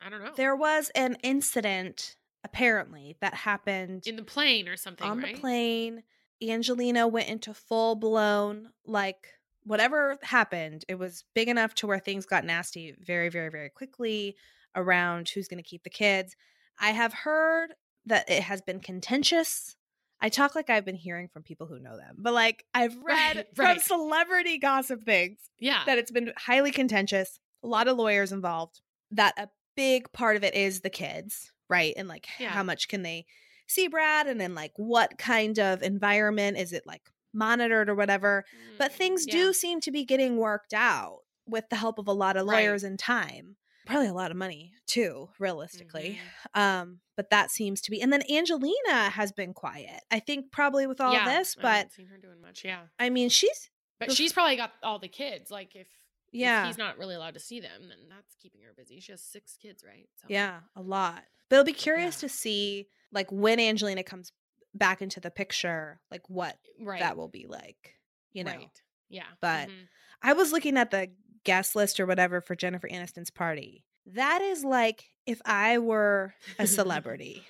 I 0.06 0.10
don't 0.10 0.24
know 0.24 0.32
there 0.36 0.56
was 0.56 0.92
an 0.94 1.16
incident 1.24 2.18
apparently 2.44 3.16
that 3.22 3.34
happened 3.34 4.06
in 4.06 4.18
the 4.18 4.24
plane 4.24 4.68
or 4.68 4.76
something, 4.76 5.08
on 5.08 5.20
right? 5.20 5.36
the 5.36 5.42
plane. 5.42 6.04
Angelina 6.42 7.08
went 7.08 7.30
into 7.30 7.54
full 7.54 7.96
blown 7.96 8.70
like 8.86 9.30
whatever 9.64 10.18
happened. 10.22 10.84
It 10.88 10.96
was 10.96 11.24
big 11.34 11.48
enough 11.48 11.74
to 11.76 11.88
where 11.88 12.00
things 12.00 12.26
got 12.26 12.44
nasty 12.44 12.96
very, 13.00 13.30
very, 13.30 13.50
very 13.50 13.70
quickly 13.70 14.36
around 14.76 15.30
who's 15.30 15.48
going 15.48 15.64
to 15.64 15.70
keep 15.70 15.84
the 15.84 15.90
kids. 15.90 16.36
I 16.80 16.92
have 16.92 17.14
heard 17.14 17.74
that 18.06 18.30
it 18.30 18.44
has 18.44 18.62
been 18.62 18.80
contentious. 18.80 19.76
I 20.24 20.30
talk 20.30 20.56
like 20.56 20.70
I've 20.70 20.86
been 20.86 20.96
hearing 20.96 21.28
from 21.28 21.44
people 21.44 21.68
who 21.68 21.80
know 21.80 21.98
them, 21.98 22.16
but 22.18 22.34
like 22.34 22.66
I've 22.74 22.96
read 23.04 23.36
Right, 23.36 23.48
from 23.56 23.66
right. 23.66 23.82
celebrity 23.82 24.58
gossip 24.58 25.04
things 25.04 25.38
Yeah. 25.60 25.84
that 25.86 25.98
it's 26.00 26.12
been 26.12 26.34
highly 26.38 26.72
contentious. 26.72 27.40
a 27.64 27.68
lot 27.68 27.88
of 27.88 27.98
lawyers 27.98 28.32
involved. 28.32 28.82
That 29.12 29.34
a 29.38 29.50
big 29.76 30.12
part 30.14 30.36
of 30.38 30.44
it 30.44 30.54
is 30.56 30.82
the 30.82 30.90
kids, 30.90 31.52
right? 31.70 31.94
And 31.96 32.08
like 32.08 32.28
Yeah. 32.40 32.50
how 32.50 32.64
much 32.64 32.88
can 32.88 33.04
they 33.04 33.26
see 33.68 33.88
Brad 33.88 34.28
and 34.28 34.40
then 34.42 34.56
like 34.56 34.72
what 34.78 35.18
kind 35.18 35.60
of 35.60 35.82
environment 35.84 36.58
is 36.58 36.74
it 36.74 36.84
like 36.86 37.10
monitored 37.34 37.90
or 37.90 37.96
whatever. 37.96 38.44
But 38.78 38.92
Mm, 38.92 38.96
things 38.96 39.26
yeah. 39.28 39.34
do 39.34 39.54
seem 39.54 39.80
to 39.82 39.92
be 39.92 40.04
getting 40.06 40.38
worked 40.38 40.74
out 40.74 41.20
with 41.46 41.66
the 41.70 41.76
help 41.76 42.00
of 42.00 42.08
a 42.08 42.14
lot 42.14 42.38
of 42.38 42.46
Right. 42.48 42.66
lawyers 42.66 42.84
and 42.84 42.98
time. 43.00 43.56
Probably 43.86 44.08
a 44.08 44.14
lot 44.14 44.32
of 44.32 44.38
money 44.38 44.74
too, 44.88 45.30
realistically. 45.40 46.20
Mhm. 46.20 46.30
Um, 46.62 47.00
but 47.18 47.32
that 47.32 47.50
seems 47.50 47.82
to 47.82 47.90
be 47.92 48.00
and 48.00 48.14
then 48.14 48.22
Angelina 48.30 49.10
has 49.10 49.32
been 49.32 49.54
quiet. 49.54 50.02
I 50.12 50.20
think 50.20 50.52
probably 50.52 50.86
with 50.86 51.02
all 51.02 51.14
yeah, 51.14 51.38
this, 51.40 51.56
I 51.58 51.62
but 51.62 51.72
haven't 51.72 51.94
seen 51.94 52.08
her 52.08 52.18
doing 52.18 52.42
much. 52.42 52.64
Yeah, 52.64 52.82
I 53.00 53.10
mean 53.10 53.30
she's 53.30 53.72
but 54.00 54.12
she's 54.12 54.32
probably 54.34 54.56
got 54.56 54.72
all 54.84 55.00
the 55.00 55.08
kids. 55.08 55.50
Like 55.50 55.76
if 55.76 55.88
if 55.88 55.88
yeah. 56.32 56.68
he's 56.68 56.78
not 56.78 56.98
really 57.00 57.16
allowed 57.16 57.34
to 57.36 57.40
see 57.40 57.60
them, 57.60 57.90
then 57.90 57.98
that's 58.10 58.36
keeping 58.42 58.62
her 58.62 58.74
busy. 58.76 59.00
She 59.00 59.12
has 59.14 59.22
six 59.24 59.58
kids, 59.60 59.84
right? 59.84 60.08
So 60.18 60.28
Yeah, 60.30 60.60
a 60.76 60.82
lot. 60.82 61.24
But 61.50 61.56
it'll 61.58 61.66
be 61.66 61.74
curious 61.74 62.22
Yeah. 62.22 62.28
to 62.28 62.34
see 62.34 62.88
like 63.12 63.32
when 63.32 63.60
Angelina 63.60 64.04
comes 64.04 64.32
back 64.76 65.02
into 65.02 65.20
the 65.20 65.32
picture, 65.32 66.00
like 66.12 66.28
what 66.30 66.58
right. 66.80 67.00
that 67.00 67.18
will 67.18 67.28
be 67.30 67.46
like, 67.48 67.96
you 68.32 68.44
know. 68.44 68.52
Right. 68.52 68.82
Yeah, 69.10 69.26
But- 69.42 69.70
mhm. 69.70 69.88
I 70.26 70.34
was 70.34 70.52
looking 70.54 70.78
at 70.78 70.90
the 70.90 71.12
guest 71.44 71.76
list 71.76 72.00
or 72.00 72.06
whatever 72.06 72.42
for 72.42 72.56
Jennifer 72.56 72.88
Aniston's 72.88 73.32
party. 73.32 73.84
That 74.06 74.42
is 74.42 74.64
like 74.64 75.06
if 75.26 75.42
I 75.46 75.78
were 75.78 76.34
a 76.60 76.68
celebrity. 76.80 77.44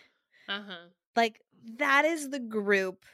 uh-huh. 0.48 0.88
like 1.16 1.40
that 1.78 2.06
is 2.06 2.30
the 2.30 2.40
group 2.40 3.06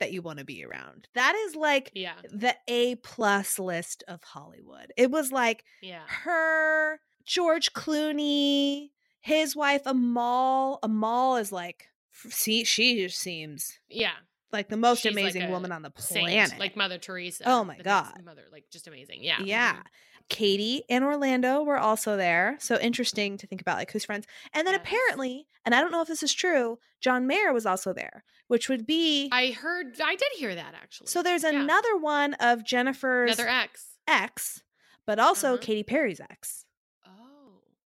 that 0.00 0.12
you 0.12 0.20
want 0.22 0.40
to 0.40 0.44
be 0.44 0.64
around. 0.64 1.06
That 1.14 1.34
is 1.46 1.54
like 1.54 1.92
Yeah, 1.94 2.14
the 2.30 2.56
A 2.68 2.96
plus 2.96 3.58
list 3.58 4.02
of 4.08 4.22
Hollywood. 4.24 4.92
It 4.96 5.10
was 5.10 5.30
like 5.30 5.64
yeah. 5.80 6.02
her, 6.08 6.98
George 7.24 7.72
Clooney, 7.72 8.90
his 9.20 9.54
wife 9.54 9.82
Amal. 9.86 10.80
Amal 10.82 11.36
is 11.36 11.52
like, 11.52 11.86
see, 12.10 12.64
she 12.64 12.96
just 13.06 13.18
seems 13.18 13.78
Yeah, 13.88 14.16
like 14.52 14.68
the 14.68 14.76
most 14.76 15.02
She's 15.02 15.12
amazing 15.12 15.42
a 15.44 15.50
woman 15.50 15.72
on 15.72 15.82
the 15.82 15.92
saint, 15.96 16.26
planet. 16.28 16.58
like 16.58 16.76
Mother 16.76 16.98
Teresa. 16.98 17.44
Oh 17.46 17.64
my 17.64 17.78
God. 17.78 18.22
Mother, 18.24 18.42
like 18.52 18.64
just 18.70 18.86
amazing. 18.88 19.22
Yeah, 19.22 19.40
yeah. 19.42 19.74
mhm. 19.76 19.82
Katy 20.28 20.82
and 20.88 21.04
Orlando 21.04 21.62
were 21.62 21.78
also 21.78 22.16
there. 22.16 22.56
So 22.60 22.78
interesting 22.78 23.36
to 23.38 23.46
think 23.46 23.60
about 23.60 23.76
like 23.76 23.90
who's 23.92 24.04
friends. 24.04 24.26
And 24.54 24.66
then 24.66 24.74
Yes. 24.74 24.82
apparently, 24.82 25.46
and 25.64 25.74
I 25.74 25.80
don't 25.80 25.90
know 25.90 26.00
if 26.00 26.08
this 26.08 26.22
is 26.22 26.32
true, 26.32 26.78
John 27.00 27.26
Mayer 27.26 27.52
was 27.52 27.66
also 27.66 27.92
there, 27.92 28.24
which 28.46 28.68
would 28.68 28.86
be 28.86 29.28
I 29.32 29.50
heard. 29.50 30.00
I 30.00 30.14
did 30.14 30.28
hear 30.36 30.54
that 30.54 30.74
actually. 30.80 31.08
so 31.08 31.22
there's 31.22 31.42
Yeah. 31.42 31.50
another 31.60 31.96
one 31.96 32.34
of 32.34 32.64
Jennifer's 32.64 33.32
another 33.38 33.50
ex. 33.50 33.86
ex, 34.06 34.62
but 35.06 35.18
also 35.18 35.54
Uh-huh. 35.54 35.62
Katy 35.62 35.82
Perry's 35.82 36.20
ex. 36.20 36.64
Oh, 37.04 37.10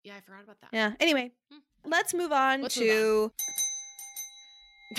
yeah, 0.04 0.16
I 0.18 0.22
forgot 0.22 0.44
about 0.44 0.60
that. 0.62 0.70
Yeah. 0.74 0.94
Anyway, 1.00 1.32
Hmm. 1.52 1.60
let's 1.86 2.14
move 2.14 2.32
on 2.34 2.62
Let's 2.64 2.76
to 2.76 2.82
move 2.86 3.32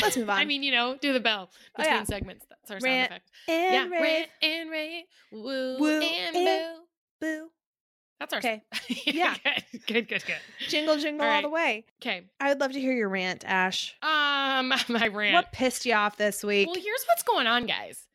Let's 0.01 0.17
move 0.17 0.29
on. 0.31 0.39
I 0.39 0.45
mean, 0.45 0.63
you 0.63 0.73
know, 0.73 0.97
do 1.01 1.13
the 1.13 1.21
bell 1.21 1.51
Oh, 1.53 1.59
between 1.77 1.95
yeah. 1.95 2.05
segments. 2.05 2.45
That's 2.49 2.71
our 2.71 2.79
Rant 2.83 3.11
sound 3.11 3.21
effect. 3.23 3.31
and 3.49 3.73
yeah, 3.75 3.99
rave, 3.99 4.03
rant 4.03 4.29
and 4.43 4.71
rave, 4.71 5.05
woo, 5.33 5.77
Woo 5.79 6.01
and, 6.01 6.37
and- 6.37 6.79
boo. 7.21 7.27
boo, 7.27 7.51
That's 8.19 8.33
our 8.33 8.39
Okay. 8.39 8.63
yeah. 9.07 9.35
good, 9.45 9.87
good, 9.87 10.09
good, 10.09 10.25
good. 10.27 10.37
jingle 10.69 10.97
jingle 10.99 11.23
All 11.25 11.29
all, 11.29 11.35
right. 11.37 11.43
the 11.43 11.49
way. 11.49 11.85
Okay. 12.03 12.23
I 12.41 12.49
would 12.49 12.61
love 12.61 12.73
to 12.73 12.81
hear 12.81 12.93
your 12.93 13.09
rant, 13.09 13.45
Ash. 13.47 13.95
Um, 14.03 14.73
my 14.89 15.09
rant. 15.09 15.35
What 15.35 15.53
pissed 15.53 15.87
you 15.87 15.95
off 15.95 16.17
this 16.17 16.43
week? 16.43 16.67
Well, 16.67 16.75
here's 16.77 17.05
what's 17.07 17.23
going 17.23 17.47
on, 17.47 17.67
guys. 17.67 18.07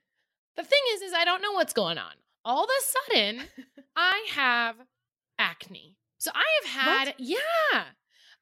The 0.57 0.63
thing 0.63 0.79
is, 0.93 1.01
is 1.01 1.13
I 1.13 1.23
don't 1.25 1.41
know 1.41 1.53
what's 1.53 1.73
going 1.73 1.97
on. 1.97 2.13
All 2.43 2.63
of 2.65 2.69
a 2.69 3.13
sudden, 3.13 3.41
I 3.95 4.25
have 4.33 4.75
acne. 5.39 5.95
So 6.17 6.31
I 6.35 6.45
have 6.63 6.85
had, 7.07 7.15
yeah. 7.17 7.83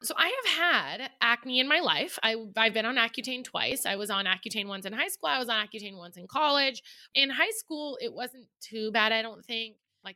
So 0.01 0.13
I 0.17 0.33
have 0.43 0.57
had 0.57 1.09
acne 1.19 1.59
in 1.59 1.67
my 1.67 1.81
life. 1.81 2.17
I, 2.23 2.35
I've 2.55 2.73
been 2.73 2.85
on 2.85 2.95
Accutane 2.95 3.43
twice. 3.43 3.85
I 3.85 3.97
was 3.97 4.09
on 4.09 4.25
Accutane 4.25 4.67
once 4.67 4.85
in 4.85 4.93
high 4.93 5.09
school. 5.09 5.27
I 5.27 5.39
was 5.39 5.49
on 5.49 5.67
Accutane 5.67 5.97
once 5.97 6.15
in 6.15 6.25
college. 6.25 6.81
In 7.15 7.29
high 7.29 7.51
school, 7.51 7.97
it 8.01 8.13
wasn't 8.13 8.45
too 8.61 8.91
bad, 8.91 9.11
I 9.11 9.21
don't 9.21 9.43
think. 9.43 9.75
Like 10.05 10.15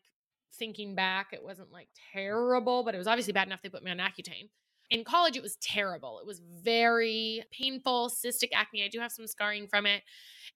thinking 0.58 0.96
back, 0.96 1.34
it 1.34 1.44
wasn't 1.44 1.72
like 1.74 1.90
terrible, 2.14 2.84
but 2.84 2.96
it 2.96 2.98
was 2.98 3.08
obviously 3.08 3.34
bad 3.34 3.48
enough 3.48 3.62
they 3.62 3.68
put 3.68 3.84
me 3.84 3.92
on 3.92 3.98
Accutane. 3.98 4.50
In 4.90 5.04
college, 5.04 5.36
it 5.36 5.44
was 5.44 5.58
terrible. 5.58 6.20
It 6.20 6.26
was 6.26 6.40
very 6.64 7.44
painful, 7.52 8.10
cystic 8.10 8.50
acne. 8.54 8.86
I 8.86 8.88
do 8.88 9.00
have 9.00 9.12
some 9.12 9.28
scarring 9.28 9.68
from 9.68 9.86
it. 9.86 10.04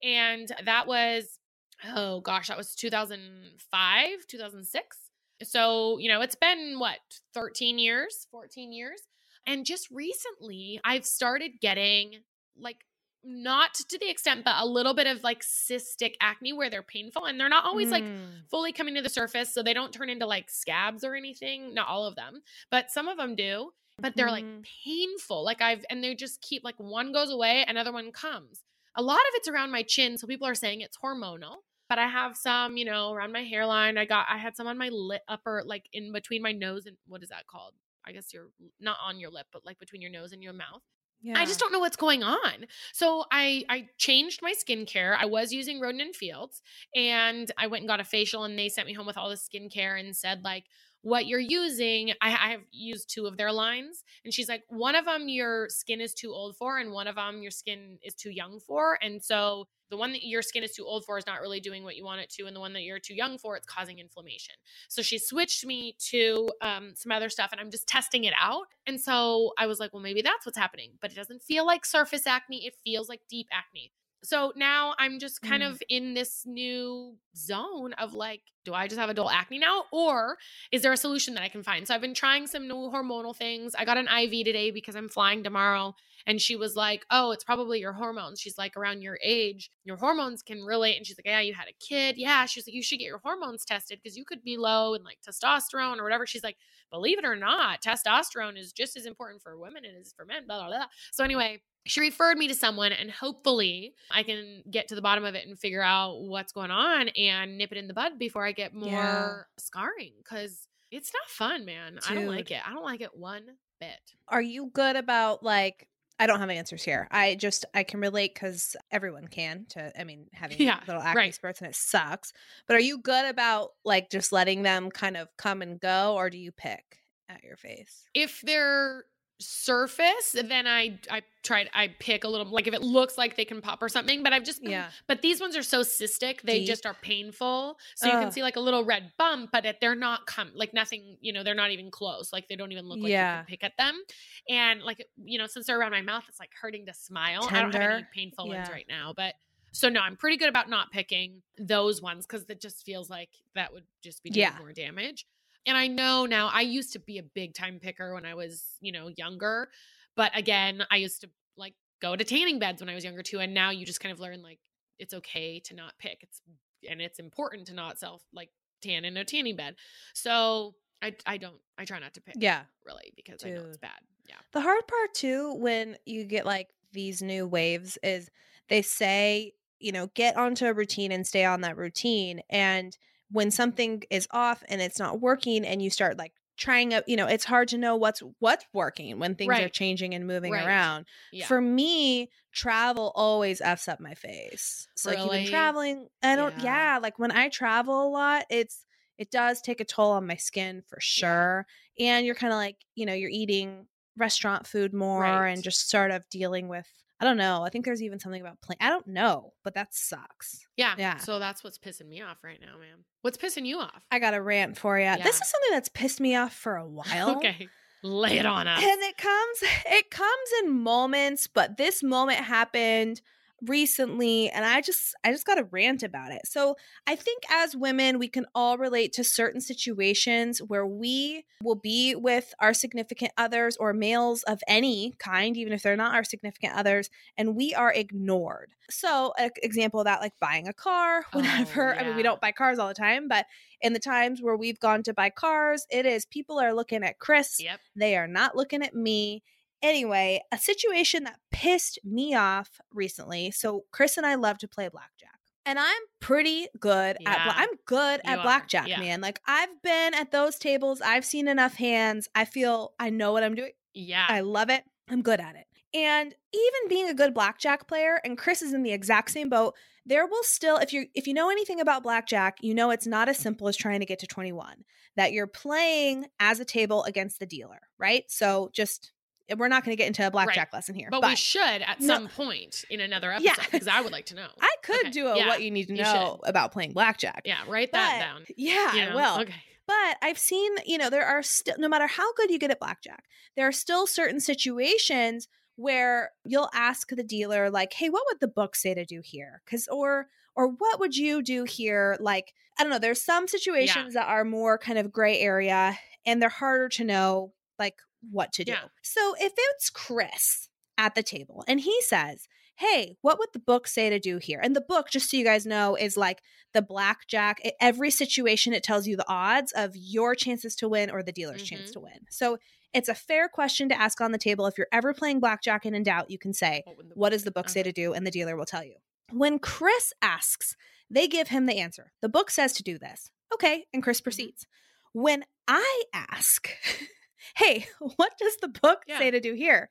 And 0.01 0.49
that 0.63 0.87
was, 0.87 1.37
oh 1.85 2.21
gosh, 2.21 2.47
that 2.47 2.57
was 2.57 2.75
2005, 2.75 4.09
2006. 4.27 4.97
So, 5.43 5.97
you 5.97 6.09
know, 6.09 6.21
it's 6.21 6.35
been 6.35 6.79
what, 6.79 6.99
13 7.33 7.77
years, 7.77 8.27
14 8.31 8.71
years? 8.71 9.01
And 9.47 9.65
just 9.65 9.89
recently, 9.89 10.79
I've 10.83 11.05
started 11.05 11.53
getting 11.61 12.17
like, 12.59 12.77
not 13.23 13.73
to 13.73 13.97
the 13.97 14.09
extent, 14.09 14.45
but 14.45 14.55
a 14.59 14.65
little 14.65 14.93
bit 14.93 15.07
of 15.07 15.23
like 15.23 15.41
cystic 15.41 16.13
acne 16.21 16.53
where 16.53 16.69
they're 16.69 16.83
painful 16.83 17.25
and 17.25 17.39
they're 17.39 17.49
not 17.49 17.65
always 17.65 17.89
like 17.91 18.05
Mm. 18.05 18.47
fully 18.49 18.71
coming 18.71 18.95
to 18.95 19.01
the 19.01 19.09
surface. 19.09 19.53
So 19.53 19.63
they 19.63 19.73
don't 19.73 19.91
turn 19.91 20.09
into 20.09 20.25
like 20.25 20.49
scabs 20.49 21.03
or 21.03 21.15
anything. 21.15 21.73
Not 21.73 21.87
all 21.87 22.05
of 22.05 22.15
them, 22.15 22.41
but 22.69 22.91
some 22.91 23.07
of 23.07 23.17
them 23.17 23.35
do. 23.35 23.71
But 23.99 24.15
they're 24.15 24.29
like 24.31 24.45
Mhm. 24.45 24.63
painful. 24.85 25.43
Like 25.43 25.61
I've, 25.61 25.83
and 25.89 26.03
they 26.03 26.13
just 26.15 26.41
keep 26.41 26.63
like 26.63 26.77
one 26.77 27.11
goes 27.11 27.31
away, 27.31 27.65
another 27.67 27.91
one 27.91 28.11
comes. 28.11 28.63
A 28.95 29.01
lot 29.01 29.19
of 29.19 29.33
it's 29.33 29.47
around 29.47 29.71
my 29.71 29.83
chin. 29.83 30.17
So 30.17 30.27
people 30.27 30.47
are 30.47 30.55
saying 30.55 30.81
it's 30.81 30.97
hormonal, 30.97 31.57
but 31.89 31.99
I 31.99 32.07
have 32.07 32.37
some, 32.37 32.77
you 32.77 32.85
know, 32.85 33.11
around 33.11 33.31
my 33.33 33.43
hairline. 33.43 33.97
I 33.97 34.05
got, 34.05 34.27
I 34.29 34.37
had 34.37 34.55
some 34.55 34.67
on 34.67 34.77
my 34.77 34.89
lip, 34.89 35.23
upper, 35.27 35.63
like 35.65 35.89
in 35.91 36.11
between 36.13 36.41
my 36.43 36.51
nose 36.51 36.85
and 36.85 36.97
what 37.07 37.23
is 37.23 37.29
that 37.29 37.47
called? 37.47 37.73
I 38.07 38.11
guess 38.13 38.33
you're 38.33 38.49
not 38.79 38.97
on 39.03 39.19
your 39.19 39.29
lip, 39.31 39.47
but 39.51 39.65
like 39.65 39.79
between 39.79 40.01
your 40.01 40.11
nose 40.11 40.31
and 40.31 40.41
your 40.41 40.53
mouth. 40.53 40.81
yeah. 41.21 41.37
I 41.37 41.45
just 41.45 41.59
don't 41.59 41.71
know 41.71 41.79
what's 41.79 41.97
going 41.97 42.23
on. 42.23 42.65
So 42.93 43.25
I 43.31 43.63
I 43.69 43.89
changed 43.97 44.41
my 44.41 44.53
skincare. 44.53 45.15
I 45.19 45.25
was 45.25 45.51
using 45.51 45.79
Rodan 45.79 46.01
and 46.01 46.15
Fields, 46.15 46.61
and 46.95 47.51
I 47.57 47.67
went 47.67 47.81
and 47.81 47.89
got 47.89 47.99
a 47.99 48.03
facial, 48.03 48.43
and 48.43 48.57
they 48.57 48.69
sent 48.69 48.87
me 48.87 48.93
home 48.93 49.07
with 49.07 49.17
all 49.17 49.29
the 49.29 49.35
skincare 49.35 49.99
and 49.99 50.15
said 50.15 50.43
like, 50.43 50.65
what 51.01 51.27
you're 51.27 51.39
using. 51.39 52.11
I, 52.21 52.29
I 52.29 52.51
have 52.51 52.61
used 52.71 53.09
two 53.13 53.25
of 53.25 53.37
their 53.37 53.51
lines, 53.51 54.03
and 54.23 54.33
she's 54.33 54.49
like, 54.49 54.63
one 54.69 54.95
of 54.95 55.05
them 55.05 55.29
your 55.29 55.67
skin 55.69 56.01
is 56.01 56.13
too 56.13 56.31
old 56.31 56.55
for, 56.57 56.77
and 56.77 56.91
one 56.91 57.07
of 57.07 57.15
them 57.15 57.41
your 57.41 57.51
skin 57.51 57.97
is 58.03 58.13
too 58.13 58.31
young 58.31 58.59
for, 58.59 58.97
and 59.01 59.23
so. 59.23 59.67
The 59.89 59.95
one 59.95 60.11
that 60.11 60.27
your 60.27 60.41
skin 60.41 60.65
is 60.65 60.73
too 60.73 60.83
old 60.83 61.05
for 61.05 61.17
is 61.17 61.25
not 61.25 61.39
really 61.39 61.61
doing 61.61 61.85
what 61.85 61.95
you 61.95 62.03
want 62.03 62.19
it 62.19 62.29
to, 62.31 62.45
and 62.45 62.53
the 62.53 62.59
one 62.59 62.73
that 62.73 62.81
you're 62.81 62.99
too 62.99 63.15
young 63.15 63.37
for, 63.37 63.55
it's 63.55 63.65
causing 63.65 63.99
inflammation. 63.99 64.55
So 64.89 65.01
she 65.01 65.17
switched 65.17 65.65
me 65.65 65.95
to 66.09 66.49
um, 66.61 66.91
some 66.93 67.13
other 67.13 67.29
stuff, 67.29 67.53
and 67.53 67.61
I'm 67.61 67.71
just 67.71 67.87
testing 67.87 68.25
it 68.25 68.33
out. 68.37 68.65
And 68.85 68.99
so 68.99 69.53
I 69.57 69.65
was 69.65 69.79
like, 69.79 69.93
well, 69.93 70.03
maybe 70.03 70.21
that's 70.21 70.45
what's 70.45 70.57
happening. 70.57 70.91
But 70.99 71.13
it 71.13 71.15
doesn't 71.15 71.41
feel 71.41 71.65
like 71.65 71.85
surface 71.85 72.27
acne, 72.27 72.65
it 72.65 72.73
feels 72.83 73.07
like 73.07 73.21
deep 73.29 73.47
acne. 73.49 73.93
So 74.23 74.51
now 74.55 74.95
I'm 74.97 75.19
just 75.19 75.41
kind 75.41 75.63
Mm. 75.63 75.71
of 75.71 75.81
in 75.89 76.13
this 76.13 76.43
new 76.45 77.17
zone 77.35 77.93
of 77.93 78.13
like, 78.13 78.41
do 78.65 78.73
I 78.73 78.87
just 78.87 78.99
have 78.99 79.09
adult 79.09 79.31
acne 79.31 79.59
now? 79.59 79.85
Or 79.91 80.37
is 80.71 80.81
there 80.81 80.91
a 80.91 80.97
solution 80.97 81.35
that 81.35 81.43
I 81.43 81.49
can 81.49 81.63
find? 81.63 81.87
So 81.87 81.93
I've 81.95 82.01
been 82.01 82.13
trying 82.15 82.47
some 82.47 82.67
new 82.67 82.75
hormonal 82.91 83.35
things. 83.35 83.75
I 83.75 83.85
got 83.85 83.97
an 83.97 84.07
IV 84.07 84.43
today 84.43 84.71
because 84.71 84.95
I'm 84.95 85.07
flying 85.09 85.43
tomorrow. 85.43 85.95
And 86.27 86.39
she 86.39 86.55
was 86.55 86.75
like, 86.75 87.05
oh, 87.09 87.31
it's 87.31 87.43
probably 87.43 87.79
your 87.79 87.93
hormones. 87.93 88.39
She's 88.39 88.57
like, 88.57 88.77
around 88.77 89.01
your 89.01 89.17
age, 89.23 89.71
your 89.85 89.97
hormones 89.97 90.43
can 90.43 90.61
really. 90.63 90.95
And 90.95 91.05
she's 91.07 91.17
like, 91.17 91.25
yeah, 91.25 91.39
you 91.39 91.55
had 91.55 91.67
a 91.67 91.73
kid. 91.83 92.15
Yeah. 92.17 92.45
She's 92.45 92.67
like, 92.67 92.75
you 92.75 92.83
should 92.83 92.99
get 92.99 93.05
your 93.05 93.17
hormones 93.23 93.65
tested 93.65 93.99
because 94.03 94.15
you 94.15 94.25
could 94.25 94.43
be 94.43 94.57
low 94.57 94.93
in 94.93 95.03
like 95.03 95.17
testosterone 95.27 95.97
or 95.97 96.03
whatever. 96.03 96.27
She's 96.27 96.43
like, 96.43 96.57
believe 96.91 97.17
it 97.17 97.25
or 97.25 97.35
not, 97.35 97.81
testosterone 97.81 98.57
is 98.57 98.71
just 98.73 98.95
as 98.95 99.05
important 99.05 99.41
for 99.41 99.57
women 99.57 99.83
as 99.85 99.93
it 99.93 99.97
is 99.97 100.13
for 100.13 100.25
men. 100.25 100.45
Blah, 100.45 100.59
blah, 100.59 100.67
blah. 100.67 100.85
So 101.11 101.23
anyway, 101.23 101.61
she 101.85 102.01
referred 102.01 102.37
me 102.37 102.49
to 102.49 102.53
someone 102.55 102.91
and 102.91 103.09
hopefully 103.09 103.93
I 104.11 104.23
can 104.23 104.63
get 104.69 104.89
to 104.89 104.95
the 104.95 105.01
bottom 105.01 105.23
of 105.23 105.35
it 105.35 105.47
and 105.47 105.57
figure 105.57 105.81
out 105.81 106.19
what's 106.19 106.51
going 106.51 106.71
on 106.71 107.07
and 107.09 107.57
nip 107.57 107.71
it 107.71 107.77
in 107.77 107.87
the 107.87 107.93
bud 107.93 108.19
before 108.19 108.45
I 108.45 108.51
get 108.51 108.73
more 108.73 108.89
Yeah. 108.89 109.37
scarring 109.57 110.11
because 110.17 110.67
it's 110.91 111.11
not 111.13 111.27
fun, 111.29 111.65
man. 111.65 111.99
I 112.07 112.13
don't 112.13 112.27
like 112.27 112.51
it. 112.51 112.59
I 112.65 112.73
don't 112.73 112.83
like 112.83 113.01
it 113.01 113.15
one 113.17 113.43
bit. 113.79 113.99
Are 114.27 114.41
you 114.41 114.69
good 114.73 114.95
about 114.97 115.43
like 115.43 115.87
I 116.19 116.25
don't 116.27 116.39
have 116.39 116.49
answers 116.49 116.83
here. 116.83 117.07
I 117.11 117.35
just 117.35 117.65
I 117.73 117.83
can 117.83 117.99
relate 117.99 118.33
because 118.33 118.75
everyone 118.91 119.27
can 119.27 119.65
to 119.69 119.99
I 119.99 120.03
mean 120.03 120.27
having 120.33 120.57
Yeah, 120.59 120.79
little 120.87 121.01
acne 121.01 121.19
right. 121.19 121.33
spurts 121.33 121.61
and 121.61 121.69
it 121.69 121.75
sucks. 121.75 122.33
But 122.67 122.75
are 122.75 122.79
you 122.81 122.99
good 122.99 123.25
about 123.25 123.71
like 123.85 124.09
just 124.09 124.31
letting 124.31 124.63
them 124.63 124.89
kind 124.89 125.15
of 125.17 125.29
come 125.37 125.61
and 125.61 125.79
go 125.79 126.15
or 126.15 126.29
do 126.29 126.37
you 126.37 126.51
pick 126.51 126.99
at 127.29 127.43
your 127.43 127.57
face? 127.57 128.05
If 128.13 128.41
they're 128.41 129.05
surface, 129.39 130.35
then 130.41 130.65
I 130.67 130.99
I 131.11 131.21
tried 131.43 131.69
I 131.73 131.89
pick 131.99 132.23
a 132.23 132.27
little 132.27 132.47
like 132.47 132.67
if 132.67 132.73
it 132.73 132.81
looks 132.81 133.17
like 133.17 133.35
they 133.35 133.45
can 133.45 133.61
pop 133.61 133.81
or 133.81 133.89
something, 133.89 134.23
but 134.23 134.33
I've 134.33 134.43
just 134.43 134.61
Yeah. 134.63 134.89
But 135.07 135.21
these 135.21 135.39
ones 135.39 135.55
are 135.55 135.63
so 135.63 135.81
cystic, 135.81 136.41
they 136.41 136.59
Deep. 136.59 136.67
just 136.67 136.85
are 136.85 136.95
painful. 137.01 137.77
So 137.95 138.07
you 138.07 138.13
can 138.13 138.31
see 138.31 138.41
like 138.41 138.55
a 138.55 138.59
little 138.59 138.83
red 138.83 139.11
bump, 139.17 139.49
but 139.51 139.65
it, 139.65 139.77
they're 139.81 139.95
not 139.95 140.25
come 140.25 140.51
like 140.55 140.73
nothing, 140.73 141.17
you 141.21 141.33
know, 141.33 141.43
they're 141.43 141.55
not 141.55 141.71
even 141.71 141.91
close. 141.91 142.31
Like 142.33 142.47
they 142.47 142.55
don't 142.55 142.71
even 142.71 142.85
look 142.85 142.99
like 142.99 143.11
Yeah. 143.11 143.33
you 143.33 143.37
can 143.39 143.45
pick 143.45 143.63
at 143.63 143.77
them. 143.77 144.01
And 144.49 144.81
like, 144.81 145.05
you 145.23 145.37
know, 145.37 145.47
since 145.47 145.67
they're 145.67 145.79
around 145.79 145.91
my 145.91 146.01
mouth, 146.01 146.23
it's 146.27 146.39
like 146.39 146.51
hurting 146.59 146.85
to 146.87 146.93
smile. 146.93 147.47
I 147.49 147.61
don't 147.61 147.73
have 147.73 147.81
any 147.81 147.93
Tender. 147.93 148.07
painful 148.13 148.47
ones 148.47 148.69
right 148.69 148.85
now, 148.89 149.13
but 149.15 149.35
so 149.73 149.89
no, 149.89 149.99
I'm 149.99 150.15
pretty 150.15 150.37
good 150.37 150.49
about 150.49 150.69
not 150.69 150.91
picking 150.91 151.41
those 151.59 152.01
ones 152.01 152.25
because 152.25 152.45
it 152.49 152.59
just 152.61 152.83
feels 152.85 153.09
like 153.09 153.29
that 153.53 153.71
would 153.73 153.83
just 154.01 154.23
be 154.23 154.29
doing 154.31 154.47
Yeah. 154.47 154.57
more 154.57 154.73
damage. 154.73 155.27
And 155.67 155.77
I 155.77 155.87
know 155.87 156.25
now 156.25 156.49
I 156.51 156.61
used 156.61 156.93
to 156.93 156.99
be 156.99 157.17
a 157.17 157.23
big 157.23 157.53
time 157.53 157.79
picker 157.79 158.13
when 158.13 158.25
I 158.25 158.33
was, 158.33 158.63
you 158.79 158.91
know, 158.91 159.09
younger. 159.15 159.69
But 160.15 160.35
again, 160.35 160.83
I 160.89 160.97
used 160.97 161.21
to 161.21 161.29
like 161.57 161.75
go 162.01 162.15
to 162.15 162.23
tanning 162.23 162.57
beds 162.59 162.81
when 162.81 162.89
I 162.89 162.95
was 162.95 163.03
younger 163.03 163.21
too. 163.21 163.39
And 163.39 163.53
now 163.53 163.69
you 163.69 163.85
just 163.85 163.99
kind 163.99 164.13
of 164.13 164.19
learn 164.19 164.41
like 164.41 164.59
it's 164.97 165.13
okay 165.13 165.59
to 165.65 165.75
not 165.75 165.93
pick. 165.99 166.19
It's 166.21 166.41
and 166.89 167.01
it's 167.01 167.19
important 167.19 167.67
to 167.67 167.73
not 167.73 167.99
self 167.99 168.23
like 168.33 168.49
tan 168.81 169.05
in 169.05 169.17
a 169.17 169.25
tanning 169.25 169.55
bed. 169.55 169.75
So 170.13 170.75
I 171.01 171.15
I 171.25 171.37
don't 171.37 171.59
I 171.77 171.85
try 171.85 171.99
not 171.99 172.13
to 172.15 172.21
pick 172.21 172.35
Yeah. 172.37 172.63
really 172.85 173.13
because 173.15 173.43
I 173.43 173.49
know 173.49 173.65
it's 173.67 173.77
bad. 173.77 173.99
Yeah. 174.27 174.35
The 174.53 174.61
hard 174.61 174.87
part 174.87 175.13
too 175.13 175.53
when 175.55 175.97
you 176.05 176.23
get 176.23 176.45
like 176.45 176.69
these 176.93 177.21
new 177.21 177.45
waves 177.45 177.97
is 178.03 178.29
they 178.69 178.81
say, 178.81 179.53
you 179.79 179.91
know, 179.91 180.07
get 180.07 180.37
onto 180.37 180.65
a 180.65 180.73
routine 180.73 181.11
and 181.11 181.25
stay 181.25 181.45
on 181.45 181.61
that 181.61 181.77
routine. 181.77 182.41
And 182.49 182.97
when 183.29 183.51
something 183.51 184.03
is 184.09 184.27
off 184.31 184.63
and 184.69 184.81
it's 184.81 184.99
not 184.99 185.19
working 185.21 185.65
and 185.65 185.81
you 185.81 185.89
start 185.89 186.17
like 186.17 186.33
trying 186.57 186.93
up, 186.93 187.03
you 187.07 187.15
know, 187.15 187.27
it's 187.27 187.45
hard 187.45 187.67
to 187.69 187.77
know 187.77 187.95
what's 187.95 188.21
what's 188.39 188.65
working 188.73 189.19
when 189.19 189.35
things 189.35 189.59
are 189.59 189.69
changing 189.69 190.13
and 190.13 190.25
moving 190.27 190.55
Right. 190.55 190.57
around. 190.57 191.05
Yeah. 191.31 191.47
For 191.47 191.61
me, 191.61 192.31
travel 192.53 193.11
always 193.15 193.61
f's 193.61 193.87
up 193.87 193.99
my 193.99 194.13
face. 194.15 194.87
So 194.95 195.11
like 195.11 195.23
even 195.23 195.43
traveling, 195.43 196.07
I 196.23 196.35
don't 196.35 196.55
Yeah. 196.55 196.57
yeah, 196.57 196.99
like 197.01 197.19
when 197.19 197.31
I 197.31 197.49
travel 197.49 198.07
a 198.07 198.09
lot, 198.09 198.45
it's 198.49 198.85
it 199.17 199.31
does 199.31 199.61
take 199.61 199.81
a 199.81 199.85
toll 199.85 200.11
on 200.11 200.27
my 200.27 200.35
skin 200.35 200.83
for 200.87 200.99
sure. 200.99 201.65
And 201.99 202.25
you're 202.25 202.35
kind 202.35 202.53
of 202.53 202.57
like, 202.57 202.77
you 202.95 203.05
know, 203.05 203.13
you're 203.13 203.29
eating 203.29 203.87
restaurant 204.15 204.67
food 204.67 204.93
more 204.93 205.45
Right. 205.45 205.45
and 205.45 205.63
just 205.63 205.89
sort 205.89 206.11
of 206.11 206.27
dealing 206.29 206.67
with 206.67 206.87
I 207.19 207.25
don't 207.25 207.37
know. 207.37 207.63
I 207.63 207.69
think 207.69 207.85
there's 207.85 208.03
even 208.03 208.19
something 208.19 208.41
about 208.41 208.61
playing. 208.61 208.77
I 208.79 208.89
don't 208.89 209.07
know, 209.07 209.53
but 209.63 209.73
that 209.73 209.93
sucks. 209.93 210.65
yeah. 210.77 210.93
Yeah. 210.97 211.17
So 211.17 211.39
that's 211.39 211.63
what's 211.63 211.79
pissing 211.79 212.07
me 212.07 212.21
off 212.21 212.37
right 212.43 212.59
now, 212.61 212.77
man. 212.77 213.03
What's 213.23 213.37
pissing 213.37 213.65
you 213.65 213.79
off? 213.79 214.03
I 214.11 214.19
got 214.19 214.33
a 214.35 214.41
rant 214.41 214.77
for 214.77 214.99
you. 214.99 215.15
This 215.23 215.41
is 215.41 215.47
something 215.49 215.71
that's 215.71 215.89
pissed 215.89 216.19
me 216.21 216.35
off 216.35 216.53
for 216.53 216.75
a 216.75 216.85
while. 216.87 217.37
okay. 217.37 217.67
Lay 218.03 218.37
it 218.37 218.45
on 218.45 218.67
us. 218.67 218.81
And 218.83 219.01
it 219.01 219.17
comes 219.17 219.57
it 219.87 220.11
comes 220.11 220.49
in 220.63 220.71
moments, 220.71 221.47
but 221.47 221.77
this 221.77 222.03
moment 222.03 222.37
happened 222.39 223.21
recently 223.65 224.49
and 224.49 224.65
I 224.65 224.81
just 224.81 225.15
I 225.23 225.31
just 225.31 225.45
got 225.45 225.59
a 225.59 225.63
rant 225.71 226.03
about 226.03 226.31
it. 226.31 226.41
So, 226.45 226.75
I 227.07 227.15
think 227.15 227.43
as 227.51 227.75
women 227.75 228.19
we 228.19 228.27
can 228.27 228.45
all 228.53 228.77
relate 228.77 229.13
to 229.13 229.23
certain 229.23 229.61
situations 229.61 230.59
where 230.59 230.85
we 230.85 231.45
will 231.63 231.75
be 231.75 232.15
with 232.15 232.53
our 232.59 232.73
significant 232.73 233.31
others 233.37 233.77
or 233.77 233.93
males 233.93 234.43
of 234.43 234.61
any 234.67 235.13
kind 235.19 235.57
even 235.57 235.73
if 235.73 235.81
they're 235.83 235.95
not 235.95 236.13
our 236.15 236.23
significant 236.23 236.73
others 236.75 237.09
and 237.37 237.55
we 237.55 237.73
are 237.73 237.91
ignored. 237.91 238.71
So, 238.89 239.33
an 239.37 239.49
example 239.63 239.99
of 239.99 240.05
that 240.05 240.21
like 240.21 240.33
buying 240.39 240.67
a 240.67 240.73
car, 240.73 241.25
Oh, 241.33 241.37
whenever 241.39 241.95
I 241.95 242.03
mean 242.03 242.15
we 242.15 242.23
don't 242.23 242.41
buy 242.41 242.51
cars 242.51 242.79
all 242.79 242.87
the 242.87 242.93
time, 242.93 243.27
but 243.27 243.45
in 243.81 243.93
the 243.93 243.99
times 243.99 244.41
where 244.41 244.55
we've 244.55 244.79
gone 244.79 245.03
to 245.03 245.13
buy 245.13 245.29
cars, 245.29 245.85
it 245.89 246.05
is 246.05 246.25
people 246.25 246.59
are 246.59 246.73
looking 246.73 247.03
at 247.03 247.19
Chris 247.19 247.59
Yep. 247.59 247.79
they 247.95 248.15
are 248.15 248.27
not 248.27 248.55
looking 248.55 248.81
at 248.83 248.93
me. 248.95 249.43
Anyway, 249.81 250.41
a 250.51 250.57
situation 250.57 251.23
that 251.23 251.39
pissed 251.51 251.99
me 252.03 252.33
off 252.33 252.81
recently. 252.93 253.51
So 253.51 253.83
Chris 253.91 254.17
and 254.17 254.25
I 254.25 254.35
love 254.35 254.57
to 254.59 254.67
play 254.67 254.89
blackjack. 254.89 255.31
And 255.65 255.77
I'm 255.77 256.01
pretty 256.21 256.67
good 256.79 257.17
at 257.25 257.43
bla- 257.43 257.53
I'm 257.57 257.69
good 257.85 258.21
at 258.23 258.39
are, 258.39 258.43
blackjack, 258.43 258.87
yeah. 258.87 259.01
man. 259.01 259.19
Like 259.19 259.41
I've 259.45 259.81
been 259.83 260.13
at 260.13 260.31
those 260.31 260.57
tables, 260.57 261.01
I've 261.01 261.25
seen 261.25 261.47
enough 261.49 261.75
hands. 261.75 262.29
I 262.33 262.45
feel 262.45 262.93
I 262.99 263.09
know 263.09 263.33
what 263.33 263.43
I'm 263.43 263.53
doing. 263.53 263.71
Yeah. 263.93 264.25
I 264.29 264.39
love 264.41 264.69
it. 264.69 264.83
I'm 265.09 265.21
good 265.21 265.41
at 265.41 265.55
it. 265.55 265.65
And 265.93 266.33
even 266.53 266.89
being 266.89 267.09
a 267.09 267.13
good 267.13 267.33
blackjack 267.33 267.87
player, 267.87 268.19
and 268.23 268.37
Chris 268.37 268.61
is 268.61 268.73
in 268.73 268.83
the 268.83 268.91
exact 268.91 269.31
same 269.31 269.49
boat, 269.49 269.73
there 270.05 270.25
will 270.25 270.43
still, 270.43 270.77
if 270.77 270.93
you 270.93 271.07
if 271.13 271.27
you 271.27 271.33
know 271.33 271.49
anything 271.49 271.81
about 271.81 272.03
blackjack, 272.03 272.57
you 272.61 272.73
know 272.73 272.91
it's 272.91 273.07
not 273.07 273.29
as 273.29 273.37
simple 273.37 273.67
as 273.67 273.75
trying 273.75 273.99
to 273.99 274.05
get 274.05 274.19
to 274.19 274.27
21. 274.27 274.85
That 275.15 275.33
you're 275.33 275.47
playing 275.47 276.27
as 276.39 276.59
a 276.59 276.65
table 276.65 277.03
against 277.03 277.39
the 277.39 277.45
dealer, 277.45 277.79
right? 277.97 278.23
So 278.27 278.69
just 278.73 279.11
we're 279.57 279.67
not 279.67 279.85
going 279.85 279.95
to 279.95 279.97
get 280.01 280.07
into 280.07 280.25
a 280.25 280.31
blackjack 280.31 280.73
lesson 280.73 280.95
here. 280.95 281.07
but, 281.11 281.23
we 281.23 281.35
should 281.35 281.61
at 281.81 281.99
No. 282.01 282.07
some 282.15 282.27
point 282.27 282.83
in 282.89 282.99
another 282.99 283.31
episode 283.31 283.55
because 283.71 283.87
I 283.87 284.01
would 284.01 284.11
like 284.11 284.25
to 284.27 284.35
know. 284.35 284.47
I 284.61 284.75
could 284.83 284.99
Okay, 285.01 285.11
do 285.11 285.27
a 285.27 285.37
yeah, 285.37 285.47
what 285.47 285.61
you 285.61 285.71
need 285.71 285.87
to 285.87 285.95
you 285.95 286.01
know 286.03 286.39
about 286.43 286.71
playing 286.71 286.93
blackjack. 286.93 287.43
yeah, 287.45 287.59
write 287.67 287.91
But 287.91 287.97
that 287.99 288.19
down. 288.19 288.45
yeah, 288.57 288.93
you 288.95 289.01
I 289.03 289.09
know? 289.09 289.15
will. 289.15 289.41
Okay. 289.43 289.53
But 289.85 290.17
I've 290.21 290.37
seen, 290.37 290.73
you 290.85 290.97
know, 290.97 291.09
there 291.09 291.25
are 291.25 291.41
still, 291.41 291.75
no 291.77 291.87
matter 291.87 292.07
how 292.07 292.33
good 292.33 292.51
you 292.51 292.59
get 292.59 292.71
at 292.71 292.79
blackjack, 292.79 293.23
there 293.55 293.65
are 293.67 293.71
still 293.71 294.05
certain 294.05 294.41
situations 294.41 295.47
where 295.77 296.31
you'll 296.43 296.69
ask 296.73 297.09
the 297.09 297.23
dealer, 297.23 297.69
like, 297.69 297.93
hey, 297.93 298.09
what 298.09 298.23
would 298.27 298.39
the 298.39 298.47
book 298.47 298.75
say 298.75 298.93
to 298.93 299.05
do 299.05 299.21
here? 299.23 299.61
Because, 299.65 299.87
or, 299.87 300.27
or 300.55 300.67
what 300.69 300.99
would 300.99 301.15
you 301.15 301.41
do 301.41 301.63
here? 301.63 302.17
Like, 302.19 302.53
I 302.77 302.83
don't 302.83 302.91
know, 302.91 302.99
there's 302.99 303.21
some 303.21 303.47
situations 303.47 304.13
that 304.15 304.27
are 304.27 304.43
more 304.43 304.77
kind 304.77 304.97
of 304.99 305.11
gray 305.11 305.39
area 305.39 305.97
and 306.25 306.41
they're 306.41 306.49
harder 306.49 306.89
to 306.89 307.03
know, 307.03 307.53
like, 307.79 307.95
what 308.31 308.51
to 308.53 308.63
do. 308.63 308.71
Yeah. 308.73 308.85
So 309.01 309.35
if 309.39 309.53
it's 309.55 309.89
Chris 309.89 310.69
at 310.97 311.15
the 311.15 311.23
table 311.23 311.63
and 311.67 311.79
he 311.79 312.01
says, 312.01 312.47
hey, 312.75 313.17
what 313.21 313.39
would 313.39 313.49
the 313.53 313.59
book 313.59 313.87
say 313.87 314.09
to 314.09 314.19
do 314.19 314.37
here? 314.37 314.59
And 314.61 314.75
the 314.75 314.81
book, 314.81 315.09
just 315.09 315.31
so 315.31 315.37
you 315.37 315.43
guys 315.43 315.65
know, 315.65 315.95
is 315.95 316.15
like 316.15 316.41
the 316.73 316.81
blackjack. 316.81 317.59
Every 317.81 318.11
situation, 318.11 318.71
it 318.73 318.83
tells 318.83 319.07
you 319.07 319.15
the 319.17 319.25
odds 319.27 319.71
of 319.71 319.91
your 319.95 320.35
chances 320.35 320.75
to 320.77 320.87
win 320.89 321.09
or 321.09 321.23
the 321.23 321.31
dealer's 321.31 321.63
chance 321.63 321.89
Mhm. 321.89 321.93
to 321.93 321.99
win. 322.01 322.19
So 322.29 322.57
it's 322.93 323.09
a 323.09 323.15
fair 323.15 323.47
question 323.49 323.89
to 323.89 323.99
ask 323.99 324.21
on 324.21 324.31
the 324.31 324.37
table. 324.37 324.67
If 324.67 324.77
you're 324.77 324.87
ever 324.91 325.13
playing 325.13 325.39
blackjack 325.39 325.85
and 325.85 325.95
in 325.95 326.03
doubt, 326.03 326.29
you 326.29 326.37
can 326.37 326.53
say, 326.53 326.83
What, 326.85 326.97
what 327.15 327.29
does 327.31 327.43
the 327.43 327.51
book 327.51 327.67
say 327.69 327.79
Okay. 327.79 327.89
to 327.89 327.93
do? 327.93 328.13
And 328.13 328.25
the 328.27 328.31
dealer 328.31 328.55
will 328.55 328.65
tell 328.65 328.83
you. 328.83 328.97
When 329.31 329.57
Chris 329.59 330.13
asks, 330.21 330.75
they 331.09 331.27
give 331.27 331.47
him 331.47 331.65
the 331.65 331.79
answer. 331.79 332.11
The 332.21 332.29
book 332.29 332.51
says 332.51 332.73
to 332.73 332.83
do 332.83 332.97
this. 332.99 333.31
Okay. 333.53 333.85
And 333.93 334.03
Chris 334.03 334.21
proceeds. 334.21 334.67
When 335.13 335.45
I 335.67 336.03
ask, 336.13 336.69
hey, 337.55 337.85
what 338.17 338.33
does 338.39 338.57
the 338.57 338.67
book 338.69 338.99
Yeah. 339.07 339.19
say 339.19 339.31
to 339.31 339.39
do 339.39 339.53
here? 339.53 339.89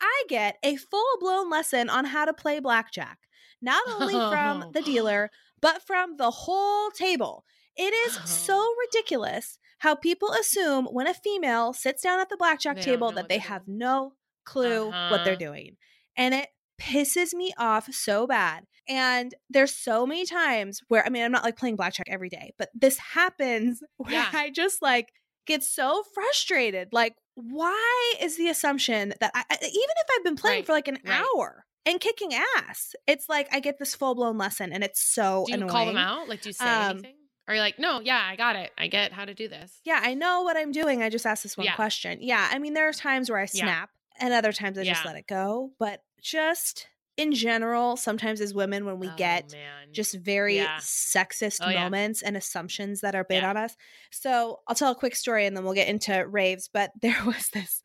I 0.00 0.24
get 0.28 0.56
a 0.62 0.76
full 0.76 1.18
blown 1.20 1.50
lesson 1.50 1.88
on 1.88 2.06
how 2.06 2.24
to 2.24 2.32
play 2.32 2.60
blackjack, 2.60 3.18
not 3.60 3.82
only 4.00 4.14
from 4.28 4.64
the 4.72 4.82
dealer, 4.82 5.30
but 5.60 5.82
from 5.82 6.16
the 6.16 6.30
whole 6.30 6.90
table. 6.90 7.44
It 7.76 7.92
is 7.94 8.18
so 8.30 8.54
Oh. 8.56 8.74
ridiculous 8.86 9.58
how 9.78 9.94
people 9.94 10.32
assume 10.32 10.86
when 10.86 11.06
a 11.06 11.14
female 11.14 11.72
sits 11.72 12.02
down 12.02 12.20
at 12.20 12.28
the 12.28 12.36
blackjack 12.36 12.76
They 12.76 12.82
table 12.82 13.12
that 13.12 13.28
they 13.28 13.38
have 13.38 13.64
doing. 13.66 13.78
no 13.78 14.14
clue 14.44 14.86
what 15.08 15.24
they're 15.24 15.34
Uh-huh. 15.34 15.52
doing. 15.52 15.76
And 16.16 16.34
it 16.34 16.48
pisses 16.80 17.32
me 17.32 17.52
off 17.58 17.92
so 17.92 18.26
bad. 18.26 18.66
And 18.88 19.34
there's 19.48 19.74
so 19.74 20.04
many 20.06 20.26
times 20.26 20.80
where 20.88 21.04
I 21.06 21.08
mean, 21.08 21.22
I'm 21.22 21.32
not 21.32 21.44
like 21.44 21.56
playing 21.56 21.76
blackjack 21.76 22.08
every 22.08 22.28
day, 22.28 22.52
but 22.58 22.70
this 22.74 22.98
happens 23.14 23.82
where 23.96 24.12
Yeah. 24.12 24.30
I 24.32 24.50
just 24.50 24.82
like 24.82 25.12
get 25.46 25.62
so 25.62 26.02
frustrated. 26.14 26.88
Like, 26.92 27.14
why 27.34 28.14
is 28.20 28.36
the 28.36 28.48
assumption 28.48 29.14
that 29.20 29.30
I, 29.34 29.44
even 29.50 29.66
if 29.72 30.06
I've 30.16 30.24
been 30.24 30.36
playing 30.36 30.58
Right, 30.60 30.66
for 30.66 30.72
like 30.72 30.88
an 30.88 30.98
right. 31.04 31.24
hour 31.36 31.64
and 31.86 31.98
kicking 32.00 32.32
ass, 32.58 32.94
it's 33.06 33.28
like 33.28 33.48
I 33.52 33.60
get 33.60 33.78
this 33.78 33.94
full 33.94 34.14
blown 34.14 34.38
lesson 34.38 34.72
and 34.72 34.84
it's 34.84 35.00
so 35.02 35.44
Do 35.46 35.52
you 35.52 35.56
annoying. 35.56 35.70
call 35.70 35.86
them 35.86 35.96
out? 35.96 36.28
Like, 36.28 36.40
do 36.42 36.48
you 36.50 36.52
say 36.52 36.64
Um, 36.64 36.90
anything? 36.90 37.16
Or 37.48 37.54
you're 37.54 37.62
like, 37.62 37.78
no, 37.78 38.00
yeah, 38.00 38.22
I 38.24 38.36
got 38.36 38.54
it. 38.56 38.70
I 38.78 38.86
get 38.86 39.12
how 39.12 39.24
to 39.24 39.34
do 39.34 39.48
this. 39.48 39.80
Yeah, 39.84 39.98
I 40.02 40.14
know 40.14 40.42
what 40.42 40.56
I'm 40.56 40.70
doing. 40.70 41.02
I 41.02 41.08
just 41.10 41.26
asked 41.26 41.42
this 41.42 41.56
one 41.56 41.64
Yeah. 41.66 41.74
question. 41.74 42.18
Yeah, 42.20 42.48
I 42.52 42.58
mean, 42.60 42.72
there 42.74 42.88
are 42.88 42.92
times 42.92 43.28
where 43.30 43.38
I 43.40 43.48
Yeah. 43.52 43.64
snap 43.64 43.90
and 44.20 44.32
other 44.32 44.52
times 44.52 44.78
I 44.78 44.84
just 44.84 45.04
let 45.04 45.16
it 45.16 45.26
go. 45.26 45.72
But 45.78 46.02
just 46.20 46.86
in 47.16 47.32
general, 47.32 47.96
sometimes 47.96 48.40
as 48.40 48.54
women, 48.54 48.84
when 48.86 48.98
we 48.98 49.08
Oh, 49.08 49.14
get 49.16 49.52
man. 49.52 49.88
just 49.92 50.14
very 50.14 50.56
Yeah. 50.56 50.78
sexist 50.78 51.58
Oh, 51.62 51.68
yeah. 51.68 51.84
moments 51.84 52.22
and 52.22 52.36
assumptions 52.36 53.00
that 53.02 53.14
are 53.14 53.26
made 53.28 53.42
Yeah. 53.42 53.50
on 53.50 53.56
us. 53.58 53.76
So 54.10 54.60
I'll 54.66 54.74
tell 54.74 54.92
a 54.92 54.96
quick 54.96 55.14
story 55.14 55.44
and 55.44 55.54
then 55.56 55.62
we'll 55.64 55.74
get 55.74 55.88
into 55.88 56.26
raves. 56.26 56.68
But 56.72 56.90
there 57.02 57.22
was 57.26 57.48
this 57.52 57.82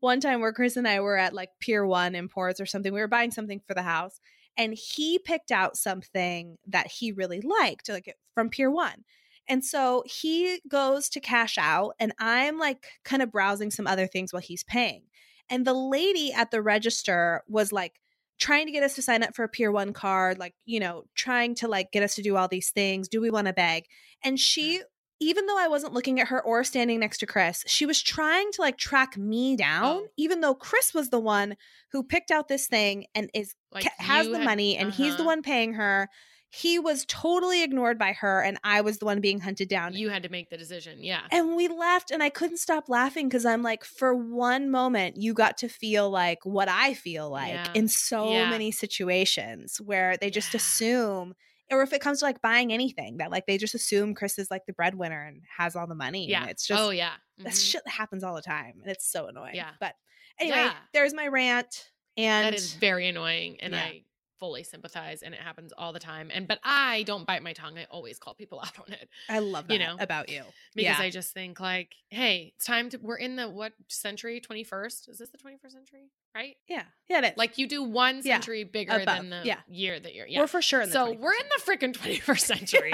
one 0.00 0.20
time 0.20 0.40
where 0.40 0.52
Chris 0.52 0.76
and 0.76 0.86
I 0.86 1.00
were 1.00 1.16
at 1.16 1.32
like 1.32 1.50
Pier 1.60 1.86
One 1.86 2.14
Imports 2.14 2.60
or 2.60 2.66
something. 2.66 2.92
We 2.92 3.00
were 3.00 3.08
buying 3.08 3.30
something 3.30 3.60
for 3.66 3.72
the 3.74 3.82
house 3.82 4.20
and 4.58 4.74
he 4.74 5.18
picked 5.18 5.50
out 5.52 5.76
something 5.76 6.56
that 6.66 6.86
he 6.86 7.12
really 7.12 7.40
liked, 7.40 7.88
like 7.88 8.14
from 8.34 8.50
Pier 8.50 8.70
One. 8.70 9.04
And 9.48 9.64
so 9.64 10.02
he 10.06 10.60
goes 10.66 11.08
to 11.10 11.20
cash 11.20 11.56
out, 11.56 11.94
and 12.00 12.12
I'm 12.18 12.58
like 12.58 12.88
kind 13.04 13.22
of 13.22 13.30
browsing 13.30 13.70
some 13.70 13.86
other 13.86 14.08
things 14.08 14.32
while 14.32 14.42
he's 14.42 14.64
paying. 14.64 15.04
And 15.48 15.64
the 15.64 15.72
lady 15.72 16.32
at 16.32 16.50
the 16.50 16.60
register 16.60 17.44
was 17.46 17.70
like, 17.70 18.00
trying 18.38 18.66
to 18.66 18.72
get 18.72 18.82
us 18.82 18.94
to 18.96 19.02
sign 19.02 19.22
up 19.22 19.34
for 19.34 19.44
a 19.44 19.48
Pier 19.48 19.72
1 19.72 19.92
card, 19.92 20.38
like, 20.38 20.54
you 20.64 20.78
know, 20.80 21.04
trying 21.14 21.54
to 21.56 21.68
like 21.68 21.90
get 21.92 22.02
us 22.02 22.14
to 22.16 22.22
do 22.22 22.36
all 22.36 22.48
these 22.48 22.70
things. 22.70 23.08
Do 23.08 23.20
we 23.20 23.30
want 23.30 23.46
to 23.46 23.52
beg? 23.52 23.84
And 24.24 24.38
she 24.38 24.82
even 25.18 25.46
though 25.46 25.58
I 25.58 25.66
wasn't 25.68 25.94
looking 25.94 26.20
at 26.20 26.28
her 26.28 26.42
or 26.42 26.62
standing 26.62 27.00
next 27.00 27.16
to 27.18 27.26
Chris, 27.26 27.64
she 27.66 27.86
was 27.86 28.02
trying 28.02 28.50
to 28.52 28.60
like 28.60 28.76
track 28.76 29.16
me 29.16 29.56
down, 29.56 29.84
Oh. 29.86 30.06
even 30.18 30.42
though 30.42 30.54
Chris 30.54 30.92
was 30.92 31.08
the 31.08 31.18
one 31.18 31.56
who 31.92 32.02
picked 32.02 32.30
out 32.30 32.48
this 32.48 32.66
thing 32.66 33.06
and 33.14 33.30
is 33.32 33.54
Like, 33.72 33.84
ca- 33.84 33.90
has 34.04 34.28
the 34.28 34.36
had- 34.36 34.44
money 34.44 34.76
and 34.76 34.92
he's 34.92 35.14
the 35.14 35.20
uh-huh. 35.22 35.24
one 35.24 35.42
paying 35.42 35.72
her. 35.72 36.10
He 36.56 36.78
was 36.78 37.04
totally 37.06 37.62
ignored 37.62 37.98
by 37.98 38.12
her 38.14 38.40
and 38.42 38.58
I 38.64 38.80
was 38.80 38.98
the 38.98 39.04
one 39.04 39.20
being 39.20 39.40
hunted 39.40 39.68
down. 39.68 39.92
You 39.94 40.08
had 40.08 40.22
to 40.22 40.28
make 40.30 40.48
the 40.48 40.56
decision. 40.56 41.02
Yeah. 41.02 41.20
And 41.30 41.54
we 41.54 41.68
left, 41.68 42.10
and 42.10 42.22
I 42.22 42.30
couldn't 42.30 42.56
stop 42.58 42.88
laughing 42.88 43.28
because 43.28 43.44
I'm 43.44 43.62
like, 43.62 43.84
for 43.84 44.14
one 44.14 44.70
moment, 44.70 45.16
you 45.18 45.34
got 45.34 45.58
to 45.58 45.68
feel 45.68 46.08
like 46.08 46.38
what 46.44 46.68
I 46.68 46.94
feel 46.94 47.28
like 47.30 47.52
Yeah. 47.52 47.72
in 47.74 47.88
so 47.88 48.30
Yeah. 48.32 48.48
many 48.48 48.70
situations 48.72 49.80
where 49.80 50.16
they 50.16 50.30
just 50.30 50.54
Yeah. 50.54 50.58
assume 50.58 51.34
or 51.70 51.82
if 51.82 51.92
it 51.92 52.00
comes 52.00 52.20
to 52.20 52.24
like 52.24 52.40
buying 52.40 52.72
anything 52.72 53.16
that 53.16 53.30
like 53.32 53.44
they 53.46 53.58
just 53.58 53.74
assume 53.74 54.14
Chris 54.14 54.38
is 54.38 54.50
like 54.52 54.64
the 54.66 54.72
breadwinner 54.72 55.20
and 55.26 55.42
has 55.58 55.74
all 55.74 55.86
the 55.88 55.96
money. 55.96 56.28
Yeah. 56.28 56.42
And 56.42 56.50
it's 56.50 56.64
just 56.66 56.80
oh 56.80 56.90
yeah. 56.90 57.14
that's 57.38 57.58
Mhm. 57.60 57.70
shit 57.72 57.82
that 57.84 57.90
happens 57.90 58.22
all 58.22 58.36
the 58.36 58.40
time. 58.42 58.78
And 58.82 58.90
it's 58.90 59.10
so 59.10 59.26
annoying. 59.26 59.56
Yeah. 59.56 59.72
But 59.80 59.94
anyway, 60.38 60.56
Yeah. 60.58 60.74
there's 60.94 61.12
my 61.12 61.26
rant. 61.26 61.90
And 62.16 62.46
that 62.46 62.54
is 62.54 62.72
very 62.74 63.08
annoying 63.08 63.60
and 63.60 63.74
Yeah. 63.74 63.80
I 63.82 64.04
fully 64.38 64.62
sympathize 64.62 65.22
and 65.22 65.34
it 65.34 65.40
happens 65.40 65.72
all 65.76 65.92
the 65.92 65.98
time. 65.98 66.30
And 66.32 66.46
but 66.46 66.58
I 66.64 67.02
don't 67.04 67.26
bite 67.26 67.42
my 67.42 67.52
tongue. 67.52 67.78
I 67.78 67.86
always 67.90 68.18
call 68.18 68.34
people 68.34 68.60
out 68.64 68.78
on 68.78 68.92
it 68.92 69.08
I 69.28 69.38
love 69.40 69.68
that 69.68 69.72
you 69.74 69.78
know, 69.80 69.96
about 69.98 70.28
you. 70.28 70.42
because 70.74 70.98
Yeah. 70.98 71.04
I 71.04 71.10
just 71.10 71.32
think 71.34 71.60
like, 71.60 71.94
hey, 72.10 72.52
it's 72.56 72.64
time 72.66 72.90
to 72.90 72.98
we're 72.98 73.16
in 73.16 73.36
the 73.36 73.48
what 73.48 73.72
century? 73.88 74.40
21st? 74.40 75.08
Is 75.08 75.18
this 75.18 75.30
the 75.30 75.38
21st 75.38 75.72
century? 75.72 76.10
Right? 76.34 76.56
Yeah. 76.68 76.82
Yeah. 77.08 77.32
Like 77.36 77.58
you 77.58 77.66
do 77.66 77.82
one 77.82 78.16
Yeah. 78.22 78.34
century 78.36 78.64
bigger 78.64 78.92
Above. 78.92 79.16
than 79.16 79.30
the 79.30 79.40
Yeah. 79.44 79.58
year 79.68 79.98
that 79.98 80.14
you're 80.14 80.26
yeah. 80.26 80.40
we're 80.40 80.46
for 80.46 80.62
sure 80.62 80.80
in 80.82 80.88
the 80.88 80.92
so 80.92 81.06
21st 81.14 81.18
we're 81.20 81.32
in 81.32 81.46
the 81.56 81.62
freaking 81.62 81.92
21st 81.94 82.40
century. 82.40 82.92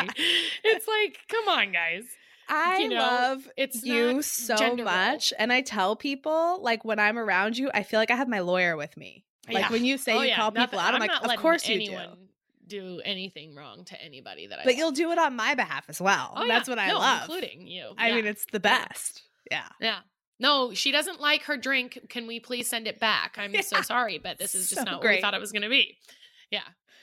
it's 0.65 0.87
like, 0.89 1.19
come 1.29 1.49
on, 1.49 1.73
guys. 1.73 2.05
I 2.49 2.79
you 2.79 2.89
know, 2.91 2.97
love 2.97 3.49
It's 3.57 3.83
you 3.85 4.21
so 4.21 4.77
much. 4.77 5.33
And 5.39 5.53
I 5.53 5.63
tell 5.63 5.97
people, 5.97 6.61
like, 6.61 6.85
when 6.85 6.99
I'm 6.99 7.17
around 7.17 7.57
you, 7.57 7.71
I 7.73 7.83
feel 7.83 7.99
like 8.01 8.11
I 8.11 8.17
have 8.17 8.29
my 8.29 8.41
lawyer 8.41 8.77
with 8.77 8.97
me. 8.97 9.25
Like, 9.49 9.65
Yeah. 9.65 9.71
when 9.71 9.85
you 9.85 9.99
say 9.99 10.13
Oh, 10.15 10.21
you 10.23 10.29
yeah, 10.29 10.37
call 10.37 10.51
nothing- 10.53 10.67
people 10.69 10.79
out, 10.79 10.95
I'm, 10.95 11.01
like, 11.01 11.11
of 11.25 11.37
course 11.41 11.69
you 11.69 11.87
do. 11.87 11.99
do 12.67 13.03
anything 13.05 13.55
wrong 13.55 13.85
to 13.87 14.01
anybody 14.01 14.47
that 14.47 14.61
I 14.61 14.63
But 14.65 14.71
love. 14.71 14.79
you'll 14.79 14.93
do 14.93 15.11
it 15.11 15.19
on 15.19 15.35
my 15.37 15.55
behalf 15.55 15.85
as 15.89 16.01
well. 16.01 16.33
Oh, 16.37 16.47
That's 16.47 16.69
yeah. 16.69 16.73
what 16.73 16.79
I 16.79 16.89
No, 16.89 16.99
love. 16.99 17.23
including 17.23 17.67
you. 17.67 17.93
I 17.99 18.13
mean, 18.13 18.25
it's 18.27 18.47
the 18.53 18.61
best. 18.61 19.23
Yeah. 19.51 19.69
Yeah. 19.81 19.99
No, 20.39 20.73
she 20.73 20.91
doesn't 20.93 21.21
like 21.21 21.43
her 21.45 21.57
drink. 21.57 21.99
Can 22.09 22.27
we 22.27 22.41
please 22.41 22.69
send 22.69 22.87
it 22.89 22.99
back? 22.99 23.37
I'm 23.37 23.61
so 23.63 23.83
sorry, 23.83 24.19
but 24.19 24.39
this 24.39 24.55
is 24.55 24.69
just 24.71 24.81
So 24.81 24.85
not 24.85 24.95
what 24.95 25.03
great. 25.03 25.17
we 25.19 25.21
thought 25.21 25.35
it 25.35 25.41
was 25.41 25.53
going 25.53 25.63
to 25.63 25.69
be. 25.69 25.99
Yeah. 26.51 26.63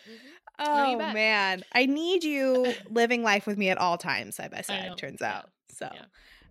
Mhm. 0.09 0.15
No, 0.59 0.65
Oh 0.67 0.97
man, 1.13 1.63
I 1.73 1.85
need 1.85 2.23
you 2.23 2.73
living 2.89 3.21
life 3.23 3.45
with 3.47 3.57
me 3.57 3.69
at 3.69 3.77
all 3.77 3.97
times, 3.97 4.35
side 4.37 4.51
by 4.51 4.61
side. 4.61 4.97
Turns 4.97 5.21
out. 5.21 5.49
So, 5.71 5.89
Yeah. 5.93 6.05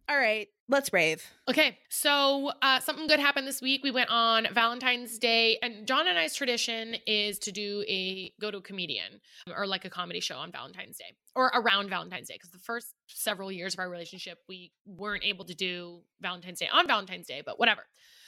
All 0.09 0.17
right, 0.17 0.49
let's 0.69 0.91
rave. 0.93 1.23
Okay, 1.51 1.79
so 1.91 2.51
uh, 2.63 2.81
something 2.81 3.07
good 3.07 3.21
happened 3.21 3.47
this 3.47 3.61
week. 3.61 3.83
We 3.85 3.91
went 3.91 4.09
on 4.09 4.47
Valentine's 4.55 5.19
Day, 5.19 5.59
and 5.63 5.87
John 5.87 6.09
and 6.09 6.19
I's 6.19 6.35
tradition 6.35 6.97
is 7.07 7.39
to 7.41 7.53
do 7.53 7.85
a 7.87 8.33
go 8.41 8.51
to 8.51 8.59
a 8.59 8.63
comedian 8.63 9.21
or 9.55 9.67
like 9.67 9.85
a 9.85 9.91
comedy 9.91 10.21
show 10.21 10.37
on 10.37 10.51
Valentine's 10.51 10.97
Day 10.97 11.15
or 11.37 11.49
around 11.55 11.91
Valentine's 11.91 12.29
Day. 12.29 12.35
Because 12.37 12.51
the 12.51 12.59
first 12.59 12.95
several 13.09 13.53
years 13.53 13.75
of 13.75 13.81
our 13.81 13.91
relationship, 13.91 14.39
we 14.49 14.73
weren't 14.87 15.25
able 15.25 15.45
to 15.45 15.55
do 15.55 16.01
Valentine's 16.23 16.61
Day 16.61 16.69
on 16.73 16.87
Valentine's 16.87 17.27
Day, 17.27 17.43
but 17.45 17.59
whatever. 17.59 17.83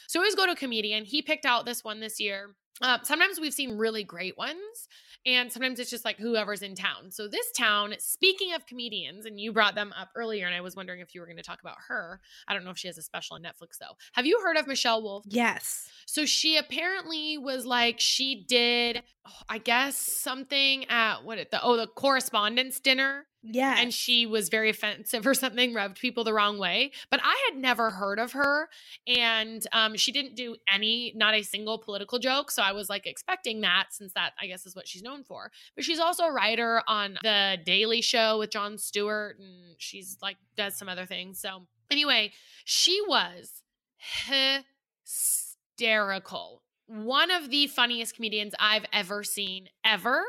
So 0.07 0.18
we 0.18 0.24
always 0.24 0.35
go 0.35 0.47
to 0.47 0.53
a 0.53 0.57
comedian. 0.57 1.05
He 1.05 1.22
picked 1.22 1.47
out 1.47 1.64
this 1.64 1.83
one 1.83 2.01
this 2.01 2.20
year. 2.20 2.57
Uh, 2.83 2.99
sometimes 3.03 3.39
we've 3.39 3.55
seen 3.55 3.76
really 3.76 4.05
great 4.05 4.37
ones, 4.39 4.89
and 5.26 5.52
sometimes 5.52 5.78
it's 5.78 5.90
just 5.90 6.04
like 6.04 6.16
whoever's 6.16 6.62
in 6.62 6.74
town. 6.74 7.10
So 7.10 7.28
this 7.28 7.52
town, 7.52 7.94
speaking 7.98 8.54
of 8.54 8.66
comedians, 8.66 9.26
and 9.26 9.38
you 9.38 9.52
brought 9.52 9.74
them 9.74 9.92
up 9.98 10.08
earlier, 10.16 10.46
and 10.46 10.54
I 10.54 10.60
was 10.60 10.76
wondering 10.76 11.00
if 11.00 11.14
you 11.14 11.20
were 11.20 11.26
going 11.26 11.36
to 11.36 11.42
talk 11.42 11.60
about 11.60 11.76
her. 11.88 12.20
I 12.48 12.54
don't 12.54 12.64
know 12.64 12.70
if 12.70 12.78
she 12.78 12.88
has 12.88 12.98
a 12.98 13.02
special 13.02 13.36
on 13.36 13.42
Netflix 13.42 13.78
though. 13.78 13.96
Have 14.14 14.26
you 14.26 14.40
heard 14.42 14.56
of 14.56 14.66
Michelle 14.66 15.02
Wolf? 15.02 15.24
Yes. 15.28 15.88
So 16.06 16.24
she 16.26 16.56
apparently 16.56 17.38
was 17.38 17.66
like 17.66 18.00
she 18.00 18.44
did, 18.48 19.02
oh, 19.26 19.42
I 19.48 19.58
guess 19.58 19.96
something 19.96 20.86
at 20.88 21.24
what 21.24 21.38
it 21.38 21.50
the 21.50 21.62
oh 21.62 21.76
the 21.76 21.86
correspondence 21.86 22.80
dinner, 22.80 23.26
Yes. 23.43 23.78
and 23.80 23.93
she 23.95 24.26
was 24.26 24.49
very 24.51 24.68
offensive 24.70 25.26
or 25.26 25.34
something, 25.34 25.72
rubbed 25.72 25.99
people 25.99 26.24
the 26.24 26.34
wrong 26.34 26.59
way. 26.59 26.93
But 27.11 27.20
I 27.22 27.49
had 27.49 27.59
never 27.59 27.91
heard 27.91 28.18
of 28.18 28.32
her, 28.32 28.68
and 29.07 29.66
um, 29.72 29.97
she 29.97 30.12
didn't 30.12 30.34
do 30.36 30.57
any, 30.72 31.12
not 31.16 31.34
a 31.34 31.43
single 31.43 31.78
political 31.78 32.18
joke. 32.18 32.51
So 32.51 32.62
I 32.62 32.72
was 32.72 32.88
like 32.91 33.07
expecting 33.07 33.62
that, 33.62 33.88
since 33.91 34.12
that 34.12 34.32
I 34.41 34.47
guess 34.47 34.66
is 34.66 34.76
what 34.76 34.86
she's 34.86 35.03
known 35.03 35.24
for. 35.24 35.51
But 35.74 35.84
she's 35.84 35.99
also 35.99 36.24
a 36.24 36.32
writer 36.32 36.82
on 36.86 37.16
the 37.22 37.57
Daily 37.64 38.03
Show 38.03 38.38
with 38.38 38.51
Jon 38.51 38.76
Stewart, 38.78 39.38
and 39.38 39.74
she's 39.78 40.18
like 40.20 40.36
does 40.57 40.76
some 40.76 40.88
other 40.88 41.07
things. 41.07 41.41
So 41.41 41.66
anyway, 41.91 42.32
she 42.64 43.01
was 43.07 43.62
hysterical. 45.76 46.62
One 46.86 47.30
of 47.30 47.51
the 47.51 47.68
funniest 47.68 48.16
comedians 48.16 48.55
I've 48.59 48.84
ever 48.93 49.22
seen, 49.24 49.68
ever. 49.84 50.22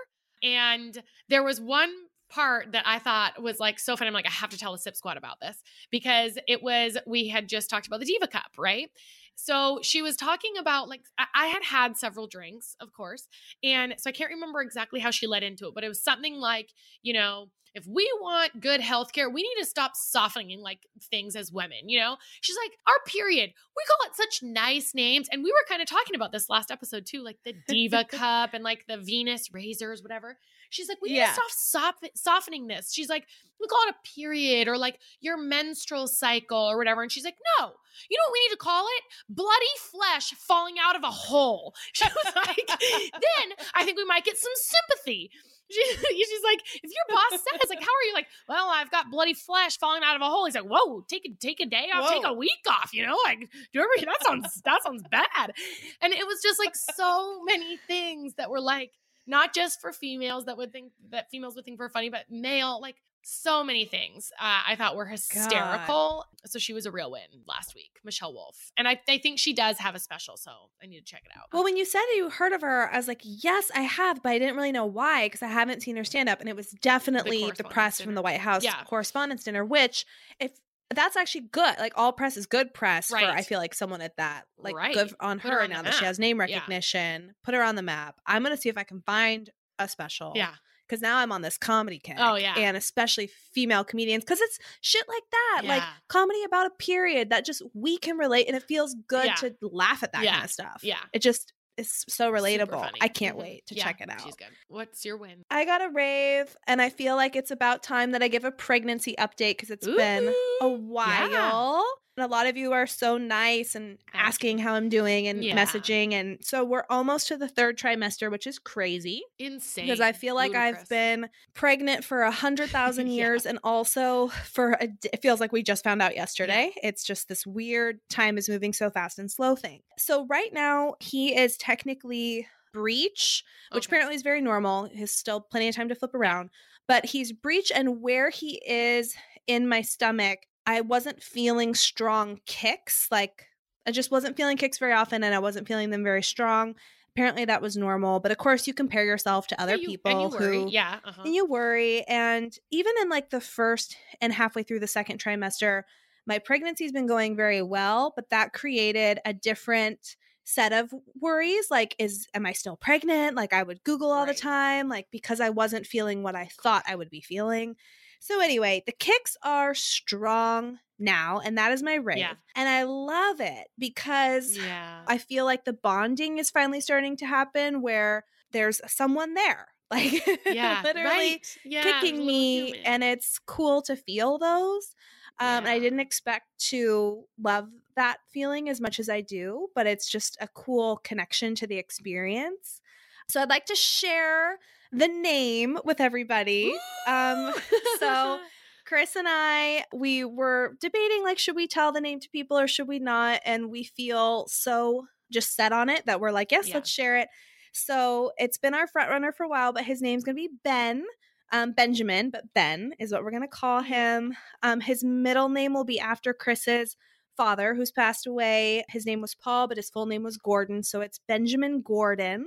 And 0.44 1.04
there 1.30 1.44
was 1.44 1.62
one 1.62 1.92
part 2.32 2.72
that 2.72 2.84
I 2.88 3.00
thought 3.00 3.42
was 3.42 3.60
like 3.60 3.78
so 3.80 3.96
funny. 3.96 4.08
I'm 4.08 4.14
like, 4.14 4.26
I 4.28 4.32
have 4.32 4.50
to 4.52 4.58
tell 4.58 4.72
the 4.72 4.78
Sip 4.80 4.96
Squad 4.96 5.18
about 5.18 5.40
this 5.42 5.62
because 5.92 6.38
it 6.48 6.64
was, 6.64 6.98
we 7.06 7.28
had 7.28 7.48
just 7.48 7.70
talked 7.70 7.88
about 7.88 8.00
the 8.00 8.06
Diva 8.06 8.28
Cup, 8.28 8.52
right? 8.58 8.90
So 9.36 9.80
she 9.82 10.02
was 10.02 10.16
talking 10.16 10.54
about 10.60 10.88
like, 10.90 11.02
I- 11.18 11.26
I 11.34 11.48
had 11.48 11.64
had 11.64 11.98
several 11.98 12.28
drinks, 12.28 12.76
of 12.80 12.92
course. 12.94 13.28
And 13.64 13.96
so 13.98 14.10
I 14.10 14.14
can't 14.14 14.32
remember 14.32 14.62
exactly 14.62 15.00
how 15.00 15.12
she 15.12 15.28
led 15.28 15.44
into 15.44 15.68
it, 15.68 15.74
but 15.76 15.84
it 15.84 15.88
was 15.90 16.04
something 16.04 16.36
like, 16.36 16.70
you 17.02 17.14
know, 17.14 17.48
if 17.74 17.88
we 17.88 18.12
want 18.20 18.60
good 18.60 18.82
health 18.82 19.14
care, 19.14 19.30
we 19.30 19.44
need 19.44 19.62
to 19.62 19.66
stop 19.66 19.96
softening 19.96 20.60
like 20.60 20.80
things 21.10 21.38
as 21.38 21.54
women, 21.54 21.88
you 21.88 21.98
know? 21.98 22.18
She's 22.42 22.58
like, 22.62 22.74
our 22.86 22.98
period, 23.08 23.50
we 23.78 23.84
call 23.88 24.10
it 24.10 24.16
such 24.18 24.44
nice 24.44 24.94
names. 24.94 25.30
And 25.32 25.42
we 25.42 25.52
were 25.52 25.66
kind 25.70 25.82
of 25.82 25.88
talking 25.88 26.14
about 26.14 26.34
this 26.34 26.50
last 26.50 26.70
episode 26.70 27.06
too, 27.06 27.24
like 27.24 27.38
the 27.46 27.54
Diva 27.70 28.04
Cup 28.10 28.54
and 28.54 28.62
like 28.64 28.86
the 28.88 28.98
Venus 28.98 29.54
razors, 29.54 30.04
whatever. 30.04 30.38
She's 30.72 30.88
like, 30.90 31.02
we 31.02 31.10
need 31.10 31.18
Yeah. 31.18 31.28
to 31.28 31.34
stop 31.34 31.94
sof- 32.02 32.12
softening 32.16 32.68
this. 32.68 32.92
She's 32.94 33.10
like, 33.10 33.28
we 33.60 33.68
call 33.68 33.80
it 33.88 33.94
a 33.96 34.16
period 34.16 34.68
or 34.68 34.78
like 34.78 34.98
your 35.20 35.38
menstrual 35.38 36.08
cycle 36.08 36.58
or 36.58 36.78
whatever. 36.78 37.04
And 37.04 37.12
she's 37.12 37.24
like, 37.26 37.38
no, 37.60 37.68
you 38.10 38.18
know 38.18 38.24
what 38.28 38.34
we 38.34 38.40
need 38.46 38.52
to 38.52 38.58
call 38.58 38.86
it? 38.88 39.04
Bloody 39.30 39.76
flesh 39.92 40.32
falling 40.32 40.76
out 40.82 40.96
of 40.96 41.04
a 41.04 41.12
hole. 41.12 41.76
She 41.94 42.06
was 42.06 42.36
like, 42.36 42.68
then 43.14 43.56
I 43.76 43.84
think 43.84 43.98
we 43.98 44.06
might 44.06 44.26
get 44.26 44.38
some 44.38 44.52
sympathy. 44.56 45.30
She, 45.70 45.82
she's 46.26 46.44
like, 46.44 46.62
if 46.84 46.90
your 46.92 47.16
boss 47.16 47.32
says, 47.32 47.70
like, 47.70 47.80
how 47.80 47.86
are 47.86 48.08
you? 48.08 48.14
Like, 48.14 48.28
well, 48.50 48.70
I've 48.74 48.92
got 48.92 49.10
bloody 49.12 49.34
flesh 49.34 49.78
falling 49.78 50.02
out 50.04 50.16
of 50.16 50.22
a 50.22 50.26
hole. 50.26 50.46
He's 50.46 50.56
like, 50.56 50.66
whoa, 50.66 51.02
take 51.08 51.26
a 51.26 51.30
take 51.40 51.60
a 51.62 51.66
day 51.66 51.88
off, 51.94 52.10
take 52.10 52.26
a 52.26 52.34
week 52.34 52.66
off. 52.68 52.94
You 52.94 53.06
know, 53.06 53.18
like, 53.26 53.40
do 53.40 53.48
you 53.72 53.82
remember 53.82 54.12
that 54.12 54.26
sounds 54.26 54.62
that 54.64 54.84
sounds 54.84 55.04
bad. 55.12 55.54
And 56.02 56.12
it 56.14 56.26
was 56.26 56.42
just 56.42 56.60
like 56.60 56.76
so 56.76 57.42
many 57.44 57.78
things 57.88 58.34
that 58.36 58.50
were 58.50 58.60
like 58.62 58.92
not 59.28 59.54
just 59.54 59.82
for 59.82 59.92
females 59.94 60.46
that 60.46 60.58
would 60.58 60.72
think 60.72 60.92
that 61.10 61.30
females 61.30 61.56
would 61.56 61.66
think 61.66 61.80
were 61.80 61.90
funny, 61.90 62.10
but 62.10 62.26
male 62.30 62.80
like 62.82 62.96
so 63.24 63.64
many 63.64 63.86
things 63.86 64.32
uh, 64.40 64.62
I 64.68 64.76
thought 64.76 64.96
were 64.96 65.06
hysterical. 65.06 66.26
So 66.46 66.58
she 66.58 66.74
was 66.74 66.88
a 66.88 66.92
real 66.92 67.12
win 67.12 67.22
last 67.48 67.76
week, 67.76 68.00
Michelle 68.04 68.34
Wolf, 68.34 68.72
and 68.78 68.88
I, 68.88 69.00
I 69.08 69.20
think 69.20 69.38
she 69.38 69.54
does 69.54 69.78
have 69.78 69.94
a 69.94 70.00
special, 70.00 70.38
so 70.38 70.52
I 70.82 70.88
need 70.88 70.98
to 71.00 71.06
check 71.06 71.22
it 71.26 71.32
out. 71.38 71.46
Well, 71.54 71.64
when 71.64 71.78
you 71.78 71.86
said 71.86 72.02
you 72.16 72.32
heard 72.32 72.52
of 72.52 72.62
her, 72.62 72.90
I 72.92 72.98
was 72.98 73.08
like, 73.08 73.22
yes, 73.24 73.70
I 73.76 73.82
have, 73.82 74.24
but 74.24 74.30
I 74.32 74.40
didn't 74.40 74.56
really 74.56 74.72
know 74.72 74.86
why 74.88 75.28
because 75.28 75.44
I 75.44 75.48
haven't 75.48 75.82
seen 75.84 75.98
her 75.98 76.04
stand 76.04 76.30
up. 76.30 76.40
And 76.40 76.50
it 76.50 76.56
was 76.56 76.72
definitely 76.82 77.38
the, 77.38 77.44
correspondence 77.44 77.74
press 77.74 78.02
from 78.02 78.16
the 78.16 78.24
White 78.24 78.40
House 78.40 78.64
Yeah. 78.64 78.84
correspondence 78.86 79.44
dinner, 79.44 79.64
which, 79.64 80.06
if 80.40 80.54
that's 80.96 81.16
actually 81.16 81.42
good, 81.52 81.76
like 81.80 81.94
all 81.96 82.12
press 82.12 82.38
is 82.38 82.46
good 82.46 82.74
press 82.74 83.08
for, 83.08 83.18
I 83.18 83.42
feel 83.44 83.60
like 83.60 83.74
someone 83.74 84.02
at 84.02 84.18
that. 84.18 84.46
Like, 84.58 84.76
Right. 84.76 84.94
good 84.94 85.14
on 85.20 85.40
Put 85.40 85.52
her, 85.52 85.58
her 85.58 85.64
on 85.64 85.70
now 85.70 85.82
that 85.82 85.94
she 85.96 86.06
has 86.06 86.20
name 86.20 86.38
Yeah. 86.40 86.46
recognition. 86.56 87.34
Put 87.44 87.54
her 87.54 87.64
on 87.64 87.76
the 87.76 87.82
map. 87.82 88.20
I'm 88.26 88.44
going 88.44 88.56
to 88.56 88.62
see 88.62 88.70
if 88.70 88.78
I 88.78 88.84
can 88.84 89.02
find 89.02 89.50
a 89.80 89.88
special. 89.88 90.34
yeah, 90.36 90.54
Because 90.88 91.02
now 91.02 91.18
I'm 91.18 91.32
on 91.32 91.42
this 91.42 91.58
comedy 91.58 92.02
oh, 92.04 92.08
kick. 92.08 92.16
Oh, 92.20 92.36
yeah. 92.36 92.56
And 92.58 92.76
especially 92.78 93.28
female 93.54 93.84
comedians 93.84 94.24
because 94.24 94.42
it's 94.42 94.60
shit 94.82 95.08
like 95.08 95.24
that. 95.32 95.62
Yeah. 95.64 95.70
Like 95.76 95.84
comedy 96.08 96.44
about 96.44 96.68
a 96.68 96.72
period 96.72 97.30
that 97.30 97.46
just 97.46 97.62
we 97.74 97.98
can 97.98 98.18
relate 98.18 98.48
and 98.48 98.56
it 98.56 98.64
feels 98.64 98.96
good 99.08 99.26
Yeah. 99.26 99.36
to 99.36 99.56
laugh 99.62 100.04
at 100.04 100.12
that 100.14 100.24
Yeah. 100.24 100.34
kind 100.34 100.46
of 100.46 100.52
stuff. 100.52 100.80
Yeah. 100.84 101.00
It 101.14 101.22
just 101.22 101.54
is 101.78 102.04
so 102.10 102.32
relatable. 102.32 102.90
I 103.02 103.08
can't 103.08 103.36
Mhm. 103.36 103.42
wait 103.42 103.66
to 103.68 103.76
Yeah, 103.76 103.86
check 103.86 104.02
it 104.02 104.10
out. 104.10 104.22
She's 104.22 104.36
good. 104.36 104.50
What's 104.68 105.06
your 105.06 105.18
win? 105.18 105.44
I 105.50 105.66
got 105.66 105.82
a 105.82 105.90
rave 105.90 106.56
and 106.68 106.82
I 106.82 106.90
feel 106.90 107.16
like 107.16 107.36
it's 107.36 107.52
about 107.52 107.84
time 107.84 108.12
that 108.12 108.22
I 108.24 108.28
give 108.28 108.44
a 108.46 108.52
pregnancy 108.52 109.16
update 109.18 109.52
because 109.58 109.70
it's 109.72 109.88
been 109.88 110.34
a 110.62 110.66
Ooh, 110.66 110.78
while. 110.78 111.86
And 112.18 112.26
a 112.26 112.28
lot 112.28 112.46
of 112.46 112.58
you 112.58 112.74
are 112.74 112.86
so 112.88 113.18
nice 113.18 113.74
and 113.74 113.98
asking 114.14 114.58
how 114.58 114.74
I'm 114.74 114.90
doing 114.90 115.28
and 115.28 115.44
Yeah. 115.44 115.56
messaging. 115.56 116.12
And 116.12 116.40
so 116.44 116.64
we're 116.66 116.84
almost 116.90 117.30
to 117.30 117.38
the 117.38 117.48
third 117.48 117.78
trimester, 117.78 118.30
which 118.30 118.46
is 118.46 118.60
crazy 118.60 119.24
Insane. 119.40 119.86
because 119.86 120.02
I 120.02 120.12
feel 120.12 120.36
like 120.36 120.54
I've 120.54 120.90
been 120.90 121.30
pregnant 121.54 122.04
for 122.04 122.24
a 122.24 122.32
hundred 122.32 122.70
thousand 122.72 123.08
Yeah. 123.08 123.14
years, 123.24 123.46
and 123.46 123.60
also 123.64 124.28
for 124.28 124.72
a, 124.74 124.90
it 125.06 125.22
feels 125.22 125.40
like 125.40 125.54
we 125.54 125.64
just 125.64 125.84
found 125.86 126.02
out 126.02 126.16
yesterday. 126.16 126.74
It's 126.84 127.04
just 127.06 127.30
this 127.30 127.48
weird 127.48 128.00
time 128.10 128.38
is 128.38 128.50
moving 128.50 128.74
so 128.74 128.90
fast 128.90 129.18
and 129.18 129.32
slow 129.32 129.56
thing. 129.56 129.82
So 129.98 130.26
right 130.28 130.52
now 130.52 130.96
he 131.00 131.34
is 131.38 131.56
technically 131.58 132.46
breech, 132.74 133.44
which 133.72 133.86
Okay. 133.86 133.90
apparently 133.96 134.16
is 134.16 134.22
very 134.22 134.42
normal. 134.42 134.86
He's 134.94 135.16
still 135.16 135.40
plenty 135.40 135.70
of 135.70 135.76
time 135.76 135.88
to 135.90 135.96
flip 135.96 136.14
around, 136.14 136.50
but 136.88 137.06
he's 137.06 137.32
breech, 137.32 137.72
and 137.74 138.02
where 138.02 138.30
he 138.30 138.62
is 138.66 139.16
in 139.48 139.68
my 139.68 139.82
stomach, 139.82 140.40
I 140.66 140.82
wasn't 140.82 141.22
feeling 141.24 141.74
strong 141.76 142.40
kicks. 142.46 143.08
Like 143.12 143.46
I 143.88 143.92
just 143.92 144.12
wasn't 144.12 144.38
feeling 144.38 144.58
kicks 144.58 144.78
very 144.78 144.94
often, 144.94 145.24
and 145.24 145.34
I 145.34 145.40
wasn't 145.40 145.68
feeling 145.68 145.90
them 145.90 146.04
very 146.04 146.24
strong. 146.24 146.76
Apparently 147.16 147.44
that 147.46 147.62
was 147.62 147.76
normal, 147.76 148.20
but 148.22 148.32
of 148.32 148.38
course 148.38 148.68
you 148.68 148.74
compare 148.74 149.04
yourself 149.04 149.48
to 149.48 149.62
other 149.62 149.76
you- 149.76 149.88
people 149.88 150.12
and 150.12 150.22
you 150.22 150.40
worry. 150.40 150.58
who 150.62 150.70
yeah, 150.72 151.00
uh-huh. 151.04 151.24
and 151.26 151.36
you 151.36 151.46
worry. 151.46 152.04
And 152.08 152.56
even 152.72 152.94
in 153.02 153.10
like 153.10 153.32
the 153.32 153.42
first 153.42 153.98
and 154.22 154.32
halfway 154.32 154.64
through 154.64 154.80
the 154.80 154.88
second 154.88 155.20
trimester, 155.22 155.84
my 156.26 156.40
pregnancy's 156.40 156.92
been 156.94 157.08
going 157.08 157.36
very 157.36 157.62
well, 157.62 158.14
but 158.16 158.30
that 158.30 158.54
created 158.54 159.20
a 159.26 159.34
different 159.34 160.16
set 160.44 160.74
of 160.74 160.92
worries 161.20 161.70
like 161.70 161.96
is 162.00 162.28
am 162.34 162.48
i 162.48 162.52
still 162.52 162.76
pregnant 162.76 163.36
like 163.36 163.54
i 163.54 163.62
would 163.62 163.82
google 163.84 164.12
all 164.12 164.26
Right. 164.26 164.36
the 164.36 164.42
time 164.42 164.90
like 164.90 165.06
because 165.12 165.40
i 165.40 165.52
wasn't 165.52 165.86
feeling 165.86 166.24
what 166.24 166.36
i 166.36 166.50
thought 166.64 166.84
i 166.88 166.96
would 166.96 167.12
be 167.12 167.22
feeling 167.22 167.76
so 168.24 168.40
anyway 168.40 168.84
the 168.86 168.92
kicks 168.92 169.36
are 169.44 169.74
strong 169.74 170.78
now 171.00 171.40
and 171.44 171.58
that 171.58 171.72
is 171.72 171.82
my 171.82 171.96
rave 171.96 172.20
Yeah. 172.20 172.34
and 172.56 172.70
i 172.70 172.84
love 172.84 173.42
it 173.42 173.68
because 173.80 174.56
Yeah. 174.56 175.02
i 175.08 175.18
feel 175.18 175.46
like 175.46 175.66
the 175.66 175.74
bonding 175.74 176.38
is 176.38 176.52
finally 176.52 176.80
starting 176.82 177.18
to 177.18 177.26
happen 177.26 177.82
where 177.82 178.24
there's 178.52 178.80
someone 178.88 179.34
there 179.34 179.68
like 179.92 180.26
yeah. 180.46 180.82
literally 180.84 181.08
right. 181.10 181.58
Yeah, 181.66 181.82
kicking 181.84 182.26
me 182.26 182.68
human. 182.68 182.82
and 182.86 183.04
it's 183.04 183.40
cool 183.40 183.82
to 183.82 183.96
feel 183.96 184.38
those 184.38 184.96
um 185.40 185.66
and 185.66 185.68
i 185.68 185.80
didn't 185.80 186.00
expect 186.00 186.46
to 186.60 187.26
love 187.42 187.68
that 187.96 188.18
feeling 188.32 188.70
as 188.70 188.80
much 188.80 189.00
as 189.00 189.10
i 189.10 189.20
do 189.22 189.68
but 189.76 189.88
it's 189.88 190.08
just 190.10 190.38
a 190.40 190.48
cool 190.54 190.98
connection 191.04 191.56
to 191.56 191.66
the 191.68 191.78
experience 191.78 192.80
so 193.28 193.42
i'd 193.42 193.50
like 193.50 193.66
to 193.66 193.76
share 193.76 194.60
the 194.92 195.08
name 195.08 195.78
with 195.86 196.02
everybody 196.02 196.74
um 197.08 197.54
so 198.00 198.40
Chris 198.86 199.16
and 199.16 199.28
I, 199.30 199.86
we 199.94 200.26
were 200.26 200.76
debating 200.82 201.24
like, 201.24 201.40
should 201.40 201.56
we 201.56 201.66
tell 201.66 201.94
the 201.94 202.02
name 202.02 202.20
to 202.20 202.30
people 202.30 202.60
or 202.60 202.68
should 202.68 202.90
we 202.90 203.00
not? 203.00 203.40
And 203.46 203.72
we 203.72 203.86
feel 203.86 204.48
so 204.50 205.06
just 205.32 205.56
set 205.56 205.72
on 205.72 205.88
it 205.88 206.06
that 206.08 206.20
we're 206.20 206.32
like, 206.32 206.52
yes, 206.52 206.68
Yeah. 206.68 206.74
let's 206.74 206.90
share 206.90 207.16
it. 207.18 207.30
So 207.72 208.34
it's 208.38 208.58
been 208.58 208.74
our 208.74 208.88
front 208.88 209.10
runner 209.10 209.32
for 209.32 209.44
a 209.46 209.48
while, 209.48 209.72
but 209.72 209.86
his 209.86 210.02
name's 210.02 210.26
gonna 210.26 210.36
be 210.36 210.50
Ben. 210.66 211.06
Um, 211.54 211.72
Benjamin, 211.72 212.32
but 212.32 212.54
Ben 212.54 212.94
is 213.00 213.14
what 213.14 213.24
we're 213.24 213.32
gonna 213.32 213.48
call 213.48 213.82
him. 213.82 214.34
Um, 214.62 214.82
his 214.82 215.06
middle 215.06 215.48
name 215.48 215.74
will 215.74 215.86
be 215.86 216.00
after 216.00 216.34
Chris's 216.34 216.98
father, 217.38 217.76
who's 217.76 217.92
passed 217.92 218.28
away. 218.28 218.84
His 218.90 219.06
name 219.06 219.22
was 219.22 219.36
Paul, 219.36 219.70
but 219.70 219.78
his 219.78 219.90
full 219.90 220.06
name 220.06 220.24
was 220.24 220.36
Gordon, 220.38 220.84
so 220.84 221.00
it's 221.00 221.20
Benjamin 221.30 221.82
Gordon. 221.82 222.46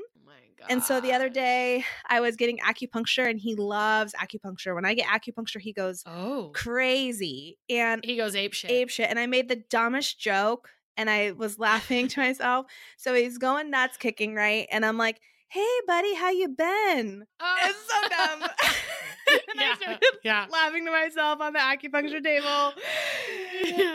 God. 0.64 0.72
And 0.72 0.82
so 0.82 1.00
the 1.00 1.12
other 1.12 1.28
day, 1.28 1.84
I 2.08 2.20
was 2.20 2.36
getting 2.36 2.58
acupuncture, 2.58 3.28
and 3.28 3.38
he 3.38 3.54
loves 3.54 4.12
acupuncture. 4.14 4.74
When 4.74 4.84
I 4.84 4.94
get 4.94 5.06
acupuncture, 5.06 5.60
he 5.60 5.72
goes 5.72 6.02
Oh. 6.06 6.50
crazy 6.54 7.58
and 7.70 8.04
He 8.04 8.16
goes 8.16 8.34
ape 8.34 8.52
shit. 8.54 8.70
ape 8.70 8.90
shit. 8.90 9.08
And 9.08 9.18
I 9.18 9.26
made 9.26 9.48
the 9.48 9.56
dumbest 9.70 10.18
joke, 10.20 10.68
and 10.96 11.08
I 11.10 11.32
was 11.32 11.58
laughing 11.58 12.08
to 12.08 12.20
myself. 12.26 12.66
So 12.96 13.14
he's 13.14 13.38
going 13.38 13.70
nuts, 13.70 13.96
kicking 13.96 14.34
right, 14.34 14.66
and 14.70 14.84
I'm 14.84 14.98
like, 14.98 15.20
"Hey, 15.48 15.66
buddy, 15.86 16.14
how 16.14 16.30
you 16.30 16.48
been?" 16.48 17.24
Oh. 17.40 17.56
It's 17.62 17.78
so 17.88 18.08
dumb. 18.08 18.42
and 19.30 19.40
yeah. 19.56 19.70
I 19.72 19.74
started 19.76 20.02
yeah. 20.24 20.46
laughing 20.50 20.84
to 20.84 20.90
myself 20.90 21.40
on 21.40 21.52
the 21.52 21.58
acupuncture 21.58 22.22
table. 22.22 22.72